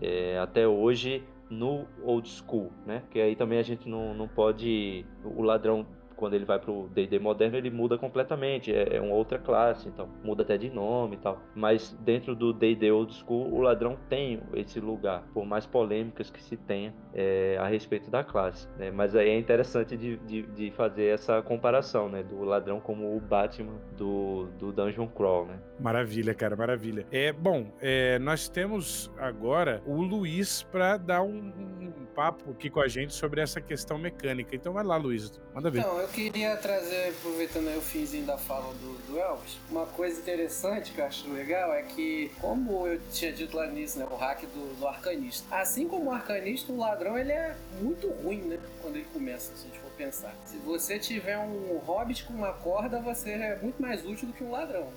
É, 0.00 0.38
até 0.38 0.66
hoje 0.66 1.24
no 1.48 1.86
old 2.02 2.28
school, 2.28 2.70
né? 2.84 3.02
Que 3.10 3.20
aí 3.20 3.36
também 3.36 3.58
a 3.58 3.62
gente 3.62 3.88
não, 3.88 4.14
não 4.14 4.28
pode 4.28 5.06
o 5.24 5.42
ladrão 5.42 5.86
quando 6.16 6.34
ele 6.34 6.44
vai 6.44 6.58
pro 6.58 6.88
D&D 6.94 7.18
moderno, 7.18 7.56
ele 7.56 7.70
muda 7.70 7.98
completamente, 7.98 8.72
é, 8.72 8.96
é, 8.96 9.00
uma 9.00 9.14
outra 9.14 9.38
classe, 9.38 9.88
então 9.88 10.08
muda 10.24 10.42
até 10.42 10.56
de 10.56 10.70
nome 10.70 11.16
e 11.16 11.18
tal. 11.18 11.40
Mas 11.54 11.96
dentro 12.00 12.34
do 12.34 12.52
D&D 12.52 12.90
Old 12.90 13.14
School, 13.14 13.52
o 13.52 13.60
ladrão 13.60 13.96
tem 14.08 14.40
esse 14.54 14.80
lugar, 14.80 15.24
por 15.32 15.44
mais 15.44 15.66
polêmicas 15.66 16.30
que 16.30 16.42
se 16.42 16.56
tenha 16.56 16.94
é, 17.14 17.56
a 17.58 17.66
respeito 17.66 18.10
da 18.10 18.24
classe. 18.24 18.68
Né? 18.78 18.90
Mas 18.90 19.14
aí 19.14 19.28
é 19.28 19.38
interessante 19.38 19.96
de, 19.96 20.16
de, 20.18 20.42
de, 20.42 20.70
fazer 20.70 21.06
essa 21.06 21.40
comparação, 21.42 22.08
né? 22.08 22.22
Do 22.22 22.42
ladrão 22.44 22.80
como 22.80 23.16
o 23.16 23.20
Batman 23.20 23.74
do, 23.96 24.48
do 24.58 24.72
Dungeon 24.72 25.06
Crawl, 25.08 25.46
né? 25.46 25.58
Maravilha, 25.78 26.34
cara, 26.34 26.56
maravilha. 26.56 27.06
É 27.10 27.32
bom, 27.32 27.72
é, 27.80 28.18
nós 28.18 28.48
temos 28.48 29.10
agora 29.18 29.82
o 29.86 30.02
Luiz 30.02 30.62
para 30.64 30.96
dar 30.96 31.22
um, 31.22 31.52
um, 31.80 32.06
papo 32.14 32.50
aqui 32.50 32.70
com 32.70 32.80
a 32.80 32.88
gente 32.88 33.12
sobre 33.12 33.42
essa 33.42 33.60
questão 33.60 33.98
mecânica. 33.98 34.56
Então 34.56 34.72
vai 34.72 34.84
lá, 34.84 34.96
Luiz, 34.96 35.38
manda 35.54 35.70
ver. 35.70 35.80
Então, 35.80 36.05
eu 36.06 36.12
queria 36.12 36.56
trazer, 36.56 37.08
aproveitando 37.10 37.66
aí 37.66 37.76
o 37.76 37.82
finzinho 37.82 38.24
da 38.24 38.38
fala 38.38 38.72
do, 38.74 39.06
do 39.08 39.18
Elvis, 39.18 39.58
uma 39.68 39.86
coisa 39.86 40.20
interessante 40.20 40.92
que 40.92 41.00
eu 41.00 41.04
acho 41.04 41.28
legal 41.32 41.74
é 41.74 41.82
que, 41.82 42.30
como 42.40 42.86
eu 42.86 43.00
tinha 43.10 43.32
dito 43.32 43.56
lá 43.56 43.66
nisso, 43.66 43.98
né, 43.98 44.06
o 44.08 44.14
hack 44.14 44.42
do, 44.42 44.78
do 44.78 44.86
arcanista. 44.86 45.44
Assim 45.54 45.88
como 45.88 46.10
o 46.10 46.12
arcanista, 46.12 46.72
o 46.72 46.76
ladrão 46.76 47.18
ele 47.18 47.32
é 47.32 47.56
muito 47.80 48.08
ruim, 48.08 48.42
né, 48.42 48.58
quando 48.80 48.96
ele 48.96 49.06
começa, 49.12 49.52
se 49.56 49.64
a 49.64 49.68
gente 49.68 49.80
for 49.80 49.90
pensar. 49.96 50.32
Se 50.46 50.56
você 50.58 50.96
tiver 50.96 51.38
um 51.38 51.76
hobbit 51.78 52.24
com 52.24 52.34
uma 52.34 52.52
corda, 52.52 53.00
você 53.00 53.32
é 53.32 53.58
muito 53.60 53.82
mais 53.82 54.06
útil 54.06 54.28
do 54.28 54.32
que 54.32 54.44
um 54.44 54.52
ladrão 54.52 54.88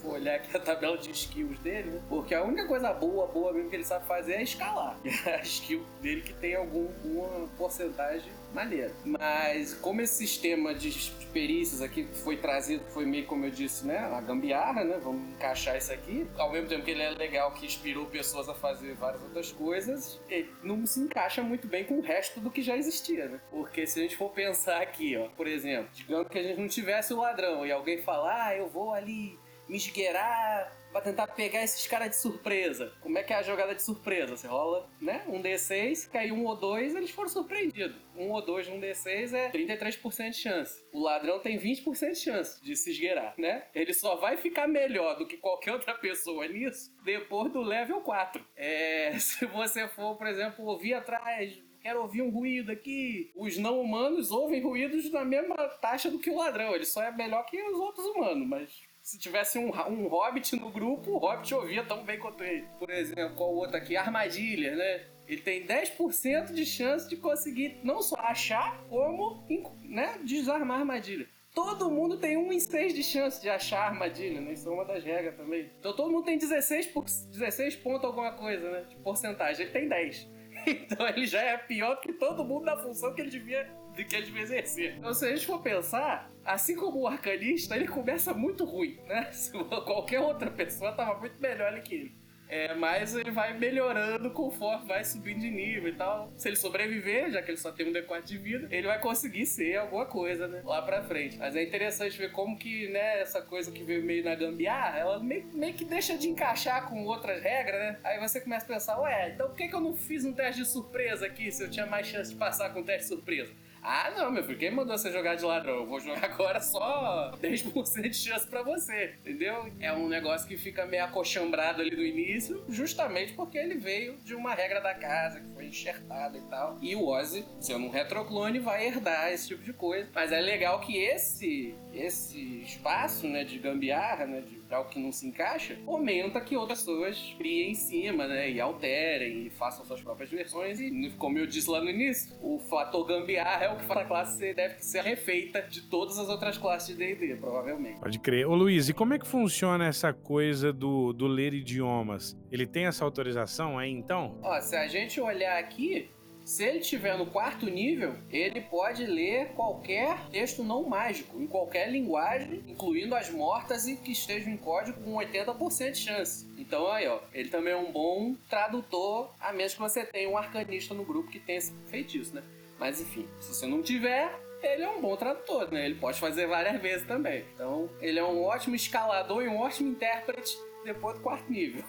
for 0.00 0.14
olhar 0.14 0.36
aqui 0.36 0.56
a 0.56 0.60
tabela 0.60 0.96
de 0.96 1.10
skills 1.10 1.58
dele, 1.60 1.90
né? 1.90 2.02
Porque 2.08 2.34
a 2.34 2.42
única 2.42 2.66
coisa 2.66 2.92
boa, 2.92 3.26
boa 3.26 3.52
mesmo 3.52 3.70
que 3.70 3.76
ele 3.76 3.84
sabe 3.84 4.06
fazer 4.06 4.34
é 4.34 4.42
escalar. 4.42 4.98
E 5.04 5.08
a 5.28 5.40
skill 5.42 5.84
dele 6.00 6.22
que 6.22 6.32
tem 6.34 6.54
alguma 6.54 7.48
porcentagem 7.56 8.32
maneira. 8.52 8.92
Mas 9.04 9.74
como 9.74 10.00
esse 10.00 10.14
sistema 10.14 10.74
de 10.74 11.10
perícias 11.32 11.80
aqui 11.80 12.04
foi 12.24 12.36
trazido, 12.36 12.84
foi 12.90 13.06
meio 13.06 13.26
como 13.26 13.44
eu 13.44 13.50
disse, 13.50 13.86
né? 13.86 13.98
A 13.98 14.20
gambiarra, 14.20 14.84
né? 14.84 14.98
Vamos 15.02 15.30
encaixar 15.30 15.76
isso 15.76 15.92
aqui. 15.92 16.26
Ao 16.36 16.50
mesmo 16.50 16.68
tempo 16.68 16.84
que 16.84 16.90
ele 16.90 17.02
é 17.02 17.10
legal, 17.10 17.52
que 17.52 17.66
inspirou 17.66 18.06
pessoas 18.06 18.48
a 18.48 18.54
fazer 18.54 18.94
várias 18.94 19.22
outras 19.22 19.52
coisas, 19.52 20.20
ele 20.28 20.50
não 20.62 20.84
se 20.86 21.00
encaixa 21.00 21.42
muito 21.42 21.68
bem 21.68 21.84
com 21.84 21.98
o 21.98 22.00
resto 22.00 22.40
do 22.40 22.50
que 22.50 22.62
já 22.62 22.76
existia, 22.76 23.28
né? 23.28 23.40
Porque 23.50 23.86
se 23.86 23.98
a 23.98 24.02
gente 24.02 24.16
for 24.16 24.30
pensar 24.30 24.80
aqui, 24.80 25.16
ó, 25.16 25.28
por 25.28 25.46
exemplo, 25.46 25.88
digamos 25.92 26.28
que 26.28 26.38
a 26.38 26.42
gente 26.42 26.60
não 26.60 26.68
tivesse 26.68 27.12
o 27.12 27.20
ladrão 27.20 27.64
e 27.64 27.72
alguém 27.72 28.02
falar, 28.02 28.46
ah, 28.46 28.56
eu 28.56 28.68
vou 28.68 28.92
ali 28.92 29.38
me 29.70 29.76
esgueirar 29.76 30.76
pra 30.90 31.00
tentar 31.00 31.28
pegar 31.28 31.62
esses 31.62 31.86
caras 31.86 32.10
de 32.10 32.16
surpresa. 32.16 32.92
Como 33.00 33.16
é 33.16 33.22
que 33.22 33.32
é 33.32 33.36
a 33.36 33.42
jogada 33.42 33.72
de 33.72 33.82
surpresa? 33.82 34.36
Você 34.36 34.48
rola, 34.48 34.90
né? 35.00 35.22
Um 35.28 35.40
D6, 35.40 36.10
cai 36.10 36.32
um 36.32 36.44
ou 36.44 36.56
dois, 36.56 36.96
eles 36.96 37.10
foram 37.10 37.28
surpreendidos. 37.28 37.96
Um 38.16 38.30
ou 38.30 38.44
dois 38.44 38.66
um 38.66 38.80
D6 38.80 39.32
é 39.32 39.48
33% 39.50 40.30
de 40.30 40.36
chance. 40.36 40.84
O 40.92 41.00
ladrão 41.00 41.38
tem 41.38 41.56
20% 41.56 42.10
de 42.10 42.18
chance 42.18 42.64
de 42.64 42.74
se 42.74 42.90
esgueirar, 42.90 43.34
né? 43.38 43.66
Ele 43.72 43.94
só 43.94 44.16
vai 44.16 44.36
ficar 44.36 44.66
melhor 44.66 45.16
do 45.16 45.26
que 45.26 45.36
qualquer 45.36 45.72
outra 45.72 45.94
pessoa 45.94 46.48
nisso 46.48 46.92
depois 47.04 47.52
do 47.52 47.62
level 47.62 48.00
4. 48.00 48.44
É, 48.56 49.12
se 49.20 49.46
você 49.46 49.86
for, 49.86 50.16
por 50.16 50.26
exemplo, 50.26 50.64
ouvir 50.66 50.94
atrás 50.94 51.56
quero 51.80 52.02
ouvir 52.02 52.20
um 52.20 52.28
ruído 52.28 52.70
aqui. 52.70 53.30
Os 53.34 53.56
não 53.56 53.80
humanos 53.80 54.30
ouvem 54.30 54.60
ruídos 54.60 55.10
na 55.10 55.24
mesma 55.24 55.56
taxa 55.80 56.10
do 56.10 56.18
que 56.18 56.28
o 56.28 56.36
ladrão. 56.36 56.74
Ele 56.74 56.84
só 56.84 57.02
é 57.02 57.10
melhor 57.10 57.44
que 57.46 57.62
os 57.62 57.78
outros 57.78 58.04
humanos, 58.04 58.46
mas 58.46 58.89
se 59.10 59.18
tivesse 59.18 59.58
um, 59.58 59.72
um 59.88 60.06
hobbit 60.06 60.54
no 60.54 60.70
grupo, 60.70 61.10
o 61.10 61.18
hobbit 61.18 61.52
ouvia 61.52 61.82
tão 61.82 62.04
bem 62.04 62.16
quanto 62.16 62.44
ele. 62.44 62.64
Por 62.78 62.88
exemplo, 62.90 63.34
qual 63.34 63.52
o 63.52 63.56
outro 63.56 63.76
aqui? 63.76 63.96
Armadilha, 63.96 64.76
né? 64.76 65.04
Ele 65.26 65.40
tem 65.40 65.66
10% 65.66 66.52
de 66.52 66.64
chance 66.64 67.08
de 67.08 67.16
conseguir 67.16 67.80
não 67.82 68.02
só 68.02 68.14
achar, 68.20 68.80
como 68.88 69.44
né, 69.82 70.16
desarmar 70.22 70.76
a 70.76 70.80
armadilha. 70.80 71.26
Todo 71.52 71.90
mundo 71.90 72.18
tem 72.18 72.36
1 72.36 72.52
em 72.52 72.60
6 72.60 72.94
de 72.94 73.02
chance 73.02 73.42
de 73.42 73.48
achar 73.48 73.80
a 73.80 73.86
armadilha, 73.88 74.40
né? 74.40 74.52
Isso 74.52 74.68
é 74.68 74.72
uma 74.72 74.84
das 74.84 75.02
regras 75.02 75.36
também. 75.36 75.68
Então 75.80 75.92
todo 75.92 76.12
mundo 76.12 76.24
tem 76.24 76.38
16, 76.38 76.86
por, 76.86 77.04
16 77.04 77.74
pontos 77.76 78.04
alguma 78.04 78.30
coisa, 78.34 78.70
né? 78.70 78.84
De 78.88 78.94
porcentagem. 78.94 79.64
Ele 79.64 79.72
tem 79.72 79.88
10. 79.88 80.28
Então 80.66 81.08
ele 81.08 81.26
já 81.26 81.40
é 81.40 81.56
pior 81.56 81.96
que 82.00 82.12
todo 82.12 82.44
mundo 82.44 82.66
na 82.66 82.76
função 82.76 83.14
que 83.14 83.22
ele 83.22 83.30
devia 83.30 83.66
do 84.02 84.08
que 84.08 84.16
ele 84.16 84.26
devia 84.26 84.42
exercer. 84.42 84.96
Então, 84.96 85.12
se 85.12 85.24
a 85.26 85.28
gente 85.30 85.46
for 85.46 85.60
pensar, 85.60 86.30
assim 86.44 86.74
como 86.74 87.00
o 87.00 87.06
arcanista, 87.06 87.76
ele 87.76 87.88
começa 87.88 88.32
muito 88.32 88.64
ruim, 88.64 88.98
né? 89.06 89.30
Se 89.32 89.52
qualquer 89.52 90.20
outra 90.20 90.50
pessoa 90.50 90.92
tava 90.92 91.18
muito 91.18 91.40
melhor 91.40 91.80
que 91.82 91.94
ele. 91.94 92.20
É, 92.50 92.74
mas 92.74 93.14
ele 93.14 93.30
vai 93.30 93.56
melhorando 93.56 94.28
conforme 94.32 94.84
vai 94.84 95.04
subindo 95.04 95.38
de 95.38 95.48
nível 95.48 95.88
e 95.88 95.94
tal. 95.94 96.32
Se 96.36 96.48
ele 96.48 96.56
sobreviver, 96.56 97.30
já 97.30 97.40
que 97.40 97.52
ele 97.52 97.56
só 97.56 97.70
tem 97.70 97.88
um 97.88 97.92
D4 97.92 98.24
de 98.24 98.38
vida, 98.38 98.66
ele 98.72 98.88
vai 98.88 99.00
conseguir 99.00 99.46
ser 99.46 99.76
alguma 99.76 100.04
coisa, 100.04 100.48
né? 100.48 100.60
Lá 100.64 100.82
pra 100.82 101.00
frente. 101.04 101.38
Mas 101.38 101.54
é 101.54 101.62
interessante 101.62 102.18
ver 102.18 102.32
como 102.32 102.58
que, 102.58 102.88
né, 102.88 103.20
essa 103.20 103.40
coisa 103.40 103.70
que 103.70 103.84
veio 103.84 104.02
meio 104.02 104.24
na 104.24 104.34
gambiarra, 104.34 104.98
ela 104.98 105.20
meio, 105.20 105.46
meio 105.54 105.74
que 105.74 105.84
deixa 105.84 106.18
de 106.18 106.28
encaixar 106.28 106.88
com 106.88 107.04
outras 107.04 107.40
regras, 107.40 107.78
né? 107.78 108.00
Aí 108.02 108.18
você 108.18 108.40
começa 108.40 108.64
a 108.64 108.68
pensar, 108.68 109.00
ué, 109.00 109.30
então 109.30 109.46
por 109.46 109.56
que, 109.56 109.68
que 109.68 109.74
eu 109.74 109.80
não 109.80 109.94
fiz 109.94 110.24
um 110.24 110.32
teste 110.32 110.62
de 110.62 110.68
surpresa 110.68 111.26
aqui 111.26 111.52
se 111.52 111.62
eu 111.62 111.70
tinha 111.70 111.86
mais 111.86 112.08
chance 112.08 112.32
de 112.32 112.36
passar 112.36 112.74
com 112.74 112.80
um 112.80 112.84
teste 112.84 113.02
de 113.02 113.14
surpresa? 113.14 113.52
Ah, 113.82 114.12
não, 114.16 114.30
meu 114.30 114.44
filho, 114.44 114.58
quem 114.58 114.70
mandou 114.70 114.96
você 114.96 115.10
jogar 115.10 115.36
de 115.36 115.44
ladrão? 115.44 115.76
Eu 115.76 115.86
vou 115.86 116.00
jogar 116.00 116.24
agora 116.24 116.60
só 116.60 117.32
10% 117.40 118.08
de 118.08 118.16
chance 118.16 118.46
para 118.46 118.62
você, 118.62 119.14
entendeu? 119.20 119.70
É 119.80 119.92
um 119.92 120.08
negócio 120.08 120.46
que 120.46 120.56
fica 120.56 120.84
meio 120.86 121.04
acochambrado 121.04 121.80
ali 121.80 121.96
no 121.96 122.02
início, 122.02 122.62
justamente 122.68 123.32
porque 123.32 123.58
ele 123.58 123.76
veio 123.76 124.16
de 124.18 124.34
uma 124.34 124.54
regra 124.54 124.80
da 124.80 124.94
casa 124.94 125.40
que 125.40 125.54
foi 125.54 125.66
enxertada 125.66 126.36
e 126.36 126.42
tal. 126.42 126.78
E 126.80 126.94
o 126.94 127.06
Ozzy, 127.06 127.44
sendo 127.60 127.86
um 127.86 127.90
retroclone, 127.90 128.58
vai 128.58 128.86
herdar 128.86 129.32
esse 129.32 129.48
tipo 129.48 129.62
de 129.62 129.72
coisa. 129.72 130.08
Mas 130.14 130.32
é 130.32 130.40
legal 130.40 130.80
que 130.80 130.96
esse 130.96 131.74
esse 131.92 132.62
espaço, 132.62 133.26
né, 133.26 133.44
de 133.44 133.58
gambiarra, 133.58 134.26
né, 134.26 134.42
de 134.42 134.60
algo 134.74 134.88
que 134.88 134.98
não 134.98 135.12
se 135.12 135.26
encaixa, 135.26 135.76
fomenta 135.84 136.40
que 136.40 136.56
outras 136.56 136.80
pessoas 136.80 137.34
criem 137.36 137.72
em 137.72 137.74
cima, 137.74 138.26
né, 138.26 138.50
e 138.50 138.60
alterem 138.60 139.46
e 139.46 139.50
façam 139.50 139.84
suas 139.84 140.00
próprias 140.00 140.30
versões. 140.30 140.80
E, 140.80 141.10
como 141.18 141.38
eu 141.38 141.46
disse 141.46 141.68
lá 141.68 141.80
no 141.80 141.90
início, 141.90 142.36
o 142.40 142.58
fator 142.58 143.04
gambiarra 143.06 143.64
é 143.64 143.72
o 143.72 143.76
que 143.76 143.84
faz 143.84 144.00
a 144.00 144.04
classe 144.04 144.54
deve 144.54 144.80
ser 144.80 145.02
refeita 145.02 145.62
de 145.62 145.82
todas 145.82 146.18
as 146.18 146.28
outras 146.28 146.56
classes 146.56 146.96
de 146.96 147.14
D&D, 147.14 147.36
provavelmente. 147.36 148.00
Pode 148.00 148.18
crer. 148.18 148.46
Ô 148.46 148.54
Luiz, 148.54 148.88
e 148.88 148.94
como 148.94 149.14
é 149.14 149.18
que 149.18 149.26
funciona 149.26 149.86
essa 149.86 150.12
coisa 150.12 150.72
do, 150.72 151.12
do 151.12 151.26
ler 151.26 151.54
idiomas? 151.54 152.36
Ele 152.50 152.66
tem 152.66 152.86
essa 152.86 153.04
autorização 153.04 153.78
aí, 153.78 153.90
então? 153.90 154.38
Ó, 154.42 154.60
se 154.60 154.76
a 154.76 154.86
gente 154.86 155.20
olhar 155.20 155.58
aqui, 155.58 156.10
se 156.50 156.64
ele 156.64 156.78
estiver 156.78 157.16
no 157.16 157.26
quarto 157.26 157.66
nível, 157.66 158.16
ele 158.28 158.60
pode 158.60 159.06
ler 159.06 159.50
qualquer 159.50 160.18
texto 160.32 160.64
não 160.64 160.82
mágico, 160.82 161.40
em 161.40 161.46
qualquer 161.46 161.88
linguagem, 161.88 162.64
incluindo 162.66 163.14
as 163.14 163.30
mortas 163.30 163.86
e 163.86 163.94
que 163.94 164.10
estejam 164.10 164.52
em 164.52 164.56
código 164.56 165.00
com 165.00 165.14
80% 165.14 165.92
de 165.92 165.98
chance. 165.98 166.52
Então 166.58 166.90
aí, 166.90 167.06
ó, 167.06 167.20
ele 167.32 167.50
também 167.50 167.72
é 167.72 167.76
um 167.76 167.92
bom 167.92 168.34
tradutor, 168.48 169.32
a 169.38 169.52
menos 169.52 169.74
que 169.74 169.80
você 169.80 170.04
tenha 170.04 170.28
um 170.28 170.36
arcanista 170.36 170.92
no 170.92 171.04
grupo 171.04 171.30
que 171.30 171.38
tenha 171.38 171.60
feito 171.86 172.16
isso, 172.16 172.34
né? 172.34 172.42
Mas 172.80 173.00
enfim, 173.00 173.28
se 173.38 173.54
você 173.54 173.68
não 173.68 173.80
tiver, 173.80 174.28
ele 174.60 174.82
é 174.82 174.88
um 174.88 175.00
bom 175.00 175.14
tradutor, 175.14 175.70
né? 175.70 175.86
Ele 175.86 176.00
pode 176.00 176.18
fazer 176.18 176.48
várias 176.48 176.82
vezes 176.82 177.06
também. 177.06 177.44
Então, 177.54 177.88
ele 178.00 178.18
é 178.18 178.24
um 178.24 178.42
ótimo 178.42 178.74
escalador 178.74 179.44
e 179.44 179.46
um 179.46 179.56
ótimo 179.56 179.88
intérprete 179.88 180.58
depois 180.84 181.16
do 181.16 181.22
quarto 181.22 181.48
nível. 181.48 181.84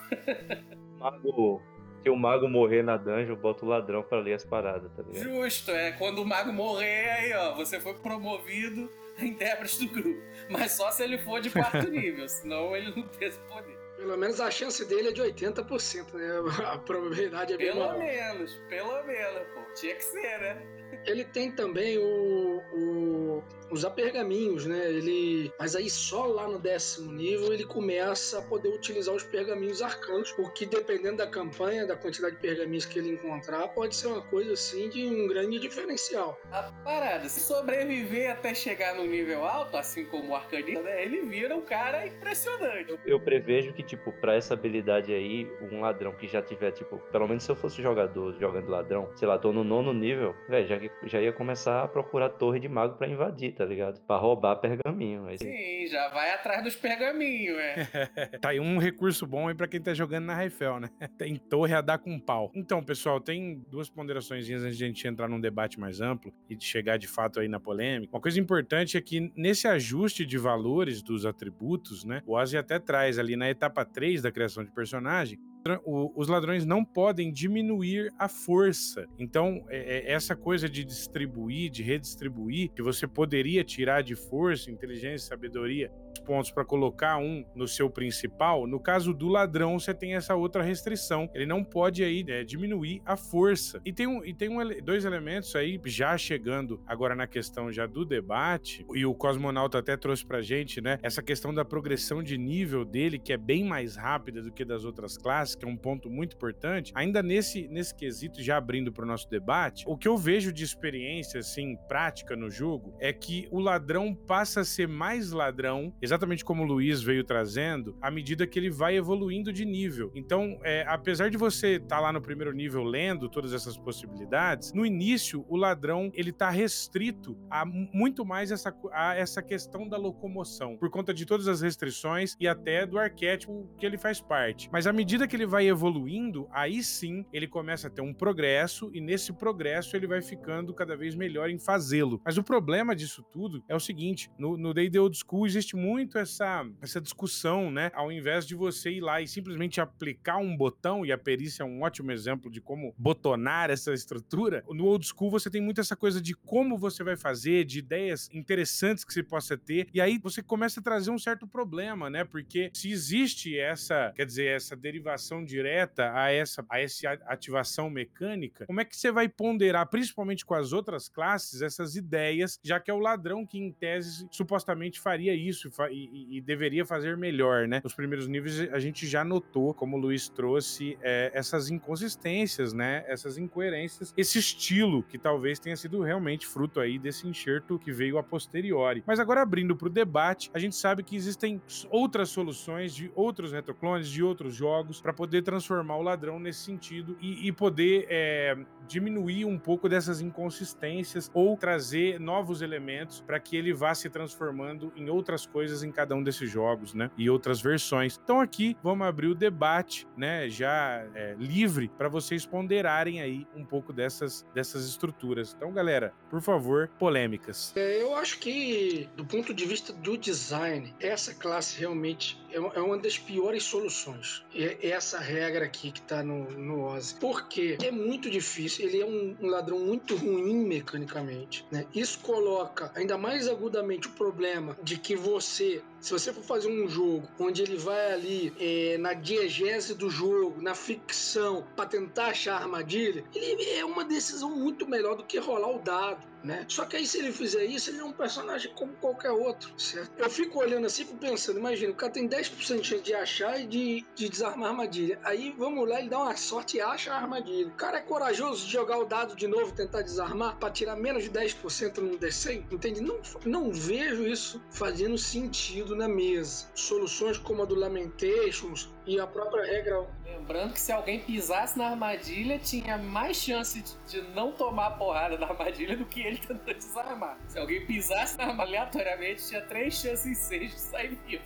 Mago 0.99 1.59
se 2.03 2.09
o 2.09 2.15
mago 2.15 2.47
morrer 2.47 2.83
na 2.83 2.97
dungeon, 2.97 3.35
bota 3.35 3.65
o 3.65 3.67
ladrão 3.67 4.01
pra 4.01 4.19
ler 4.19 4.33
as 4.33 4.45
paradas, 4.45 4.91
tá 4.95 5.03
ligado? 5.03 5.23
Justo, 5.23 5.71
é. 5.71 5.91
Quando 5.93 6.19
o 6.19 6.25
mago 6.25 6.51
morrer, 6.51 7.09
aí, 7.09 7.33
ó, 7.33 7.55
você 7.55 7.79
foi 7.79 7.93
promovido 7.93 8.89
a 9.17 9.25
intérprete 9.25 9.85
do 9.85 9.93
grupo. 9.93 10.21
Mas 10.49 10.71
só 10.71 10.91
se 10.91 11.03
ele 11.03 11.17
for 11.17 11.39
de 11.39 11.49
quarto 11.49 11.87
nível, 11.91 12.27
senão 12.27 12.75
ele 12.75 12.93
não 12.95 13.03
tem 13.03 13.27
esse 13.27 13.39
poder. 13.41 13.77
Pelo 13.97 14.17
menos 14.17 14.41
a 14.41 14.49
chance 14.49 14.83
dele 14.85 15.09
é 15.09 15.11
de 15.11 15.21
80%, 15.21 16.13
né? 16.13 16.65
A 16.65 16.77
probabilidade 16.79 17.53
é 17.53 17.57
bem 17.57 17.71
Pelo 17.71 17.99
menos, 17.99 18.59
pelo 18.67 19.03
menos, 19.03 19.47
pô. 19.53 19.61
Tinha 19.75 19.95
que 19.95 20.03
ser, 20.03 20.39
né? 20.39 20.61
Ele 21.05 21.23
tem 21.23 21.51
também 21.51 21.99
o, 21.99 22.63
o, 22.73 23.43
os 23.71 23.85
apergaminhos, 23.85 24.65
né? 24.65 24.89
Ele, 24.89 25.51
mas 25.57 25.75
aí 25.75 25.89
só 25.89 26.25
lá 26.25 26.47
no 26.47 26.59
décimo 26.59 27.11
nível 27.11 27.53
ele 27.53 27.65
começa 27.65 28.39
a 28.39 28.41
poder 28.41 28.69
utilizar 28.69 29.15
os 29.15 29.23
pergaminhos 29.23 29.81
arcanos, 29.81 30.33
o 30.37 30.49
que 30.49 30.65
dependendo 30.65 31.17
da 31.17 31.27
campanha, 31.27 31.87
da 31.87 31.95
quantidade 31.95 32.35
de 32.35 32.41
pergaminhos 32.41 32.85
que 32.85 32.99
ele 32.99 33.11
encontrar, 33.11 33.67
pode 33.69 33.95
ser 33.95 34.07
uma 34.07 34.21
coisa 34.21 34.53
assim 34.53 34.89
de 34.89 35.05
um 35.07 35.27
grande 35.27 35.59
diferencial. 35.59 36.39
A 36.51 36.63
parada, 36.83 37.27
se 37.29 37.39
sobreviver 37.39 38.31
até 38.31 38.53
chegar 38.53 38.95
no 38.95 39.05
nível 39.05 39.45
alto, 39.45 39.77
assim 39.77 40.05
como 40.05 40.31
o 40.31 40.35
arcanista, 40.35 40.81
né? 40.81 41.03
Ele 41.03 41.21
vira 41.21 41.55
um 41.55 41.61
cara 41.61 42.05
impressionante. 42.05 42.91
Eu, 42.91 42.99
eu 43.05 43.19
prevejo 43.19 43.73
que, 43.73 43.83
tipo, 43.83 44.11
pra 44.13 44.35
essa 44.35 44.53
habilidade 44.53 45.13
aí, 45.13 45.49
um 45.71 45.81
ladrão 45.81 46.11
que 46.13 46.27
já 46.27 46.41
tiver, 46.41 46.71
tipo, 46.71 46.97
pelo 47.11 47.27
menos 47.27 47.43
se 47.43 47.51
eu 47.51 47.55
fosse 47.55 47.81
jogador 47.81 48.37
jogando 48.39 48.69
ladrão, 48.69 49.09
sei 49.15 49.27
lá, 49.27 49.37
tô 49.37 49.51
no 49.51 49.63
nono 49.63 49.93
nível, 49.93 50.35
velho, 50.47 50.67
já 50.67 50.81
já 51.03 51.21
ia 51.21 51.31
começar 51.31 51.83
a 51.83 51.87
procurar 51.87 52.29
torre 52.29 52.59
de 52.59 52.67
mago 52.67 52.95
para 52.97 53.07
invadir, 53.07 53.53
tá 53.53 53.60
ligado? 53.65 54.01
Pra 54.01 54.17
roubar 54.17 54.55
pergaminho. 54.57 55.25
Aí... 55.25 55.37
Sim, 55.37 55.87
já 55.87 56.09
vai 56.09 56.33
atrás 56.33 56.63
dos 56.63 56.75
pergaminhos, 56.75 57.57
é. 57.57 57.85
tá 58.39 58.49
aí 58.49 58.59
um 58.59 58.77
recurso 58.77 59.25
bom 59.25 59.47
aí 59.47 59.55
pra 59.55 59.67
quem 59.67 59.81
tá 59.81 59.93
jogando 59.93 60.25
na 60.25 60.35
Raifel, 60.35 60.79
né? 60.79 60.89
Tem 61.17 61.35
torre 61.35 61.73
a 61.73 61.81
dar 61.81 61.97
com 61.97 62.19
pau. 62.19 62.51
Então, 62.55 62.83
pessoal, 62.83 63.19
tem 63.19 63.63
duas 63.69 63.89
ponderações 63.89 64.49
antes 64.49 64.77
de 64.77 64.83
a 64.83 64.87
gente 64.87 65.07
entrar 65.07 65.27
num 65.27 65.39
debate 65.39 65.79
mais 65.79 66.01
amplo 66.01 66.33
e 66.49 66.55
de 66.55 66.65
chegar 66.65 66.97
de 66.97 67.07
fato 67.07 67.39
aí 67.39 67.47
na 67.47 67.59
polêmica. 67.59 68.15
Uma 68.15 68.21
coisa 68.21 68.39
importante 68.39 68.97
é 68.97 69.01
que 69.01 69.31
nesse 69.35 69.67
ajuste 69.67 70.25
de 70.25 70.37
valores 70.37 71.01
dos 71.01 71.25
atributos, 71.25 72.03
né? 72.03 72.21
O 72.25 72.35
Ozzy 72.35 72.57
até 72.57 72.79
traz 72.79 73.19
ali 73.19 73.35
na 73.35 73.49
etapa 73.49 73.85
3 73.85 74.21
da 74.21 74.31
criação 74.31 74.63
de 74.63 74.71
personagem 74.71 75.39
os 75.85 76.27
ladrões 76.27 76.65
não 76.65 76.83
podem 76.83 77.31
diminuir 77.31 78.11
a 78.17 78.27
força. 78.27 79.05
Então, 79.19 79.63
é, 79.69 80.11
é, 80.11 80.11
essa 80.11 80.35
coisa 80.35 80.67
de 80.67 80.83
distribuir, 80.83 81.69
de 81.69 81.83
redistribuir, 81.83 82.71
que 82.71 82.81
você 82.81 83.07
poderia 83.07 83.63
tirar 83.63 84.01
de 84.01 84.15
força, 84.15 84.71
inteligência, 84.71 85.29
sabedoria, 85.29 85.91
pontos 86.25 86.51
para 86.51 86.65
colocar 86.65 87.17
um 87.17 87.43
no 87.55 87.67
seu 87.67 87.89
principal, 87.89 88.67
no 88.67 88.79
caso 88.79 89.13
do 89.13 89.27
ladrão, 89.27 89.79
você 89.79 89.93
tem 89.93 90.15
essa 90.15 90.35
outra 90.35 90.63
restrição. 90.63 91.29
Ele 91.33 91.45
não 91.45 91.63
pode 91.63 92.03
aí 92.03 92.23
né, 92.23 92.43
diminuir 92.43 93.01
a 93.05 93.15
força. 93.15 93.81
E 93.85 93.93
tem, 93.93 94.07
um, 94.07 94.23
e 94.23 94.33
tem 94.33 94.49
um, 94.49 94.81
dois 94.83 95.05
elementos 95.05 95.55
aí, 95.55 95.79
já 95.85 96.17
chegando 96.17 96.81
agora 96.85 97.15
na 97.15 97.27
questão 97.27 97.71
já 97.71 97.85
do 97.85 98.05
debate, 98.05 98.85
e 98.93 99.05
o 99.05 99.13
cosmonauta 99.13 99.79
até 99.79 99.95
trouxe 99.97 100.25
pra 100.25 100.41
gente, 100.41 100.81
né? 100.81 100.99
Essa 101.01 101.21
questão 101.21 101.53
da 101.53 101.65
progressão 101.65 102.21
de 102.23 102.37
nível 102.37 102.85
dele, 102.85 103.19
que 103.19 103.33
é 103.33 103.37
bem 103.37 103.63
mais 103.63 103.95
rápida 103.95 104.41
do 104.41 104.51
que 104.51 104.65
das 104.65 104.83
outras 104.83 105.17
classes 105.17 105.50
que 105.57 105.65
é 105.65 105.67
um 105.67 105.77
ponto 105.77 106.09
muito 106.09 106.35
importante, 106.35 106.91
ainda 106.95 107.21
nesse, 107.21 107.67
nesse 107.67 107.93
quesito, 107.93 108.41
já 108.41 108.57
abrindo 108.57 108.91
para 108.91 109.03
o 109.03 109.07
nosso 109.07 109.29
debate, 109.29 109.83
o 109.87 109.97
que 109.97 110.07
eu 110.07 110.17
vejo 110.17 110.51
de 110.51 110.63
experiência, 110.63 111.39
assim, 111.39 111.77
prática 111.87 112.35
no 112.35 112.49
jogo, 112.49 112.95
é 112.99 113.11
que 113.11 113.47
o 113.51 113.59
ladrão 113.59 114.13
passa 114.13 114.61
a 114.61 114.65
ser 114.65 114.87
mais 114.87 115.31
ladrão, 115.31 115.93
exatamente 116.01 116.43
como 116.43 116.63
o 116.63 116.65
Luiz 116.65 117.01
veio 117.01 117.23
trazendo, 117.23 117.97
à 118.01 118.09
medida 118.11 118.47
que 118.47 118.57
ele 118.57 118.69
vai 118.69 118.95
evoluindo 118.95 119.51
de 119.51 119.65
nível. 119.65 120.11
Então, 120.15 120.59
é, 120.63 120.85
apesar 120.87 121.29
de 121.29 121.37
você 121.37 121.75
estar 121.75 121.97
tá 121.97 121.99
lá 121.99 122.13
no 122.13 122.21
primeiro 122.21 122.53
nível 122.53 122.83
lendo 122.83 123.29
todas 123.29 123.53
essas 123.53 123.77
possibilidades, 123.77 124.73
no 124.73 124.85
início, 124.85 125.45
o 125.47 125.55
ladrão, 125.55 126.11
ele 126.13 126.31
tá 126.31 126.49
restrito 126.49 127.37
a 127.49 127.65
muito 127.65 128.25
mais 128.25 128.51
essa, 128.51 128.75
a 128.91 129.15
essa 129.15 129.41
questão 129.41 129.87
da 129.87 129.97
locomoção, 129.97 130.77
por 130.77 130.89
conta 130.89 131.13
de 131.13 131.25
todas 131.25 131.47
as 131.47 131.61
restrições 131.61 132.35
e 132.39 132.47
até 132.47 132.85
do 132.85 132.97
arquétipo 132.97 133.69
que 133.77 133.85
ele 133.85 133.97
faz 133.97 134.21
parte. 134.21 134.69
Mas 134.71 134.87
à 134.87 134.93
medida 134.93 135.27
que 135.27 135.35
ele 135.35 135.40
vai 135.45 135.67
evoluindo, 135.67 136.47
aí 136.51 136.83
sim 136.83 137.25
ele 137.31 137.47
começa 137.47 137.87
a 137.87 137.89
ter 137.89 138.01
um 138.01 138.13
progresso 138.13 138.89
e 138.93 139.01
nesse 139.01 139.33
progresso 139.33 139.95
ele 139.95 140.07
vai 140.07 140.21
ficando 140.21 140.73
cada 140.73 140.95
vez 140.95 141.15
melhor 141.15 141.49
em 141.49 141.59
fazê-lo. 141.59 142.21
Mas 142.23 142.37
o 142.37 142.43
problema 142.43 142.95
disso 142.95 143.23
tudo 143.31 143.63
é 143.67 143.75
o 143.75 143.79
seguinte: 143.79 144.29
no 144.37 144.73
Day 144.73 144.89
Old 144.97 145.17
School 145.17 145.45
existe 145.45 145.75
muito 145.75 146.17
essa, 146.17 146.65
essa 146.81 146.99
discussão, 146.99 147.71
né? 147.71 147.91
Ao 147.93 148.11
invés 148.11 148.45
de 148.45 148.55
você 148.55 148.91
ir 148.91 149.01
lá 149.01 149.21
e 149.21 149.27
simplesmente 149.27 149.79
aplicar 149.79 150.37
um 150.37 150.55
botão, 150.55 151.05
e 151.05 151.11
a 151.11 151.17
perícia 151.17 151.63
é 151.63 151.65
um 151.65 151.81
ótimo 151.81 152.11
exemplo 152.11 152.49
de 152.49 152.59
como 152.59 152.93
botonar 152.97 153.69
essa 153.69 153.93
estrutura, 153.93 154.63
no 154.69 154.85
Old 154.85 155.05
School 155.05 155.31
você 155.31 155.49
tem 155.49 155.61
muito 155.61 155.81
essa 155.81 155.95
coisa 155.95 156.21
de 156.21 156.33
como 156.35 156.77
você 156.77 157.03
vai 157.03 157.15
fazer, 157.15 157.65
de 157.65 157.79
ideias 157.79 158.29
interessantes 158.33 159.03
que 159.03 159.13
você 159.13 159.23
possa 159.23 159.57
ter, 159.57 159.87
e 159.93 160.01
aí 160.01 160.17
você 160.17 160.41
começa 160.41 160.79
a 160.79 160.83
trazer 160.83 161.11
um 161.11 161.19
certo 161.19 161.47
problema, 161.47 162.09
né? 162.09 162.23
Porque 162.23 162.69
se 162.73 162.91
existe 162.91 163.57
essa, 163.57 164.11
quer 164.15 164.25
dizer, 164.25 164.47
essa 164.47 164.75
derivação 164.75 165.30
direta 165.45 166.11
a 166.13 166.31
essa, 166.31 166.65
a 166.69 166.81
essa 166.81 167.11
ativação 167.27 167.89
mecânica, 167.89 168.65
como 168.65 168.81
é 168.81 168.85
que 168.85 168.97
você 168.97 169.11
vai 169.11 169.29
ponderar, 169.29 169.87
principalmente 169.87 170.45
com 170.45 170.53
as 170.53 170.73
outras 170.73 171.07
classes, 171.07 171.61
essas 171.61 171.95
ideias, 171.95 172.59
já 172.63 172.79
que 172.79 172.89
é 172.89 172.93
o 172.93 172.99
ladrão 172.99 173.45
que, 173.45 173.57
em 173.57 173.71
tese, 173.71 174.27
supostamente 174.31 174.99
faria 174.99 175.33
isso 175.33 175.69
e, 175.89 176.09
e, 176.11 176.37
e 176.37 176.41
deveria 176.41 176.85
fazer 176.85 177.15
melhor, 177.15 177.67
né? 177.67 177.81
Nos 177.83 177.93
primeiros 177.93 178.27
níveis 178.27 178.59
a 178.73 178.79
gente 178.79 179.07
já 179.07 179.23
notou, 179.23 179.73
como 179.73 179.97
o 179.97 179.99
Luiz 179.99 180.27
trouxe, 180.27 180.97
é, 181.01 181.31
essas 181.33 181.69
inconsistências, 181.69 182.73
né? 182.73 183.03
Essas 183.07 183.37
incoerências, 183.37 184.13
esse 184.17 184.39
estilo 184.39 185.03
que 185.03 185.17
talvez 185.17 185.59
tenha 185.59 185.75
sido 185.75 186.01
realmente 186.01 186.47
fruto 186.47 186.79
aí 186.79 186.97
desse 186.97 187.27
enxerto 187.27 187.79
que 187.79 187.91
veio 187.91 188.17
a 188.17 188.23
posteriori. 188.23 189.03
Mas 189.05 189.19
agora 189.19 189.41
abrindo 189.41 189.75
para 189.75 189.87
o 189.87 189.91
debate, 189.91 190.49
a 190.53 190.59
gente 190.59 190.75
sabe 190.75 191.03
que 191.03 191.15
existem 191.15 191.61
outras 191.89 192.29
soluções 192.29 192.95
de 192.95 193.11
outros 193.15 193.51
retroclones, 193.51 194.09
de 194.09 194.23
outros 194.23 194.55
jogos, 194.55 195.01
para 195.01 195.13
poder 195.21 195.43
transformar 195.43 195.97
o 195.97 196.01
ladrão 196.01 196.39
nesse 196.39 196.61
sentido 196.61 197.15
e, 197.21 197.47
e 197.47 197.51
poder 197.51 198.07
é, 198.09 198.57
diminuir 198.87 199.45
um 199.45 199.55
pouco 199.55 199.87
dessas 199.87 200.19
inconsistências 200.19 201.29
ou 201.31 201.55
trazer 201.55 202.19
novos 202.19 202.63
elementos 202.63 203.21
para 203.21 203.39
que 203.39 203.55
ele 203.55 203.71
vá 203.71 203.93
se 203.93 204.09
transformando 204.09 204.91
em 204.95 205.11
outras 205.11 205.45
coisas 205.45 205.83
em 205.83 205.91
cada 205.91 206.15
um 206.15 206.23
desses 206.23 206.49
jogos, 206.49 206.95
né? 206.95 207.11
E 207.15 207.29
outras 207.29 207.61
versões. 207.61 208.19
Então 208.23 208.41
aqui 208.41 208.75
vamos 208.81 209.05
abrir 209.05 209.27
o 209.27 209.35
debate, 209.35 210.07
né? 210.17 210.49
Já 210.49 211.05
é, 211.13 211.35
livre 211.37 211.91
para 211.95 212.09
vocês 212.09 212.43
ponderarem 212.43 213.21
aí 213.21 213.45
um 213.55 213.63
pouco 213.63 213.93
dessas, 213.93 214.43
dessas 214.55 214.87
estruturas. 214.87 215.53
Então, 215.55 215.71
galera, 215.71 216.15
por 216.31 216.41
favor, 216.41 216.89
polêmicas. 216.97 217.71
É, 217.75 218.01
eu 218.01 218.15
acho 218.15 218.39
que, 218.39 219.07
do 219.15 219.23
ponto 219.23 219.53
de 219.53 219.67
vista 219.67 219.93
do 219.93 220.17
design, 220.17 220.95
essa 220.99 221.35
classe 221.35 221.79
realmente 221.79 222.40
é, 222.51 222.79
é 222.79 222.81
uma 222.81 222.97
das 222.97 223.17
piores 223.17 223.63
soluções. 223.63 224.43
É 224.53 224.89
essa 224.89 225.19
regra 225.19 225.65
aqui 225.65 225.91
que 225.91 225.99
está 225.99 226.23
no, 226.23 226.51
no 226.51 226.83
Ozzy. 226.83 227.15
Porque 227.19 227.77
é 227.83 227.91
muito 227.91 228.29
difícil, 228.29 228.87
ele 228.87 229.01
é 229.01 229.05
um, 229.05 229.35
um 229.41 229.47
ladrão 229.47 229.79
muito 229.79 230.15
ruim 230.15 230.65
mecanicamente. 230.65 231.65
Né? 231.71 231.85
Isso 231.93 232.19
coloca 232.19 232.91
ainda 232.95 233.17
mais 233.17 233.47
agudamente 233.47 234.07
o 234.07 234.11
problema 234.11 234.77
de 234.83 234.97
que 234.97 235.15
você 235.15 235.81
se 236.01 236.11
você 236.11 236.33
for 236.33 236.43
fazer 236.43 236.67
um 236.67 236.87
jogo 236.89 237.27
onde 237.39 237.61
ele 237.61 237.77
vai 237.77 238.13
ali 238.13 238.53
é, 238.59 238.97
na 238.97 239.13
diegese 239.13 239.93
do 239.93 240.09
jogo, 240.09 240.61
na 240.61 240.73
ficção, 240.73 241.65
para 241.75 241.85
tentar 241.85 242.27
achar 242.27 242.59
armadilha, 242.61 243.23
ele 243.33 243.69
é 243.69 243.85
uma 243.85 244.03
decisão 244.03 244.49
muito 244.49 244.87
melhor 244.87 245.15
do 245.15 245.23
que 245.23 245.37
rolar 245.37 245.69
o 245.69 245.79
dado 245.79 246.31
né? 246.43 246.65
Só 246.67 246.85
que 246.85 246.97
aí 246.97 247.05
se 247.05 247.19
ele 247.19 247.31
fizer 247.31 247.65
isso, 247.65 247.89
ele 247.89 247.99
é 247.99 248.03
um 248.03 248.11
personagem 248.11 248.73
como 248.73 248.93
qualquer 248.93 249.31
outro, 249.31 249.71
certo? 249.77 250.11
Eu 250.17 250.29
fico 250.29 250.59
olhando 250.59 250.87
assim 250.87 251.03
e 251.03 251.05
pensando, 251.05 251.59
imagina, 251.59 251.91
o 251.91 251.95
cara 251.95 252.11
tem 252.11 252.27
10% 252.27 253.01
de 253.01 253.13
achar 253.13 253.59
e 253.59 253.67
de, 253.67 254.05
de 254.15 254.29
desarmar 254.29 254.69
a 254.69 254.71
armadilha. 254.71 255.19
Aí 255.23 255.53
vamos 255.57 255.87
lá, 255.87 255.99
ele 255.99 256.09
dá 256.09 256.19
uma 256.19 256.35
sorte 256.35 256.77
e 256.77 256.81
acha 256.81 257.13
a 257.13 257.17
armadilha. 257.17 257.67
O 257.67 257.75
cara 257.75 257.99
é 257.99 258.01
corajoso 258.01 258.65
de 258.65 258.71
jogar 258.71 258.97
o 258.97 259.05
dado 259.05 259.35
de 259.35 259.47
novo, 259.47 259.71
tentar 259.73 260.01
desarmar, 260.01 260.57
para 260.57 260.71
tirar 260.71 260.95
menos 260.95 261.23
de 261.23 261.29
10% 261.29 261.97
no 261.97 262.17
D100, 262.17 262.65
entende? 262.71 263.01
Não, 263.01 263.19
não 263.45 263.71
vejo 263.71 264.25
isso 264.27 264.61
fazendo 264.69 265.17
sentido 265.17 265.90
na 265.95 266.07
mesa. 266.07 266.67
Soluções 266.73 267.37
como 267.37 267.63
a 267.63 267.65
do 267.65 267.75
Lamentations 267.75 268.89
e 269.05 269.19
a 269.19 269.27
própria 269.27 269.63
regra. 269.63 270.07
Lembrando 270.25 270.73
que 270.73 270.79
se 270.79 270.91
alguém 270.91 271.19
pisasse 271.19 271.77
na 271.77 271.89
armadilha, 271.89 272.57
tinha 272.59 272.97
mais 272.97 273.37
chance 273.37 273.83
de 274.07 274.21
não 274.33 274.51
tomar 274.51 274.91
porrada 274.91 275.37
da 275.37 275.47
armadilha 275.47 275.97
do 275.97 276.05
que 276.05 276.21
ele 276.21 276.37
tentando 276.37 276.73
desarmar. 276.73 277.37
Se 277.47 277.59
alguém 277.59 277.85
pisasse 277.85 278.37
na 278.37 278.45
armadilha 278.45 278.61
aleatoriamente, 278.81 279.47
tinha 279.47 279.61
três 279.61 279.95
chances 279.95 280.25
em 280.25 280.33
seis 280.33 280.71
de 280.71 280.79
sair 280.79 281.17
vivo. 281.25 281.43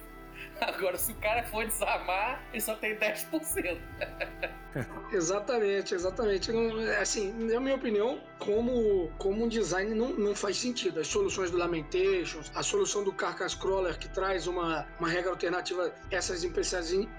Agora, 0.61 0.97
se 0.97 1.11
o 1.11 1.15
cara 1.15 1.43
for 1.43 1.65
desarmar, 1.65 2.41
ele 2.51 2.61
só 2.61 2.75
tem 2.75 2.95
10%. 2.95 3.77
exatamente, 5.11 5.93
exatamente. 5.93 6.51
Assim, 6.99 7.31
na 7.33 7.59
minha 7.59 7.75
opinião, 7.75 8.21
como, 8.39 9.11
como 9.17 9.45
um 9.45 9.47
design 9.47 9.93
não, 9.93 10.09
não 10.09 10.35
faz 10.35 10.57
sentido. 10.57 10.99
As 10.99 11.07
soluções 11.07 11.51
do 11.51 11.57
Lamentations, 11.57 12.51
a 12.55 12.63
solução 12.63 13.03
do 13.03 13.11
Carcass 13.11 13.55
Crawler, 13.55 13.97
que 13.97 14.07
traz 14.09 14.47
uma, 14.47 14.87
uma 14.99 15.09
regra 15.09 15.31
alternativa, 15.31 15.93
essas 16.11 16.43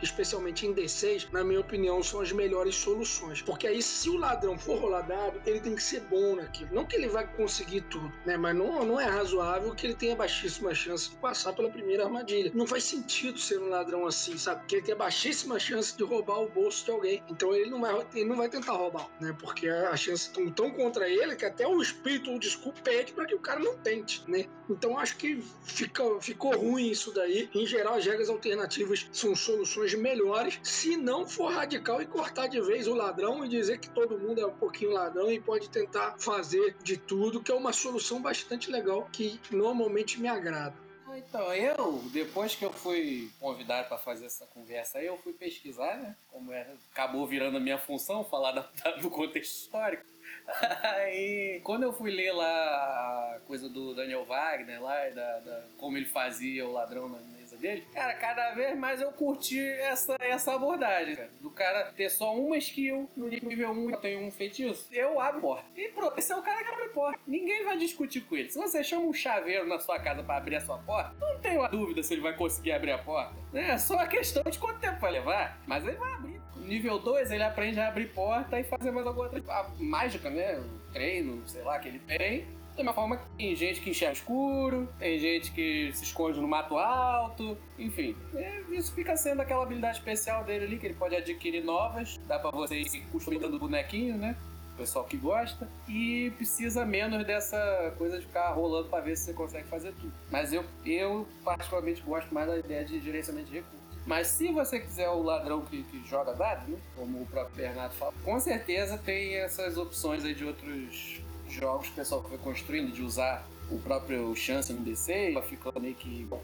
especialmente 0.02 0.66
em 0.66 0.74
D6, 0.74 1.28
na 1.32 1.44
minha 1.44 1.60
opinião, 1.60 2.02
são 2.02 2.20
as 2.20 2.32
melhores 2.32 2.74
soluções. 2.74 3.42
Porque 3.42 3.66
aí, 3.66 3.82
se 3.82 4.08
o 4.08 4.16
ladrão 4.16 4.58
for 4.58 4.78
rolar 4.78 5.02
dado, 5.02 5.40
ele 5.46 5.60
tem 5.60 5.74
que 5.74 5.82
ser 5.82 6.00
bom 6.00 6.36
naquilo. 6.36 6.70
Não 6.72 6.84
que 6.84 6.96
ele 6.96 7.08
vai 7.08 7.26
conseguir 7.26 7.82
tudo, 7.82 8.12
né? 8.24 8.36
Mas 8.36 8.54
não, 8.54 8.84
não 8.84 9.00
é 9.00 9.04
razoável 9.04 9.74
que 9.74 9.86
ele 9.86 9.94
tenha 9.94 10.16
baixíssima 10.16 10.74
chance 10.74 11.10
de 11.10 11.16
passar 11.16 11.52
pela 11.52 11.70
primeira 11.70 12.04
armadilha. 12.04 12.50
Não 12.54 12.66
faz 12.66 12.84
sentido 12.84 13.25
ser 13.34 13.58
um 13.58 13.68
ladrão 13.68 14.06
assim, 14.06 14.36
sabe? 14.36 14.60
Porque 14.60 14.76
ele 14.76 14.86
tem 14.86 14.96
baixíssima 14.96 15.58
chance 15.58 15.96
de 15.96 16.04
roubar 16.04 16.40
o 16.40 16.48
bolso 16.48 16.84
de 16.84 16.90
alguém. 16.90 17.22
Então 17.28 17.54
ele 17.54 17.70
não 17.70 17.80
vai, 17.80 18.06
ele 18.14 18.24
não 18.24 18.36
vai 18.36 18.48
tentar 18.48 18.72
roubar, 18.72 19.08
né? 19.20 19.34
Porque 19.40 19.68
a 19.68 19.96
chance 19.96 20.30
tão, 20.30 20.50
tão 20.50 20.70
contra 20.70 21.08
ele 21.08 21.36
que 21.36 21.44
até 21.44 21.66
o 21.66 21.80
espírito 21.80 22.32
o 22.32 22.38
desculpa 22.38 22.80
pede 22.82 23.12
para 23.12 23.26
que 23.26 23.34
o 23.34 23.40
cara 23.40 23.60
não 23.60 23.76
tente, 23.76 24.22
né? 24.28 24.46
Então 24.68 24.98
acho 24.98 25.16
que 25.16 25.42
fica, 25.62 26.02
ficou 26.20 26.56
ruim 26.56 26.90
isso 26.90 27.12
daí. 27.12 27.48
Em 27.54 27.66
geral, 27.66 27.94
as 27.94 28.04
regras 28.04 28.28
alternativas 28.28 29.08
são 29.12 29.34
soluções 29.34 29.94
melhores 29.94 30.58
se 30.62 30.96
não 30.96 31.26
for 31.26 31.52
radical 31.52 32.02
e 32.02 32.06
cortar 32.06 32.48
de 32.48 32.60
vez 32.60 32.86
o 32.86 32.94
ladrão 32.94 33.44
e 33.44 33.48
dizer 33.48 33.78
que 33.78 33.90
todo 33.90 34.18
mundo 34.18 34.40
é 34.40 34.46
um 34.46 34.54
pouquinho 34.54 34.92
ladrão 34.92 35.30
e 35.30 35.40
pode 35.40 35.70
tentar 35.70 36.16
fazer 36.18 36.76
de 36.82 36.96
tudo, 36.96 37.42
que 37.42 37.52
é 37.52 37.54
uma 37.54 37.72
solução 37.72 38.20
bastante 38.20 38.70
legal 38.70 39.08
que 39.12 39.40
normalmente 39.50 40.20
me 40.20 40.28
agrada. 40.28 40.85
Então, 41.16 41.52
eu, 41.54 42.02
depois 42.12 42.54
que 42.54 42.64
eu 42.64 42.72
fui 42.72 43.30
convidado 43.40 43.88
para 43.88 43.98
fazer 43.98 44.26
essa 44.26 44.46
conversa 44.46 44.98
aí, 44.98 45.06
eu 45.06 45.16
fui 45.18 45.32
pesquisar, 45.32 45.96
né? 45.96 46.14
Como 46.30 46.52
é, 46.52 46.66
acabou 46.92 47.26
virando 47.26 47.56
a 47.56 47.60
minha 47.60 47.78
função, 47.78 48.24
falar 48.24 48.52
da, 48.52 48.62
do 49.00 49.10
contexto 49.10 49.52
histórico. 49.52 50.04
Aí, 50.82 51.60
quando 51.64 51.84
eu 51.84 51.92
fui 51.92 52.10
ler 52.10 52.32
lá 52.32 53.36
a 53.36 53.40
coisa 53.46 53.68
do 53.68 53.94
Daniel 53.94 54.24
Wagner, 54.24 54.82
lá, 54.82 55.08
da, 55.10 55.38
da 55.40 55.64
como 55.76 55.96
ele 55.96 56.06
fazia 56.06 56.66
o 56.66 56.72
ladrão 56.72 57.08
na, 57.08 57.18
dele, 57.58 57.86
cara, 57.92 58.14
cada 58.14 58.52
vez 58.54 58.76
mais 58.76 59.00
eu 59.00 59.12
curti 59.12 59.60
essa, 59.60 60.16
essa 60.20 60.54
abordagem, 60.54 61.16
cara. 61.16 61.30
Do 61.40 61.50
cara 61.50 61.92
ter 61.92 62.10
só 62.10 62.34
uma 62.34 62.56
skill 62.56 63.08
no 63.16 63.28
nível 63.28 63.70
1 63.70 63.90
e 63.90 63.96
tem 63.98 64.24
um 64.24 64.30
feitiço, 64.30 64.88
eu 64.92 65.20
abro 65.20 65.40
porta. 65.40 65.64
E 65.76 65.88
pronto, 65.88 66.18
esse 66.18 66.32
é 66.32 66.36
o 66.36 66.42
cara 66.42 66.64
que 66.64 66.70
abre 66.70 66.88
porta. 66.88 67.18
Ninguém 67.26 67.64
vai 67.64 67.76
discutir 67.76 68.20
com 68.22 68.36
ele. 68.36 68.50
Se 68.50 68.58
você 68.58 68.82
chama 68.82 69.06
um 69.06 69.12
chaveiro 69.12 69.66
na 69.66 69.78
sua 69.78 69.98
casa 69.98 70.22
para 70.22 70.36
abrir 70.36 70.56
a 70.56 70.60
sua 70.60 70.78
porta, 70.78 71.14
não 71.20 71.38
tenho 71.40 71.62
a 71.62 71.68
dúvida 71.68 72.02
se 72.02 72.14
ele 72.14 72.22
vai 72.22 72.36
conseguir 72.36 72.72
abrir 72.72 72.92
a 72.92 72.98
porta. 72.98 73.34
É 73.54 73.78
só 73.78 73.98
a 73.98 74.06
questão 74.06 74.42
de 74.44 74.58
quanto 74.58 74.80
tempo 74.80 75.00
vai 75.00 75.12
levar, 75.12 75.60
mas 75.66 75.86
ele 75.86 75.96
vai 75.96 76.12
abrir. 76.12 76.40
Nível 76.56 76.98
2, 76.98 77.30
ele 77.30 77.44
aprende 77.44 77.78
a 77.78 77.88
abrir 77.88 78.12
porta 78.12 78.58
e 78.58 78.64
fazer 78.64 78.90
mais 78.90 79.06
alguma 79.06 79.26
outra 79.26 79.70
mágica, 79.78 80.28
né? 80.28 80.60
Treino, 80.92 81.46
sei 81.46 81.62
lá, 81.62 81.78
que 81.78 81.88
ele 81.88 82.00
tem 82.00 82.46
da 82.76 82.82
mesma 82.82 82.92
forma 82.92 83.16
que 83.16 83.28
tem 83.38 83.56
gente 83.56 83.80
que 83.80 83.90
enxerga 83.90 84.12
escuro, 84.12 84.88
tem 84.98 85.18
gente 85.18 85.50
que 85.50 85.90
se 85.94 86.04
esconde 86.04 86.38
no 86.38 86.46
mato 86.46 86.76
alto, 86.76 87.56
enfim. 87.78 88.14
É, 88.34 88.60
isso 88.70 88.92
fica 88.92 89.16
sendo 89.16 89.40
aquela 89.40 89.62
habilidade 89.62 89.98
especial 89.98 90.44
dele 90.44 90.66
ali, 90.66 90.78
que 90.78 90.86
ele 90.86 90.94
pode 90.94 91.16
adquirir 91.16 91.64
novas. 91.64 92.18
Dá 92.26 92.38
pra 92.38 92.50
você 92.50 92.80
ir 92.80 93.06
customizando 93.10 93.58
bonequinho, 93.58 94.18
né? 94.18 94.36
O 94.74 94.76
pessoal 94.76 95.06
que 95.06 95.16
gosta. 95.16 95.66
E 95.88 96.30
precisa 96.36 96.84
menos 96.84 97.26
dessa 97.26 97.94
coisa 97.96 98.18
de 98.18 98.26
ficar 98.26 98.50
rolando 98.50 98.88
pra 98.88 99.00
ver 99.00 99.16
se 99.16 99.24
você 99.24 99.32
consegue 99.32 99.66
fazer 99.68 99.92
tudo. 99.92 100.12
Mas 100.30 100.52
eu, 100.52 100.62
eu 100.84 101.26
particularmente 101.42 102.02
gosto 102.02 102.32
mais 102.34 102.46
da 102.46 102.58
ideia 102.58 102.84
de 102.84 103.00
gerenciamento 103.00 103.46
de 103.46 103.54
recursos. 103.54 103.86
Mas 104.04 104.28
se 104.28 104.52
você 104.52 104.78
quiser 104.78 105.08
o 105.08 105.22
ladrão 105.22 105.62
que, 105.62 105.82
que 105.82 106.06
joga 106.06 106.32
dado, 106.32 106.70
né? 106.70 106.78
como 106.94 107.22
o 107.22 107.26
próprio 107.26 107.56
Bernardo 107.56 107.94
fala, 107.94 108.12
com 108.22 108.38
certeza 108.38 108.96
tem 108.98 109.34
essas 109.34 109.76
opções 109.76 110.24
aí 110.24 110.32
de 110.32 110.44
outros 110.44 111.20
jogos 111.48 111.86
que 111.88 111.92
o 111.92 111.96
pessoal 111.96 112.22
foi 112.22 112.38
construindo, 112.38 112.92
de 112.92 113.02
usar 113.02 113.46
o 113.70 113.78
próprio 113.78 114.34
chance 114.36 114.72
no 114.72 114.80
DC, 114.80 115.34
ficando 115.48 115.80
meio 115.80 115.94
que 115.94 116.26
com 116.28 116.40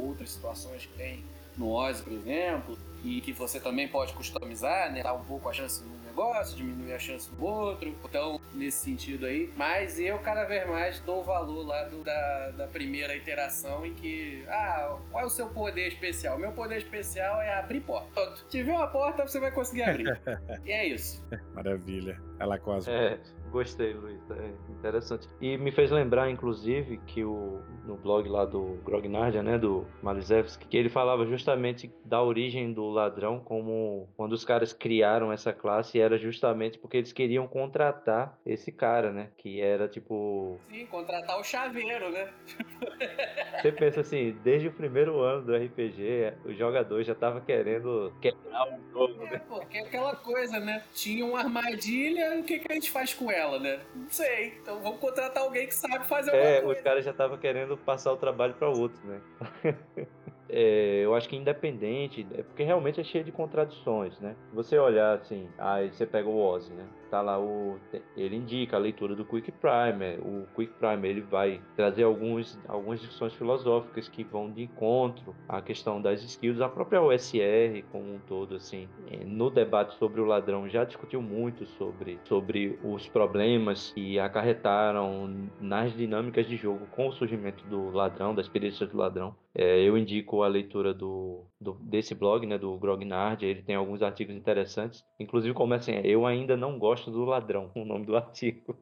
outras 0.00 0.30
situações 0.30 0.86
que 0.86 0.92
tem 0.96 1.24
no 1.56 1.70
Oz, 1.70 2.00
por 2.00 2.12
exemplo, 2.12 2.78
e 3.02 3.20
que 3.20 3.32
você 3.32 3.58
também 3.58 3.88
pode 3.88 4.12
customizar, 4.12 4.92
né? 4.92 5.02
Dar 5.02 5.14
um 5.14 5.24
pouco 5.24 5.48
a 5.48 5.52
chance 5.52 5.82
num 5.82 5.96
negócio, 6.04 6.56
diminuir 6.56 6.92
a 6.94 6.98
chance 6.98 7.30
do 7.30 7.44
outro. 7.44 7.94
Então, 8.04 8.40
nesse 8.54 8.78
sentido 8.78 9.26
aí. 9.26 9.50
Mas 9.56 9.98
eu 9.98 10.18
cada 10.18 10.44
vez 10.44 10.66
mais 10.68 10.98
dou 11.00 11.22
valor 11.22 11.66
lá 11.66 11.84
do, 11.84 12.02
da, 12.02 12.50
da 12.50 12.66
primeira 12.66 13.14
iteração 13.14 13.86
em 13.86 13.94
que, 13.94 14.44
ah, 14.48 14.98
qual 15.10 15.24
é 15.24 15.26
o 15.26 15.30
seu 15.30 15.48
poder 15.48 15.88
especial? 15.88 16.38
Meu 16.38 16.52
poder 16.52 16.78
especial 16.78 17.40
é 17.40 17.54
abrir 17.54 17.80
porta. 17.80 18.08
Pronto. 18.12 18.44
Tiver 18.48 18.72
uma 18.72 18.88
porta, 18.88 19.26
você 19.26 19.38
vai 19.38 19.50
conseguir 19.50 19.82
abrir. 19.82 20.20
e 20.64 20.72
é 20.72 20.86
isso. 20.88 21.24
Maravilha. 21.54 22.20
Ela 22.38 22.58
quase. 22.58 22.90
É. 22.90 23.18
Gostei, 23.56 23.94
Luiz. 23.94 24.20
É 24.32 24.50
interessante. 24.70 25.26
E 25.40 25.56
me 25.56 25.72
fez 25.72 25.90
lembrar, 25.90 26.28
inclusive, 26.30 26.98
que 27.06 27.24
o, 27.24 27.62
no 27.86 27.96
blog 27.96 28.28
lá 28.28 28.44
do 28.44 28.78
Grognardia, 28.84 29.42
né, 29.42 29.56
do 29.56 29.86
Malizewski, 30.02 30.66
que 30.66 30.76
ele 30.76 30.90
falava 30.90 31.24
justamente 31.24 31.90
da 32.04 32.22
origem 32.22 32.70
do 32.74 32.90
ladrão, 32.90 33.40
como 33.40 34.10
quando 34.14 34.34
os 34.34 34.44
caras 34.44 34.74
criaram 34.74 35.32
essa 35.32 35.54
classe, 35.54 35.98
era 35.98 36.18
justamente 36.18 36.78
porque 36.78 36.98
eles 36.98 37.14
queriam 37.14 37.48
contratar 37.48 38.38
esse 38.44 38.70
cara, 38.70 39.10
né? 39.10 39.30
Que 39.38 39.58
era 39.62 39.88
tipo. 39.88 40.60
Sim, 40.68 40.84
contratar 40.84 41.40
o 41.40 41.42
chaveiro, 41.42 42.10
né? 42.10 42.28
Você 43.62 43.72
pensa 43.72 44.02
assim, 44.02 44.36
desde 44.44 44.68
o 44.68 44.72
primeiro 44.72 45.20
ano 45.20 45.46
do 45.46 45.56
RPG, 45.56 46.34
o 46.44 46.52
jogador 46.52 47.02
já 47.02 47.14
tava 47.14 47.40
querendo 47.40 48.12
quebrar 48.20 48.68
o 48.68 48.92
jogo, 48.92 49.22
é, 49.24 49.30
né? 49.30 49.42
Porque 49.48 49.78
aquela 49.78 50.14
coisa, 50.14 50.60
né? 50.60 50.84
Tinha 50.92 51.24
uma 51.24 51.38
armadilha, 51.38 52.38
o 52.38 52.44
que, 52.44 52.58
que 52.58 52.70
a 52.70 52.74
gente 52.74 52.90
faz 52.90 53.14
com 53.14 53.30
ela? 53.30 53.45
Ela, 53.46 53.58
né? 53.58 53.80
Não 53.94 54.08
sei. 54.08 54.58
Então 54.60 54.80
vamos 54.80 54.98
contratar 54.98 55.42
alguém 55.42 55.66
que 55.66 55.74
sabe 55.74 56.06
fazer 56.06 56.30
alguma 56.30 56.48
é, 56.48 56.60
coisa. 56.60 56.78
os 56.78 56.84
caras 56.84 57.04
já 57.04 57.10
estavam 57.10 57.38
querendo 57.38 57.76
passar 57.76 58.12
o 58.12 58.16
trabalho 58.16 58.54
para 58.54 58.68
outro, 58.68 59.00
né? 59.06 59.20
é, 60.48 61.00
eu 61.04 61.14
acho 61.14 61.28
que 61.28 61.36
independente, 61.36 62.26
é 62.34 62.42
porque 62.42 62.62
realmente 62.62 63.00
é 63.00 63.04
cheio 63.04 63.24
de 63.24 63.32
contradições, 63.32 64.18
né? 64.20 64.36
Você 64.52 64.78
olhar 64.78 65.16
assim, 65.16 65.48
aí 65.58 65.90
você 65.92 66.06
pega 66.06 66.28
o 66.28 66.38
Ozzy, 66.38 66.72
né? 66.72 66.86
Tá 67.10 67.20
lá 67.20 67.38
o 67.38 67.78
ele 68.16 68.36
indica 68.36 68.76
a 68.76 68.80
leitura 68.80 69.14
do 69.14 69.24
Quick 69.24 69.52
Primer. 69.52 70.20
O 70.20 70.46
Quick 70.54 70.72
Primer 70.74 71.10
ele 71.10 71.20
vai 71.20 71.60
trazer 71.74 72.02
alguns 72.02 72.58
algumas 72.68 73.00
discussões 73.00 73.34
filosóficas 73.34 74.08
que 74.08 74.24
vão 74.24 74.50
de 74.50 74.62
encontro 74.62 75.34
à 75.48 75.60
questão 75.60 76.00
das 76.00 76.22
skills, 76.22 76.60
a 76.60 76.68
própria 76.68 77.02
OSR 77.02 77.82
como 77.90 78.14
um 78.14 78.18
todo 78.18 78.56
assim. 78.56 78.88
É, 79.10 79.24
no 79.24 79.50
debate 79.50 79.96
sobre 79.98 80.20
o 80.20 80.24
ladrão 80.24 80.68
já 80.68 80.84
discutiu 80.84 81.22
muito 81.22 81.66
sobre 81.66 82.18
sobre 82.24 82.78
os 82.82 83.08
problemas 83.08 83.92
que 83.92 84.18
acarretaram 84.18 85.48
nas 85.60 85.92
dinâmicas 85.94 86.46
de 86.46 86.56
jogo 86.56 86.86
com 86.86 87.08
o 87.08 87.12
surgimento 87.12 87.64
do 87.66 87.90
ladrão, 87.90 88.34
da 88.34 88.42
experiência 88.42 88.86
do 88.86 88.96
ladrão. 88.96 89.34
É, 89.54 89.80
eu 89.82 89.96
indico 89.96 90.42
a 90.42 90.48
leitura 90.48 90.92
do, 90.92 91.44
do, 91.60 91.74
desse 91.74 92.14
blog, 92.14 92.46
né, 92.46 92.58
do 92.58 92.76
Grognard. 92.78 93.44
Ele 93.44 93.62
tem 93.62 93.74
alguns 93.74 94.02
artigos 94.02 94.34
interessantes. 94.34 95.04
Inclusive, 95.18 95.54
como 95.54 95.74
assim, 95.74 95.92
eu 96.04 96.26
ainda 96.26 96.56
não 96.56 96.78
gosto 96.78 97.10
do 97.10 97.24
ladrão, 97.24 97.70
o 97.76 97.84
nome 97.84 98.06
do 98.06 98.16
artigo. 98.16 98.76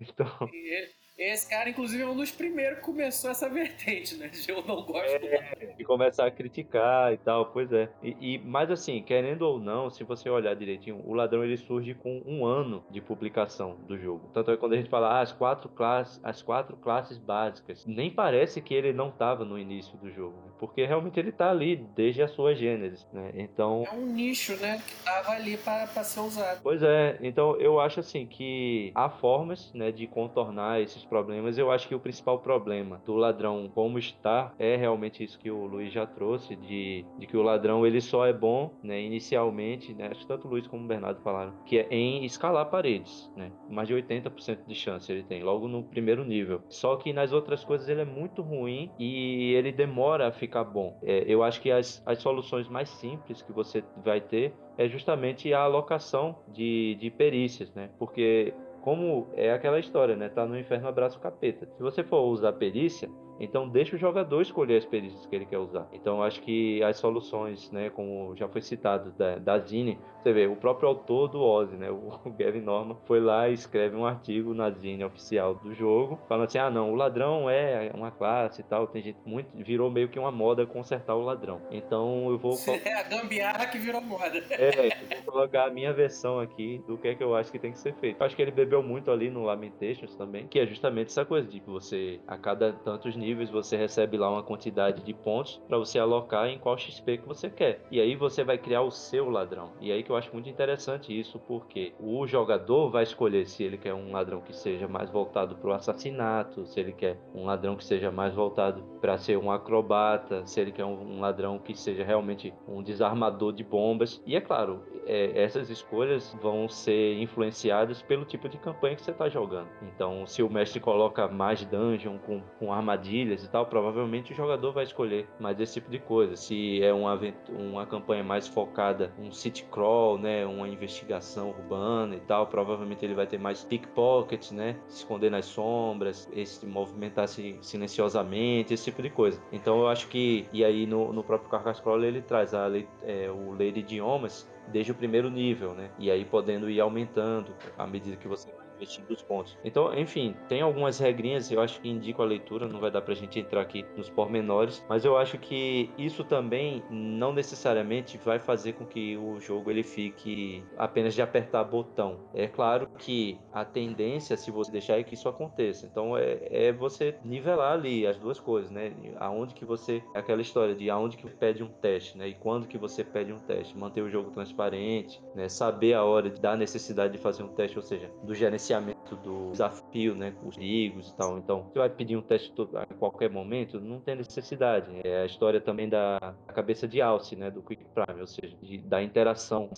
Então. 0.00 0.26
Esse 0.52 1.05
cara, 1.48 1.70
inclusive, 1.70 2.02
é 2.02 2.06
um 2.06 2.16
dos 2.16 2.30
primeiros 2.30 2.78
que 2.78 2.84
começou 2.84 3.30
essa 3.30 3.48
vertente, 3.48 4.16
né? 4.16 4.28
De 4.28 4.46
eu 4.50 4.62
não 4.66 4.82
gosto 4.82 5.24
é, 5.24 5.74
E 5.78 5.84
começar 5.84 6.26
a 6.26 6.30
criticar 6.30 7.12
e 7.12 7.16
tal, 7.16 7.46
pois 7.46 7.72
é. 7.72 7.88
E, 8.02 8.34
e, 8.34 8.38
mas 8.38 8.70
assim, 8.70 9.02
querendo 9.02 9.42
ou 9.42 9.58
não, 9.58 9.88
se 9.88 10.04
você 10.04 10.28
olhar 10.28 10.54
direitinho, 10.54 11.02
o 11.04 11.14
ladrão 11.14 11.44
ele 11.44 11.56
surge 11.56 11.94
com 11.94 12.22
um 12.26 12.44
ano 12.44 12.84
de 12.90 13.00
publicação 13.00 13.76
do 13.86 13.98
jogo. 13.98 14.30
Tanto 14.34 14.50
é 14.50 14.56
quando 14.56 14.74
a 14.74 14.76
gente 14.76 14.90
fala 14.90 15.08
ah, 15.08 15.20
as 15.20 15.32
quatro 15.32 15.68
classes, 15.68 16.20
as 16.22 16.42
quatro 16.42 16.76
classes 16.76 17.16
básicas, 17.16 17.84
nem 17.86 18.10
parece 18.10 18.60
que 18.60 18.74
ele 18.74 18.92
não 18.92 19.08
estava 19.08 19.44
no 19.44 19.58
início 19.58 19.96
do 19.98 20.10
jogo, 20.10 20.36
né? 20.44 20.52
porque 20.58 20.84
realmente 20.84 21.18
ele 21.18 21.30
está 21.30 21.50
ali 21.50 21.76
desde 21.76 22.22
a 22.22 22.28
sua 22.28 22.54
gênese, 22.54 23.06
né? 23.12 23.32
Então 23.34 23.84
é 23.86 23.94
um 23.94 24.06
nicho, 24.06 24.56
né, 24.56 24.82
que 24.86 24.94
tava 25.04 25.32
ali 25.32 25.56
para 25.56 25.86
ser 26.04 26.20
usado. 26.20 26.60
Pois 26.62 26.82
é. 26.82 27.18
Então 27.22 27.56
eu 27.56 27.80
acho 27.80 28.00
assim 28.00 28.26
que 28.26 28.92
há 28.94 29.08
formas, 29.08 29.72
né, 29.72 29.90
de 29.90 30.06
contornar 30.06 30.80
esses 30.80 31.05
problemas. 31.08 31.58
Eu 31.58 31.70
acho 31.70 31.88
que 31.88 31.94
o 31.94 32.00
principal 32.00 32.38
problema 32.38 33.00
do 33.04 33.14
ladrão 33.14 33.70
como 33.74 33.98
está 33.98 34.52
é 34.58 34.76
realmente 34.76 35.22
isso 35.22 35.38
que 35.38 35.50
o 35.50 35.66
Luiz 35.66 35.92
já 35.92 36.06
trouxe, 36.06 36.56
de, 36.56 37.04
de 37.18 37.26
que 37.26 37.36
o 37.36 37.42
ladrão 37.42 37.86
ele 37.86 38.00
só 38.00 38.26
é 38.26 38.32
bom, 38.32 38.72
né, 38.82 39.00
inicialmente, 39.00 39.94
né, 39.94 40.08
acho 40.10 40.20
que 40.20 40.26
tanto 40.26 40.46
o 40.46 40.50
Luiz 40.50 40.66
como 40.66 40.84
o 40.84 40.86
Bernardo 40.86 41.20
falaram, 41.22 41.52
que 41.64 41.78
é 41.78 41.88
em 41.90 42.24
escalar 42.24 42.70
paredes, 42.70 43.32
né, 43.36 43.50
mais 43.68 43.88
de 43.88 43.94
80% 43.94 44.66
de 44.66 44.74
chance 44.74 45.10
ele 45.10 45.22
tem, 45.22 45.42
logo 45.42 45.68
no 45.68 45.82
primeiro 45.82 46.24
nível. 46.24 46.62
Só 46.68 46.96
que 46.96 47.12
nas 47.12 47.32
outras 47.32 47.64
coisas 47.64 47.88
ele 47.88 48.02
é 48.02 48.04
muito 48.04 48.42
ruim 48.42 48.90
e 48.98 49.52
ele 49.54 49.72
demora 49.72 50.28
a 50.28 50.32
ficar 50.32 50.64
bom. 50.64 50.98
É, 51.02 51.24
eu 51.26 51.42
acho 51.42 51.60
que 51.60 51.70
as, 51.70 52.02
as 52.06 52.18
soluções 52.18 52.68
mais 52.68 52.88
simples 52.88 53.42
que 53.42 53.52
você 53.52 53.84
vai 54.04 54.20
ter 54.20 54.54
é 54.78 54.88
justamente 54.88 55.52
a 55.52 55.62
alocação 55.62 56.36
de, 56.48 56.96
de 56.96 57.10
perícias, 57.10 57.72
né? 57.74 57.90
Porque 57.98 58.52
como 58.86 59.26
é 59.34 59.50
aquela 59.50 59.80
história, 59.80 60.14
né? 60.14 60.28
Tá 60.28 60.46
no 60.46 60.56
inferno 60.56 60.86
abraça 60.86 61.18
o 61.18 61.20
capeta. 61.20 61.66
Se 61.76 61.82
você 61.82 62.04
for 62.04 62.20
usar 62.20 62.52
perícia, 62.52 63.10
então 63.40 63.68
deixa 63.68 63.96
o 63.96 63.98
jogador 63.98 64.40
escolher 64.40 64.76
as 64.76 64.84
perícias 64.84 65.26
que 65.26 65.34
ele 65.34 65.44
quer 65.44 65.58
usar. 65.58 65.88
Então 65.92 66.22
acho 66.22 66.40
que 66.40 66.80
as 66.84 66.96
soluções, 66.96 67.68
né, 67.72 67.90
como 67.90 68.36
já 68.36 68.46
foi 68.46 68.62
citado 68.62 69.10
da, 69.10 69.38
da 69.38 69.58
Zine, 69.58 69.98
você 70.26 70.32
vê, 70.32 70.46
o 70.46 70.56
próprio 70.56 70.88
autor 70.88 71.28
do 71.28 71.40
Ozzy, 71.40 71.76
né, 71.76 71.90
o 71.90 72.18
Gavin 72.36 72.60
Norman, 72.60 72.96
foi 73.06 73.20
lá 73.20 73.48
e 73.48 73.54
escreve 73.54 73.96
um 73.96 74.04
artigo 74.04 74.52
na 74.54 74.70
Zine 74.70 75.04
oficial 75.04 75.54
do 75.54 75.74
jogo, 75.74 76.18
falando 76.28 76.46
assim: 76.46 76.58
"Ah, 76.58 76.70
não, 76.70 76.92
o 76.92 76.96
ladrão 76.96 77.48
é 77.48 77.90
uma 77.94 78.10
classe 78.10 78.60
e 78.60 78.64
tal, 78.64 78.86
tem 78.86 79.02
gente 79.02 79.18
muito 79.24 79.48
virou 79.54 79.90
meio 79.90 80.08
que 80.08 80.18
uma 80.18 80.32
moda 80.32 80.66
consertar 80.66 81.14
o 81.14 81.22
ladrão". 81.22 81.60
Então 81.70 82.28
eu 82.30 82.38
vou 82.38 82.56
É 82.84 82.94
a 82.94 83.02
gambiarra 83.02 83.66
que 83.66 83.78
virou 83.78 84.00
moda. 84.00 84.42
É, 84.50 84.88
vou 85.22 85.32
colocar 85.32 85.66
a 85.66 85.70
minha 85.70 85.92
versão 85.92 86.40
aqui 86.40 86.82
do 86.86 86.98
que 86.98 87.08
é 87.08 87.14
que 87.14 87.22
eu 87.22 87.34
acho 87.34 87.50
que 87.50 87.58
tem 87.58 87.72
que 87.72 87.78
ser 87.78 87.94
feito. 87.94 88.20
Eu 88.20 88.26
acho 88.26 88.34
que 88.34 88.42
ele 88.42 88.50
bebeu 88.50 88.82
muito 88.82 89.10
ali 89.10 89.30
no 89.30 89.44
Lamentations 89.44 90.14
também, 90.16 90.46
que 90.48 90.58
é 90.58 90.66
justamente 90.66 91.08
essa 91.08 91.24
coisa 91.24 91.46
de 91.46 91.60
que 91.60 91.70
você 91.70 92.20
a 92.26 92.36
cada 92.36 92.72
tantos 92.72 93.14
níveis 93.14 93.26
níveis 93.36 93.50
você 93.50 93.76
recebe 93.76 94.16
lá 94.16 94.30
uma 94.30 94.42
quantidade 94.42 95.02
de 95.02 95.12
pontos 95.12 95.60
para 95.68 95.76
você 95.76 95.98
alocar 95.98 96.46
em 96.48 96.58
qual 96.58 96.78
XP 96.78 97.18
que 97.18 97.28
você 97.28 97.50
quer. 97.50 97.80
E 97.90 98.00
aí 98.00 98.16
você 98.16 98.42
vai 98.42 98.56
criar 98.56 98.82
o 98.82 98.90
seu 98.90 99.28
ladrão. 99.28 99.72
E 99.80 99.92
aí 99.92 100.02
que 100.02 100.10
eu 100.10 100.15
acho 100.16 100.32
muito 100.32 100.48
interessante 100.48 101.18
isso, 101.18 101.38
porque 101.38 101.94
o 101.98 102.26
jogador 102.26 102.90
vai 102.90 103.02
escolher 103.02 103.46
se 103.46 103.62
ele 103.62 103.78
quer 103.78 103.94
um 103.94 104.12
ladrão 104.12 104.40
que 104.40 104.54
seja 104.54 104.88
mais 104.88 105.10
voltado 105.10 105.56
para 105.56 105.70
o 105.70 105.72
assassinato, 105.72 106.66
se 106.66 106.80
ele 106.80 106.92
quer 106.92 107.18
um 107.34 107.44
ladrão 107.44 107.76
que 107.76 107.84
seja 107.84 108.10
mais 108.10 108.34
voltado 108.34 108.82
para 109.00 109.18
ser 109.18 109.36
um 109.38 109.50
acrobata, 109.50 110.44
se 110.46 110.60
ele 110.60 110.72
quer 110.72 110.84
um, 110.84 111.20
ladrão 111.20 111.58
que 111.58 111.74
seja 111.74 112.04
realmente 112.04 112.52
um 112.68 112.82
desarmador 112.82 113.52
de 113.52 113.64
bombas. 113.64 114.22
E 114.26 114.36
é 114.36 114.40
claro, 114.40 114.82
é, 115.06 115.42
essas 115.42 115.70
escolhas 115.70 116.36
vão 116.40 116.68
ser 116.68 117.20
influenciadas 117.20 118.02
pelo 118.02 118.24
tipo 118.24 118.48
de 118.48 118.58
campanha 118.58 118.96
que 118.96 119.02
você 119.02 119.10
está 119.10 119.28
jogando. 119.28 119.68
Então, 119.82 120.26
se 120.26 120.42
o 120.42 120.50
mestre 120.50 120.80
coloca 120.80 121.28
mais 121.28 121.64
dungeon 121.64 122.18
com, 122.18 122.40
com 122.58 122.72
armadilha 122.72 122.96
armadilhas 122.96 123.44
e 123.44 123.48
tal, 123.48 123.66
provavelmente 123.66 124.32
o 124.32 124.36
jogador 124.36 124.72
vai 124.72 124.84
escolher 124.84 125.28
mais 125.38 125.58
esse 125.60 125.74
tipo 125.74 125.90
de 125.90 125.98
coisa. 125.98 126.36
Se 126.36 126.82
é 126.82 126.92
uma, 126.92 127.18
uma 127.48 127.86
campanha 127.86 128.24
mais 128.24 128.48
focada, 128.48 129.12
um 129.18 129.30
city 129.30 129.64
crawl, 129.64 130.05
né, 130.16 130.46
uma 130.46 130.68
investigação 130.68 131.50
urbana 131.50 132.14
e 132.14 132.20
tal, 132.20 132.46
provavelmente 132.46 133.04
ele 133.04 133.14
vai 133.14 133.26
ter 133.26 133.38
mais 133.38 133.64
pickpockets, 133.64 134.52
né, 134.52 134.76
se 134.88 134.98
esconder 134.98 135.30
nas 135.30 135.46
sombras, 135.46 136.28
esse 136.32 136.64
movimentar-se 136.64 137.58
silenciosamente, 137.60 138.72
esse 138.72 138.84
tipo 138.84 139.02
de 139.02 139.10
coisa. 139.10 139.40
Então 139.50 139.80
eu 139.80 139.88
acho 139.88 140.06
que, 140.08 140.46
e 140.52 140.64
aí 140.64 140.86
no, 140.86 141.12
no 141.12 141.22
próprio 141.24 141.50
Carcass 141.50 141.80
Crawler 141.80 142.08
ele 142.08 142.22
traz 142.22 142.54
a, 142.54 142.68
é, 143.02 143.30
o 143.30 143.56
de 143.56 143.80
Idiomas 143.80 144.48
desde 144.68 144.92
o 144.92 144.94
primeiro 144.94 145.28
nível, 145.30 145.72
né, 145.74 145.90
e 145.98 146.10
aí 146.10 146.24
podendo 146.24 146.70
ir 146.70 146.80
aumentando 146.80 147.52
à 147.76 147.86
medida 147.86 148.16
que 148.16 148.28
você 148.28 148.48
investindo 148.76 149.10
os 149.10 149.22
pontos. 149.22 149.56
Então, 149.64 149.92
enfim, 149.98 150.34
tem 150.48 150.60
algumas 150.60 150.98
regrinhas, 150.98 151.50
eu 151.50 151.60
acho 151.60 151.80
que 151.80 151.88
indico 151.88 152.22
a 152.22 152.24
leitura, 152.24 152.68
não 152.68 152.80
vai 152.80 152.90
dar 152.90 153.02
pra 153.02 153.14
gente 153.14 153.40
entrar 153.40 153.60
aqui 153.60 153.84
nos 153.96 154.08
pormenores, 154.08 154.84
mas 154.88 155.04
eu 155.04 155.16
acho 155.16 155.38
que 155.38 155.90
isso 155.98 156.22
também 156.24 156.82
não 156.90 157.32
necessariamente 157.32 158.18
vai 158.18 158.38
fazer 158.38 158.74
com 158.74 158.84
que 158.84 159.16
o 159.16 159.40
jogo 159.40 159.70
ele 159.70 159.82
fique 159.82 160.62
apenas 160.76 161.14
de 161.14 161.22
apertar 161.22 161.64
botão. 161.64 162.20
É 162.34 162.46
claro 162.46 162.88
que 162.98 163.38
a 163.52 163.64
tendência, 163.64 164.36
se 164.36 164.50
você 164.50 164.70
deixar, 164.70 164.98
é 164.98 165.02
que 165.02 165.14
isso 165.14 165.28
aconteça. 165.28 165.86
Então, 165.86 166.16
é, 166.16 166.38
é 166.50 166.72
você 166.72 167.16
nivelar 167.24 167.72
ali 167.72 168.06
as 168.06 168.16
duas 168.18 168.38
coisas, 168.38 168.70
né? 168.70 168.92
Aonde 169.18 169.54
que 169.54 169.64
você, 169.64 170.02
aquela 170.14 170.42
história 170.42 170.74
de 170.74 170.90
aonde 170.90 171.16
que 171.16 171.26
pede 171.28 171.62
um 171.62 171.68
teste, 171.68 172.16
né? 172.16 172.28
E 172.28 172.34
quando 172.34 172.66
que 172.66 172.78
você 172.78 173.02
pede 173.02 173.32
um 173.32 173.38
teste, 173.38 173.76
manter 173.76 174.02
o 174.02 174.10
jogo 174.10 174.30
transparente, 174.30 175.20
né? 175.34 175.48
Saber 175.48 175.94
a 175.94 176.04
hora 176.04 176.30
da 176.30 176.56
necessidade 176.56 177.12
de 177.14 177.18
fazer 177.18 177.42
um 177.42 177.48
teste, 177.48 177.78
ou 177.78 177.82
seja, 177.82 178.10
do 178.22 178.34
gerenciamento 178.34 178.65
gerenciamento 178.66 179.16
do 179.16 179.50
desafio, 179.52 180.14
né, 180.14 180.32
com 180.32 180.48
os 180.48 180.56
perigos 180.56 181.10
e 181.10 181.16
tal. 181.16 181.38
Então, 181.38 181.62
você 181.64 181.78
vai 181.78 181.88
pedir 181.88 182.16
um 182.16 182.22
teste 182.22 182.52
a 182.74 182.86
qualquer 182.94 183.30
momento, 183.30 183.80
não 183.80 184.00
tem 184.00 184.16
necessidade. 184.16 184.90
É 185.04 185.22
a 185.22 185.26
história 185.26 185.60
também 185.60 185.88
da 185.88 186.34
cabeça 186.48 186.88
de 186.88 187.00
alce, 187.00 187.36
né, 187.36 187.50
do 187.50 187.62
Quick 187.62 187.84
Prime, 187.94 188.20
ou 188.20 188.26
seja, 188.26 188.56
de, 188.60 188.78
da 188.78 189.02
interação. 189.02 189.70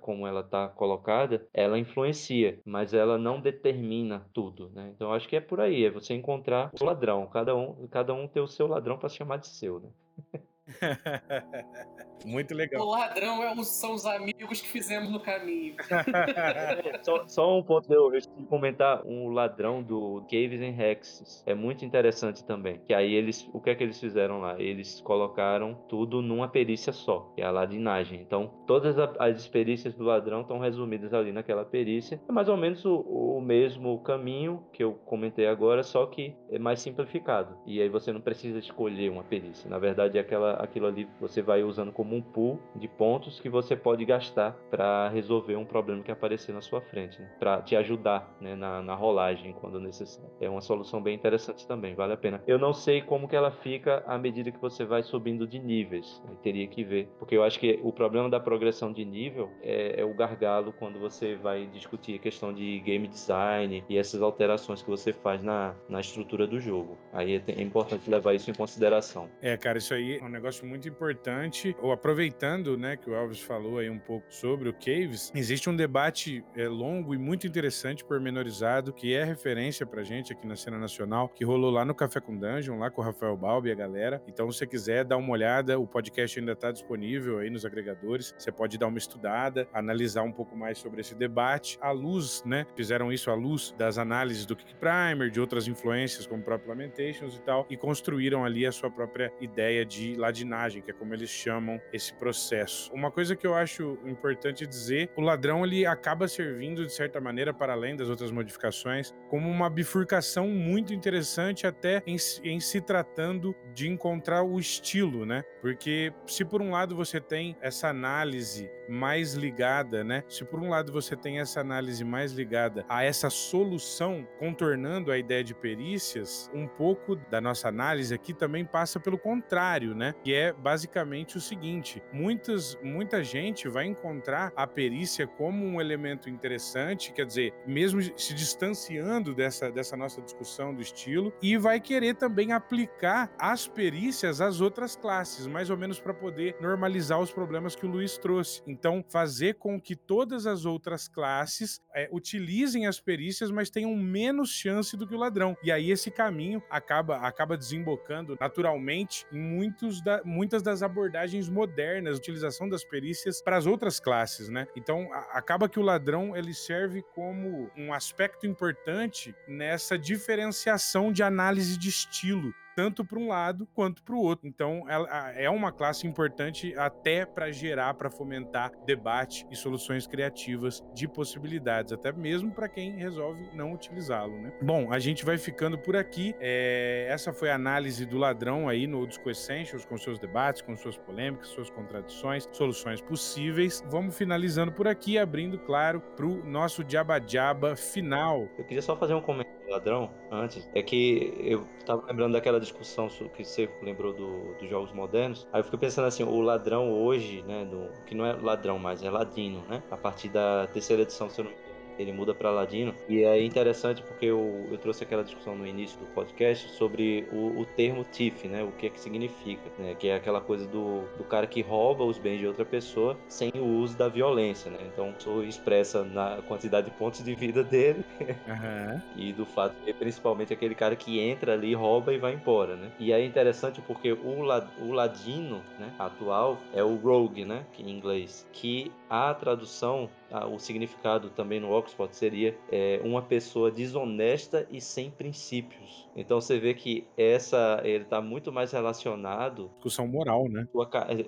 Como 0.00 0.26
ela 0.26 0.40
está 0.40 0.68
colocada, 0.68 1.46
ela 1.52 1.78
influencia, 1.78 2.58
mas 2.64 2.94
ela 2.94 3.18
não 3.18 3.40
determina 3.40 4.26
tudo, 4.32 4.70
né? 4.74 4.92
Então, 4.94 5.12
acho 5.12 5.28
que 5.28 5.36
é 5.36 5.40
por 5.40 5.60
aí, 5.60 5.84
é 5.84 5.90
você 5.90 6.14
encontrar 6.14 6.70
o 6.80 6.84
ladrão, 6.84 7.26
cada 7.26 7.54
um, 7.54 7.86
cada 7.88 8.14
um 8.14 8.26
ter 8.26 8.40
o 8.40 8.48
seu 8.48 8.66
ladrão 8.66 8.98
para 8.98 9.08
chamar 9.08 9.38
de 9.38 9.48
seu, 9.48 9.80
né? 9.80 9.88
Muito 12.24 12.54
legal. 12.54 12.82
O 12.82 12.90
ladrão 12.90 13.42
é 13.42 13.62
são 13.64 13.94
os 13.94 14.06
amigos 14.06 14.60
que 14.60 14.68
fizemos 14.68 15.10
no 15.10 15.20
caminho. 15.20 15.74
só, 17.02 17.28
só, 17.28 17.58
um 17.58 17.62
ponto 17.62 17.92
eu, 17.92 18.14
eu 18.14 18.20
comentar 18.48 19.04
um 19.06 19.30
ladrão 19.30 19.82
do 19.82 20.22
Caves 20.22 20.60
and 20.60 20.80
Hexes. 20.80 21.42
É 21.46 21.54
muito 21.54 21.84
interessante 21.84 22.44
também. 22.44 22.80
Que 22.86 22.94
aí 22.94 23.12
eles, 23.14 23.48
o 23.52 23.60
que 23.60 23.70
é 23.70 23.74
que 23.74 23.82
eles 23.82 23.98
fizeram 23.98 24.40
lá? 24.40 24.60
Eles 24.60 25.00
colocaram 25.00 25.74
tudo 25.88 26.22
numa 26.22 26.48
perícia 26.48 26.92
só, 26.92 27.32
que 27.34 27.42
é 27.42 27.44
a 27.44 27.50
ladinagem. 27.50 28.20
Então, 28.20 28.52
todas 28.66 28.96
as 28.98 29.48
perícias 29.48 29.94
do 29.94 30.04
ladrão 30.04 30.42
estão 30.42 30.58
resumidas 30.58 31.12
ali 31.12 31.32
naquela 31.32 31.64
perícia. 31.64 32.20
É 32.28 32.32
mais 32.32 32.48
ou 32.48 32.56
menos 32.56 32.84
o, 32.84 33.00
o 33.00 33.40
mesmo 33.40 33.98
caminho 34.00 34.64
que 34.72 34.82
eu 34.82 34.94
comentei 35.04 35.46
agora, 35.46 35.82
só 35.82 36.06
que 36.06 36.34
é 36.50 36.58
mais 36.58 36.80
simplificado. 36.80 37.56
E 37.66 37.80
aí 37.80 37.88
você 37.88 38.12
não 38.12 38.20
precisa 38.20 38.58
escolher 38.58 39.10
uma 39.10 39.24
perícia. 39.24 39.68
Na 39.68 39.78
verdade, 39.78 40.18
é 40.18 40.20
aquela, 40.20 40.54
aquilo 40.62 40.86
ali 40.86 41.08
você 41.20 41.42
vai 41.42 41.62
usando 41.62 41.92
como 41.92 42.14
um 42.14 42.22
pool 42.22 42.60
de 42.76 42.88
pontos 42.88 43.40
que 43.40 43.48
você 43.48 43.76
pode 43.76 44.04
gastar 44.04 44.52
para 44.70 45.08
resolver 45.08 45.56
um 45.56 45.64
problema 45.64 46.02
que 46.02 46.10
aparecer 46.10 46.52
na 46.52 46.60
sua 46.60 46.80
frente, 46.80 47.20
né? 47.20 47.30
para 47.38 47.60
te 47.62 47.76
ajudar 47.76 48.34
né, 48.40 48.54
na, 48.54 48.82
na, 48.82 48.94
rolagem 48.94 49.52
quando 49.52 49.80
necessário. 49.80 50.30
É 50.40 50.48
uma 50.48 50.60
solução 50.60 51.02
bem 51.02 51.14
interessante 51.14 51.66
também, 51.66 51.94
vale 51.94 52.12
a 52.12 52.16
pena. 52.16 52.42
Eu 52.46 52.58
não 52.58 52.72
sei 52.72 53.02
como 53.02 53.28
que 53.28 53.36
ela 53.36 53.50
fica 53.50 54.02
à 54.06 54.18
medida 54.18 54.50
que 54.50 54.60
você 54.60 54.84
vai 54.84 55.02
subindo 55.02 55.46
de 55.46 55.58
níveis, 55.58 56.22
teria 56.42 56.66
que 56.66 56.84
ver, 56.84 57.08
porque 57.18 57.36
eu 57.36 57.42
acho 57.42 57.58
que 57.58 57.80
o 57.82 57.92
problema 57.92 58.28
da 58.28 58.38
progressão 58.38 58.92
de 58.92 59.04
nível 59.04 59.50
é, 59.62 60.00
é 60.00 60.04
o 60.04 60.14
gargalo 60.14 60.72
quando 60.72 60.98
você 60.98 61.34
vai 61.34 61.66
discutir 61.66 62.16
a 62.16 62.18
questão 62.18 62.52
de 62.52 62.80
game 62.80 63.08
design 63.08 63.84
e 63.88 63.98
essas 63.98 64.22
alterações 64.22 64.82
que 64.82 64.90
você 64.90 65.12
faz 65.12 65.42
na, 65.42 65.74
na 65.88 66.00
estrutura 66.00 66.46
do 66.46 66.60
jogo. 66.60 66.96
Aí 67.12 67.36
é, 67.36 67.42
é 67.48 67.62
importante 67.62 68.08
levar 68.08 68.34
isso 68.34 68.50
em 68.50 68.54
consideração. 68.54 69.28
É, 69.40 69.56
cara, 69.56 69.78
isso 69.78 69.94
aí 69.94 70.18
é 70.18 70.24
um 70.24 70.28
negócio 70.28 70.41
muito 70.64 70.88
importante. 70.88 71.76
Ou 71.80 71.92
aproveitando, 71.92 72.76
né, 72.76 72.96
que 72.96 73.08
o 73.08 73.14
Elvis 73.14 73.40
falou 73.40 73.78
aí 73.78 73.88
um 73.88 73.98
pouco 73.98 74.26
sobre 74.28 74.68
o 74.68 74.72
Caves, 74.72 75.30
existe 75.34 75.68
um 75.68 75.76
debate 75.76 76.44
é, 76.56 76.68
longo 76.68 77.14
e 77.14 77.18
muito 77.18 77.46
interessante, 77.46 78.04
pormenorizado, 78.04 78.92
que 78.92 79.14
é 79.14 79.24
referência 79.24 79.86
pra 79.86 80.02
gente 80.02 80.32
aqui 80.32 80.46
na 80.46 80.56
cena 80.56 80.78
nacional, 80.78 81.28
que 81.28 81.44
rolou 81.44 81.70
lá 81.70 81.84
no 81.84 81.94
Café 81.94 82.20
com 82.20 82.36
Dungeon, 82.36 82.78
lá 82.78 82.90
com 82.90 83.00
o 83.00 83.04
Rafael 83.04 83.36
Balbi 83.36 83.68
e 83.68 83.72
a 83.72 83.74
galera. 83.74 84.22
Então, 84.26 84.50
se 84.50 84.58
você 84.58 84.66
quiser 84.66 85.04
dar 85.04 85.16
uma 85.16 85.32
olhada, 85.32 85.78
o 85.78 85.86
podcast 85.86 86.38
ainda 86.38 86.56
tá 86.56 86.70
disponível 86.70 87.38
aí 87.38 87.50
nos 87.50 87.64
agregadores. 87.64 88.34
Você 88.38 88.50
pode 88.50 88.78
dar 88.78 88.86
uma 88.86 88.98
estudada, 88.98 89.68
analisar 89.72 90.22
um 90.22 90.32
pouco 90.32 90.56
mais 90.56 90.78
sobre 90.78 91.00
esse 91.00 91.14
debate. 91.14 91.78
À 91.80 91.90
luz, 91.90 92.42
né, 92.44 92.66
fizeram 92.74 93.12
isso 93.12 93.30
à 93.30 93.34
luz 93.34 93.74
das 93.78 93.98
análises 93.98 94.46
do 94.46 94.56
Kick 94.56 94.74
Primer, 94.76 95.30
de 95.30 95.40
outras 95.40 95.68
influências 95.68 96.26
como 96.26 96.42
o 96.42 96.44
próprio 96.44 96.70
Lamentations 96.70 97.36
e 97.36 97.42
tal, 97.42 97.66
e 97.70 97.76
construíram 97.76 98.44
ali 98.44 98.66
a 98.66 98.72
sua 98.72 98.90
própria 98.90 99.32
ideia 99.40 99.84
de 99.84 100.14
ladinagem, 100.32 100.80
que 100.80 100.90
é 100.90 100.94
como 100.94 101.12
eles 101.12 101.28
chamam 101.28 101.80
esse 101.92 102.14
processo. 102.14 102.92
Uma 102.92 103.10
coisa 103.10 103.36
que 103.36 103.46
eu 103.46 103.54
acho 103.54 103.98
importante 104.06 104.66
dizer, 104.66 105.10
o 105.14 105.20
ladrão 105.20 105.64
ele 105.64 105.84
acaba 105.84 106.26
servindo 106.26 106.86
de 106.86 106.92
certa 106.92 107.20
maneira 107.20 107.52
para 107.52 107.74
além 107.74 107.94
das 107.94 108.08
outras 108.08 108.30
modificações 108.30 109.12
como 109.28 109.48
uma 109.48 109.68
bifurcação 109.68 110.48
muito 110.48 110.94
interessante 110.94 111.66
até 111.66 112.02
em, 112.06 112.16
em 112.42 112.58
se 112.60 112.80
tratando 112.80 113.54
de 113.74 113.88
encontrar 113.88 114.42
o 114.42 114.58
estilo, 114.58 115.26
né? 115.26 115.42
Porque 115.60 116.12
se 116.26 116.44
por 116.44 116.62
um 116.62 116.70
lado 116.70 116.96
você 116.96 117.20
tem 117.20 117.56
essa 117.60 117.88
análise 117.88 118.70
mais 118.88 119.34
ligada, 119.34 120.02
né? 120.02 120.24
Se 120.28 120.44
por 120.44 120.60
um 120.60 120.68
lado 120.68 120.92
você 120.92 121.16
tem 121.16 121.40
essa 121.40 121.60
análise 121.60 122.04
mais 122.04 122.32
ligada 122.32 122.84
a 122.88 123.04
essa 123.04 123.30
solução 123.30 124.26
contornando 124.38 125.10
a 125.10 125.18
ideia 125.18 125.44
de 125.44 125.54
perícias, 125.54 126.50
um 126.52 126.66
pouco 126.66 127.16
da 127.16 127.40
nossa 127.40 127.68
análise 127.68 128.14
aqui 128.14 128.34
também 128.34 128.64
passa 128.64 129.00
pelo 129.00 129.18
contrário, 129.18 129.94
né? 129.94 130.14
Que 130.22 130.34
é 130.34 130.52
basicamente 130.52 131.36
o 131.36 131.40
seguinte: 131.40 132.02
muitas, 132.12 132.78
muita 132.82 133.22
gente 133.22 133.68
vai 133.68 133.86
encontrar 133.86 134.52
a 134.56 134.66
perícia 134.66 135.26
como 135.26 135.64
um 135.66 135.80
elemento 135.80 136.28
interessante, 136.30 137.12
quer 137.12 137.26
dizer, 137.26 137.52
mesmo 137.66 138.00
se 138.18 138.34
distanciando 138.34 139.34
dessa, 139.34 139.70
dessa 139.70 139.96
nossa 139.96 140.20
discussão 140.20 140.74
do 140.74 140.80
estilo, 140.80 141.32
e 141.42 141.56
vai 141.56 141.80
querer 141.80 142.14
também 142.14 142.52
aplicar 142.52 143.32
as 143.38 143.66
perícias 143.66 144.40
às 144.40 144.60
outras 144.60 144.96
classes, 144.96 145.46
mais 145.46 145.70
ou 145.70 145.76
menos 145.76 146.00
para 146.00 146.14
poder 146.14 146.56
normalizar 146.60 147.20
os 147.20 147.32
problemas 147.32 147.74
que 147.74 147.86
o 147.86 147.90
Luiz 147.90 148.18
trouxe. 148.18 148.62
Então, 148.66 149.04
fazer 149.08 149.54
com 149.54 149.80
que 149.80 149.96
todas 149.96 150.46
as 150.46 150.64
outras 150.64 151.08
classes 151.08 151.80
é, 151.94 152.08
utilizem 152.12 152.86
as 152.86 153.00
perícias, 153.00 153.50
mas 153.50 153.70
tenham 153.70 153.94
menos 153.96 154.50
chance 154.50 154.96
do 154.96 155.06
que 155.06 155.14
o 155.14 155.18
ladrão. 155.18 155.56
E 155.62 155.70
aí 155.70 155.90
esse 155.90 156.10
caminho 156.10 156.62
acaba, 156.70 157.16
acaba 157.18 157.56
desembocando 157.56 158.36
naturalmente 158.40 159.26
em 159.32 159.40
muitos 159.40 160.02
da, 160.02 160.11
muitas 160.24 160.62
das 160.62 160.82
abordagens 160.82 161.48
modernas, 161.48 162.18
utilização 162.18 162.68
das 162.68 162.84
perícias 162.84 163.40
para 163.40 163.56
as 163.56 163.66
outras 163.66 164.00
classes, 164.00 164.48
né? 164.48 164.66
Então, 164.76 165.12
a, 165.12 165.38
acaba 165.38 165.68
que 165.68 165.78
o 165.78 165.82
ladrão 165.82 166.36
ele 166.36 166.52
serve 166.52 167.02
como 167.14 167.70
um 167.76 167.92
aspecto 167.92 168.46
importante 168.46 169.34
nessa 169.46 169.96
diferenciação 169.96 171.12
de 171.12 171.22
análise 171.22 171.78
de 171.78 171.88
estilo 171.88 172.52
tanto 172.76 173.04
para 173.04 173.18
um 173.18 173.28
lado 173.28 173.66
quanto 173.74 174.02
para 174.02 174.14
o 174.14 174.20
outro. 174.20 174.46
Então, 174.46 174.84
ela 174.88 175.32
é 175.32 175.48
uma 175.48 175.72
classe 175.72 176.06
importante 176.06 176.74
até 176.76 177.24
para 177.24 177.50
gerar, 177.50 177.94
para 177.94 178.10
fomentar 178.10 178.72
debate 178.84 179.46
e 179.50 179.56
soluções 179.56 180.06
criativas 180.06 180.82
de 180.94 181.06
possibilidades, 181.06 181.92
até 181.92 182.12
mesmo 182.12 182.52
para 182.52 182.68
quem 182.68 182.96
resolve 182.96 183.48
não 183.54 183.72
utilizá-lo, 183.72 184.40
né? 184.40 184.52
Bom, 184.62 184.92
a 184.92 184.98
gente 184.98 185.24
vai 185.24 185.38
ficando 185.38 185.78
por 185.78 185.96
aqui. 185.96 186.34
É, 186.40 187.06
essa 187.08 187.32
foi 187.32 187.50
a 187.50 187.54
análise 187.54 188.06
do 188.06 188.18
ladrão 188.18 188.68
aí 188.68 188.86
no 188.86 189.06
Disco 189.06 189.30
Essentials, 189.30 189.84
com 189.84 189.96
seus 189.96 190.18
debates, 190.18 190.62
com 190.62 190.76
suas 190.76 190.96
polêmicas, 190.96 191.48
suas 191.48 191.70
contradições, 191.70 192.48
soluções 192.52 193.00
possíveis. 193.00 193.82
Vamos 193.90 194.16
finalizando 194.16 194.72
por 194.72 194.88
aqui, 194.88 195.18
abrindo, 195.18 195.58
claro, 195.58 196.00
para 196.00 196.26
o 196.26 196.44
nosso 196.44 196.84
diaba-diaba 196.84 197.76
final. 197.76 198.48
Eu 198.58 198.64
queria 198.64 198.82
só 198.82 198.96
fazer 198.96 199.14
um 199.14 199.20
comentário 199.20 199.61
ladrão 199.68 200.10
antes, 200.30 200.68
é 200.74 200.82
que 200.82 201.34
eu 201.38 201.66
tava 201.84 202.06
lembrando 202.06 202.32
daquela 202.32 202.60
discussão 202.60 203.08
que 203.08 203.44
você 203.44 203.68
lembrou 203.82 204.12
do, 204.12 204.54
dos 204.54 204.68
jogos 204.68 204.92
modernos. 204.92 205.46
Aí 205.52 205.60
eu 205.60 205.64
fiquei 205.64 205.78
pensando 205.78 206.06
assim, 206.06 206.22
o 206.22 206.40
ladrão 206.40 206.90
hoje, 206.92 207.42
né, 207.42 207.64
do, 207.64 207.88
que 208.04 208.14
não 208.14 208.24
é 208.24 208.32
ladrão 208.32 208.78
mais, 208.78 209.02
é 209.02 209.10
ladino, 209.10 209.64
né? 209.68 209.82
A 209.90 209.96
partir 209.96 210.28
da 210.28 210.66
terceira 210.68 211.02
edição, 211.02 211.28
se 211.30 211.40
eu 211.40 211.44
não 211.44 211.52
me 211.52 211.58
ele 211.98 212.12
muda 212.12 212.34
para 212.34 212.50
Ladino. 212.50 212.94
E 213.08 213.24
é 213.24 213.42
interessante 213.42 214.02
porque 214.02 214.26
eu, 214.26 214.66
eu 214.70 214.78
trouxe 214.78 215.04
aquela 215.04 215.22
discussão 215.22 215.54
no 215.54 215.66
início 215.66 215.98
do 215.98 216.06
podcast 216.06 216.68
sobre 216.70 217.26
o, 217.32 217.60
o 217.60 217.66
termo 217.76 218.04
TIF, 218.04 218.48
né? 218.48 218.62
O 218.62 218.72
que 218.72 218.86
é 218.86 218.90
que 218.90 219.00
significa, 219.00 219.62
né? 219.78 219.94
Que 219.98 220.08
é 220.08 220.16
aquela 220.16 220.40
coisa 220.40 220.66
do, 220.66 221.02
do 221.16 221.24
cara 221.24 221.46
que 221.46 221.60
rouba 221.62 222.04
os 222.04 222.18
bens 222.18 222.38
de 222.38 222.46
outra 222.46 222.64
pessoa 222.64 223.16
sem 223.28 223.50
o 223.54 223.64
uso 223.64 223.96
da 223.96 224.08
violência, 224.08 224.70
né? 224.70 224.78
Então, 224.92 225.14
isso 225.18 225.42
expressa 225.42 226.04
na 226.04 226.42
quantidade 226.48 226.90
de 226.90 226.96
pontos 226.96 227.22
de 227.22 227.34
vida 227.34 227.62
dele 227.62 228.04
uhum. 228.20 229.00
e 229.16 229.32
do 229.32 229.46
fato 229.46 229.74
de 229.84 229.92
principalmente 229.92 230.52
aquele 230.52 230.74
cara 230.74 230.96
que 230.96 231.20
entra 231.20 231.52
ali, 231.54 231.74
rouba 231.74 232.12
e 232.12 232.18
vai 232.18 232.34
embora, 232.34 232.76
né? 232.76 232.90
E 232.98 233.12
é 233.12 233.24
interessante 233.24 233.80
porque 233.80 234.12
o, 234.12 234.42
o 234.80 234.92
ladino, 234.92 235.62
né, 235.78 235.92
atual, 235.98 236.58
é 236.74 236.82
o 236.82 236.96
rogue, 236.96 237.44
né? 237.44 237.64
Que 237.72 237.82
em 237.82 237.90
inglês, 237.90 238.46
que 238.52 238.90
a 239.08 239.34
tradução 239.34 240.08
o 240.50 240.58
significado 240.58 241.30
também 241.30 241.60
no 241.60 241.70
Oxford 241.70 242.14
seria 242.16 242.56
é, 242.70 243.00
uma 243.04 243.22
pessoa 243.22 243.70
desonesta 243.70 244.66
e 244.70 244.80
sem 244.80 245.10
princípios. 245.10 246.08
Então 246.16 246.40
você 246.40 246.58
vê 246.58 246.74
que 246.74 247.06
essa 247.16 247.80
ele 247.84 248.04
está 248.04 248.20
muito 248.20 248.52
mais 248.52 248.72
relacionado. 248.72 249.70
Discussão 249.74 250.06
moral, 250.06 250.48
né? 250.48 250.66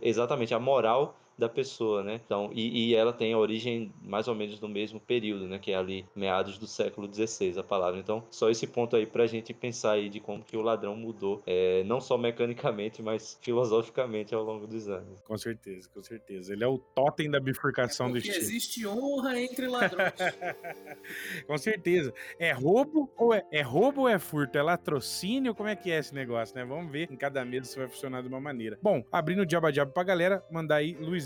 Exatamente, 0.02 0.54
a 0.54 0.58
moral 0.58 1.16
da 1.36 1.48
pessoa, 1.48 2.02
né? 2.02 2.20
Então, 2.24 2.50
e, 2.52 2.90
e, 2.90 2.94
ela 2.94 3.12
tem 3.12 3.32
a 3.32 3.38
origem 3.38 3.92
mais 4.02 4.28
ou 4.28 4.34
menos 4.34 4.60
no 4.60 4.68
mesmo 4.68 5.00
período, 5.00 5.48
né? 5.48 5.58
Que 5.58 5.72
é 5.72 5.76
ali 5.76 6.06
meados 6.14 6.58
do 6.58 6.66
século 6.66 7.12
XVI, 7.12 7.58
a 7.58 7.62
palavra. 7.62 7.98
Então, 7.98 8.24
só 8.30 8.50
esse 8.50 8.66
ponto 8.66 8.94
aí 8.94 9.04
pra 9.04 9.26
gente 9.26 9.52
pensar 9.52 9.92
aí 9.92 10.08
de 10.08 10.20
como 10.20 10.44
que 10.44 10.56
o 10.56 10.62
ladrão 10.62 10.96
mudou, 10.96 11.42
é, 11.46 11.82
não 11.84 12.00
só 12.00 12.16
mecanicamente, 12.16 13.02
mas 13.02 13.38
filosoficamente 13.42 14.34
ao 14.34 14.44
longo 14.44 14.66
dos 14.66 14.88
anos. 14.88 15.20
Com 15.22 15.36
certeza, 15.36 15.88
com 15.92 16.02
certeza. 16.02 16.52
Ele 16.52 16.62
é 16.62 16.68
o 16.68 16.78
totem 16.78 17.30
da 17.30 17.40
bifurcação 17.40 18.08
é 18.08 18.12
do 18.12 18.18
estilo. 18.18 18.36
existe 18.36 18.86
honra 18.86 19.40
entre 19.40 19.66
ladrões. 19.68 20.12
com 21.46 21.58
certeza. 21.58 22.14
É 22.38 22.52
roubo 22.52 23.10
ou 23.16 23.34
é, 23.34 23.44
é 23.50 23.62
roubo 23.62 24.02
ou 24.02 24.08
é 24.08 24.18
furto? 24.18 24.56
É 24.56 24.62
latrocínio? 24.62 25.54
Como 25.54 25.68
é 25.68 25.74
que 25.74 25.90
é 25.90 25.98
esse 25.98 26.14
negócio, 26.14 26.54
né? 26.54 26.64
Vamos 26.64 26.90
ver 26.92 27.10
em 27.10 27.16
cada 27.16 27.44
mesa 27.44 27.66
se 27.66 27.78
vai 27.78 27.88
funcionar 27.88 28.22
de 28.22 28.28
uma 28.28 28.40
maneira. 28.40 28.78
Bom, 28.80 29.02
abrindo 29.10 29.42
o 29.42 29.46
diaba 29.46 29.72
diabo 29.72 29.92
pra 29.92 30.04
galera, 30.04 30.44
mandar 30.50 30.76
aí 30.76 30.94
Luiz 30.94 31.23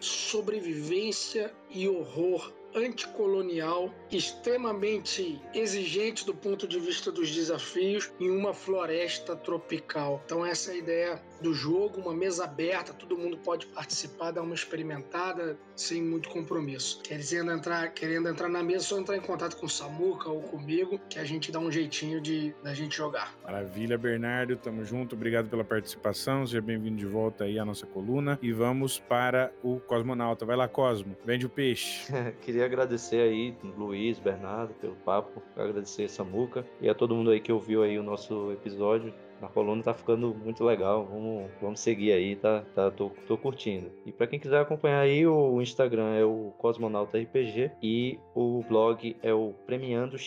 sobrevivência 0.59 1.53
e 1.71 1.89
horror 1.89 2.53
anticolonial, 2.75 3.93
extremamente 4.11 5.41
exigente 5.55 6.27
do 6.27 6.35
ponto 6.35 6.67
de 6.67 6.79
vista 6.79 7.11
dos 7.11 7.31
desafios 7.31 8.11
em 8.21 8.31
uma 8.31 8.53
floresta 8.53 9.35
tropical. 9.37 10.21
Então 10.27 10.45
essa 10.45 10.71
é 10.71 10.75
a 10.75 10.79
ideia 10.79 11.23
do 11.41 11.55
jogo, 11.55 12.01
uma 12.01 12.15
mesa 12.15 12.45
aberta, 12.45 12.93
todo 12.93 13.17
mundo 13.17 13.39
pode 13.39 13.67
participar, 13.67 14.31
dar 14.31 14.43
uma 14.43 14.55
experimentada 14.55 15.57
sem 15.77 16.03
muito 16.03 16.29
compromisso. 16.29 17.01
Querendo 17.03 17.53
entrar, 17.53 17.93
querendo 17.93 18.29
entrar 18.29 18.49
na 18.49 18.63
mesa, 18.63 18.85
só 18.85 18.99
entrar 18.99 19.17
em 19.17 19.21
contato 19.21 19.57
com 19.57 19.67
o 19.67 19.69
Samuca 19.69 20.29
ou 20.29 20.43
comigo, 20.43 21.01
que 21.09 21.19
a 21.19 21.25
gente 21.25 21.53
dá 21.53 21.59
um 21.59 21.71
jeitinho 21.71 22.21
de 22.21 22.55
da 22.63 22.75
gente 22.75 22.97
jogar. 22.97 23.35
Maravilha, 23.45 23.97
Bernardo, 23.97 24.57
tamo 24.57 24.85
junto, 24.85 25.15
obrigado 25.15 25.49
pela 25.49 25.65
participação, 25.65 26.47
seja 26.47 26.61
bem-vindo 26.61 26.97
de 26.97 27.07
volta 27.07 27.45
aí 27.45 27.59
à 27.59 27.65
nossa 27.65 27.87
coluna 27.87 28.39
e 28.43 28.53
vamos 28.53 28.99
para 28.99 29.53
o 29.63 29.81
Cosmonauta. 29.81 30.45
Vai 30.45 30.57
lá, 30.57 30.69
Cosmo, 30.69 31.17
vende 31.25 31.47
o 31.47 31.49
peixe. 31.49 32.13
Queria 32.43 32.65
agradecer 32.65 33.21
aí 33.21 33.55
Luiz, 33.77 34.19
Bernardo 34.19 34.75
pelo 34.75 34.97
papo, 34.97 35.43
agradecer 35.57 36.05
a 36.05 36.09
Samuca 36.09 36.67
e 36.81 36.89
a 36.89 36.95
todo 36.95 37.15
mundo 37.15 37.31
aí 37.31 37.41
que 37.41 37.53
ouviu 37.53 37.83
aí 37.83 37.99
o 37.99 38.03
nosso 38.03 38.53
episódio 38.53 39.15
na 39.41 39.49
coluna 39.49 39.83
tá 39.83 39.95
ficando 39.95 40.35
muito 40.35 40.65
legal. 40.65 41.05
Vamos, 41.05 41.51
vamos 41.61 41.81
seguir 41.81 42.13
aí, 42.13 42.37
tá? 42.37 42.65
tá 42.75 42.91
tô, 42.91 43.11
tô 43.27 43.37
curtindo. 43.37 43.91
E 44.05 44.13
para 44.13 44.27
quem 44.27 44.39
quiser 44.39 44.61
acompanhar 44.61 45.01
aí, 45.01 45.27
o 45.27 45.61
Instagram 45.61 46.15
é 46.15 46.25
o 46.25 46.53
Cosmonauta 46.59 47.19
RPG 47.19 47.73
e 47.83 48.19
o 48.35 48.63
blog 48.69 49.17
é 49.23 49.33
o 49.33 49.55
Premiando 49.67 50.19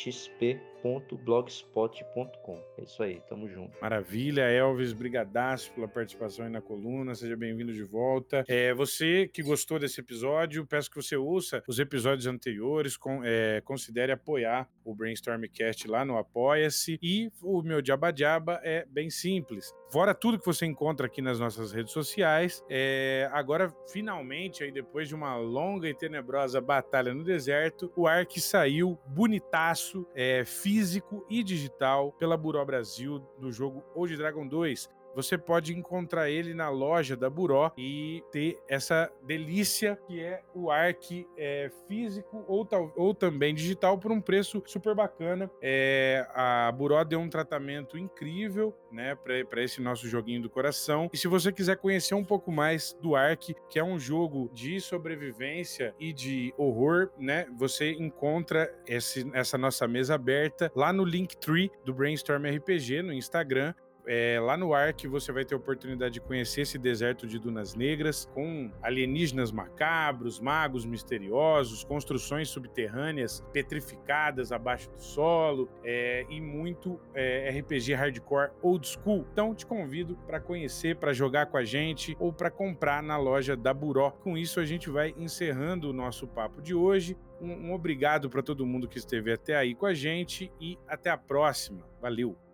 XP 0.81 1.15
blogspot.com. 1.23 2.63
É 2.77 2.83
isso 2.83 3.03
aí, 3.03 3.21
tamo 3.29 3.47
junto. 3.47 3.79
Maravilha, 3.81 4.41
Elvis, 4.49 4.93
brigadaço 4.93 5.71
pela 5.73 5.87
participação 5.87 6.45
aí 6.45 6.51
na 6.51 6.61
coluna, 6.61 7.13
seja 7.13 7.37
bem-vindo 7.37 7.71
de 7.71 7.83
volta. 7.83 8.43
É, 8.47 8.73
você 8.73 9.27
que 9.27 9.43
gostou 9.43 9.77
desse 9.77 9.99
episódio, 10.01 10.65
peço 10.65 10.89
que 10.89 10.95
você 10.95 11.15
ouça 11.15 11.63
os 11.67 11.79
episódios 11.79 12.25
anteriores, 12.25 12.97
com, 12.97 13.21
é, 13.23 13.61
considere 13.61 14.11
apoiar 14.11 14.67
o 14.83 14.95
Brainstormcast 14.95 15.87
lá 15.87 16.03
no 16.03 16.17
Apoia-se 16.17 16.97
e 17.01 17.31
o 17.41 17.61
meu 17.61 17.81
Diaba 17.81 18.11
Diaba 18.11 18.59
é 18.63 18.85
bem 18.85 19.09
simples. 19.09 19.71
Fora 19.91 20.15
tudo 20.15 20.39
que 20.39 20.45
você 20.45 20.65
encontra 20.65 21.05
aqui 21.05 21.21
nas 21.21 21.39
nossas 21.39 21.71
redes 21.71 21.91
sociais, 21.91 22.63
é, 22.69 23.29
agora 23.33 23.73
finalmente, 23.91 24.63
aí 24.63 24.71
depois 24.71 25.07
de 25.07 25.13
uma 25.13 25.35
longa 25.35 25.87
e 25.87 25.93
tenebrosa 25.93 26.61
batalha 26.61 27.13
no 27.13 27.23
deserto, 27.23 27.91
o 27.95 28.07
Ark 28.07 28.39
saiu 28.39 28.97
bonitaço, 29.05 30.07
é, 30.15 30.45
físico 30.71 31.25
e 31.29 31.43
digital 31.43 32.13
pela 32.13 32.37
Buró 32.37 32.63
Brasil 32.63 33.19
do 33.37 33.51
jogo 33.51 33.83
Old 33.93 34.15
Dragon 34.15 34.47
2 34.47 34.89
você 35.15 35.37
pode 35.37 35.75
encontrar 35.75 36.29
ele 36.29 36.53
na 36.53 36.69
loja 36.69 37.15
da 37.15 37.29
Buró 37.29 37.71
e 37.77 38.23
ter 38.31 38.59
essa 38.67 39.11
delícia 39.23 39.99
que 40.07 40.21
é 40.21 40.41
o 40.53 40.69
Arc 40.69 41.25
é, 41.37 41.71
físico 41.87 42.43
ou, 42.47 42.67
ou 42.95 43.13
também 43.13 43.53
digital 43.53 43.97
por 43.97 44.11
um 44.11 44.21
preço 44.21 44.61
super 44.65 44.95
bacana. 44.95 45.49
É, 45.61 46.25
a 46.33 46.71
Buró 46.71 47.03
deu 47.03 47.19
um 47.19 47.29
tratamento 47.29 47.97
incrível 47.97 48.75
né, 48.91 49.15
para 49.15 49.63
esse 49.63 49.81
nosso 49.81 50.07
joguinho 50.07 50.41
do 50.41 50.49
coração. 50.49 51.09
E 51.13 51.17
se 51.17 51.27
você 51.27 51.51
quiser 51.51 51.77
conhecer 51.77 52.13
um 52.13 52.23
pouco 52.23 52.51
mais 52.51 52.97
do 53.01 53.15
Arc, 53.15 53.53
que 53.69 53.79
é 53.79 53.83
um 53.83 53.99
jogo 53.99 54.49
de 54.53 54.79
sobrevivência 54.79 55.95
e 55.99 56.11
de 56.11 56.53
horror, 56.57 57.09
né, 57.17 57.47
você 57.57 57.91
encontra 57.91 58.73
esse, 58.87 59.29
essa 59.33 59.57
nossa 59.57 59.87
mesa 59.87 60.15
aberta 60.15 60.71
lá 60.75 60.91
no 60.91 61.03
Linktree 61.03 61.71
do 61.85 61.93
Brainstorm 61.93 62.45
RPG 62.45 63.01
no 63.01 63.13
Instagram 63.13 63.73
é, 64.07 64.39
lá 64.39 64.57
no 64.57 64.73
Ark 64.73 65.07
você 65.07 65.31
vai 65.31 65.45
ter 65.45 65.53
a 65.53 65.57
oportunidade 65.57 66.15
de 66.15 66.21
conhecer 66.21 66.61
esse 66.61 66.77
deserto 66.77 67.27
de 67.27 67.39
dunas 67.39 67.75
negras 67.75 68.29
com 68.33 68.71
alienígenas 68.81 69.51
macabros, 69.51 70.39
magos 70.39 70.85
misteriosos, 70.85 71.83
construções 71.83 72.49
subterrâneas 72.49 73.43
petrificadas 73.53 74.51
abaixo 74.51 74.89
do 74.91 75.01
solo 75.01 75.69
é, 75.83 76.25
e 76.29 76.41
muito 76.41 76.99
é, 77.13 77.49
RPG 77.59 77.93
hardcore 77.93 78.51
old 78.61 78.87
school. 78.87 79.25
Então 79.31 79.53
te 79.53 79.65
convido 79.65 80.15
para 80.27 80.39
conhecer, 80.39 80.95
para 80.95 81.13
jogar 81.13 81.47
com 81.47 81.57
a 81.57 81.63
gente 81.63 82.15
ou 82.19 82.33
para 82.33 82.49
comprar 82.49 83.01
na 83.03 83.17
loja 83.17 83.55
da 83.55 83.73
Buró. 83.73 84.11
Com 84.11 84.37
isso 84.37 84.59
a 84.59 84.65
gente 84.65 84.89
vai 84.89 85.13
encerrando 85.17 85.89
o 85.89 85.93
nosso 85.93 86.27
papo 86.27 86.61
de 86.61 86.73
hoje. 86.73 87.17
Um, 87.39 87.69
um 87.69 87.73
obrigado 87.73 88.29
para 88.29 88.43
todo 88.43 88.65
mundo 88.65 88.87
que 88.87 88.97
esteve 88.97 89.31
até 89.31 89.55
aí 89.55 89.73
com 89.73 89.85
a 89.85 89.93
gente 89.93 90.51
e 90.59 90.77
até 90.87 91.09
a 91.09 91.17
próxima. 91.17 91.87
Valeu! 92.01 92.50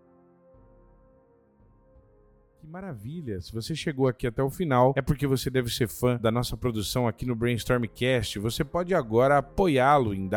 Que 2.67 2.71
maravilha! 2.73 3.39
Se 3.39 3.53
você 3.53 3.73
chegou 3.73 4.09
aqui 4.09 4.27
até 4.27 4.43
o 4.43 4.49
final, 4.49 4.93
é 4.97 5.01
porque 5.01 5.25
você 5.25 5.49
deve 5.49 5.69
ser 5.69 5.87
fã 5.87 6.17
da 6.17 6.29
nossa 6.29 6.57
produção 6.57 7.07
aqui 7.07 7.25
no 7.25 7.33
Brainstormcast. 7.33 8.39
Você 8.39 8.61
pode 8.61 8.93
agora 8.93 9.37
apoiá-lo 9.37 10.13
em 10.13 10.27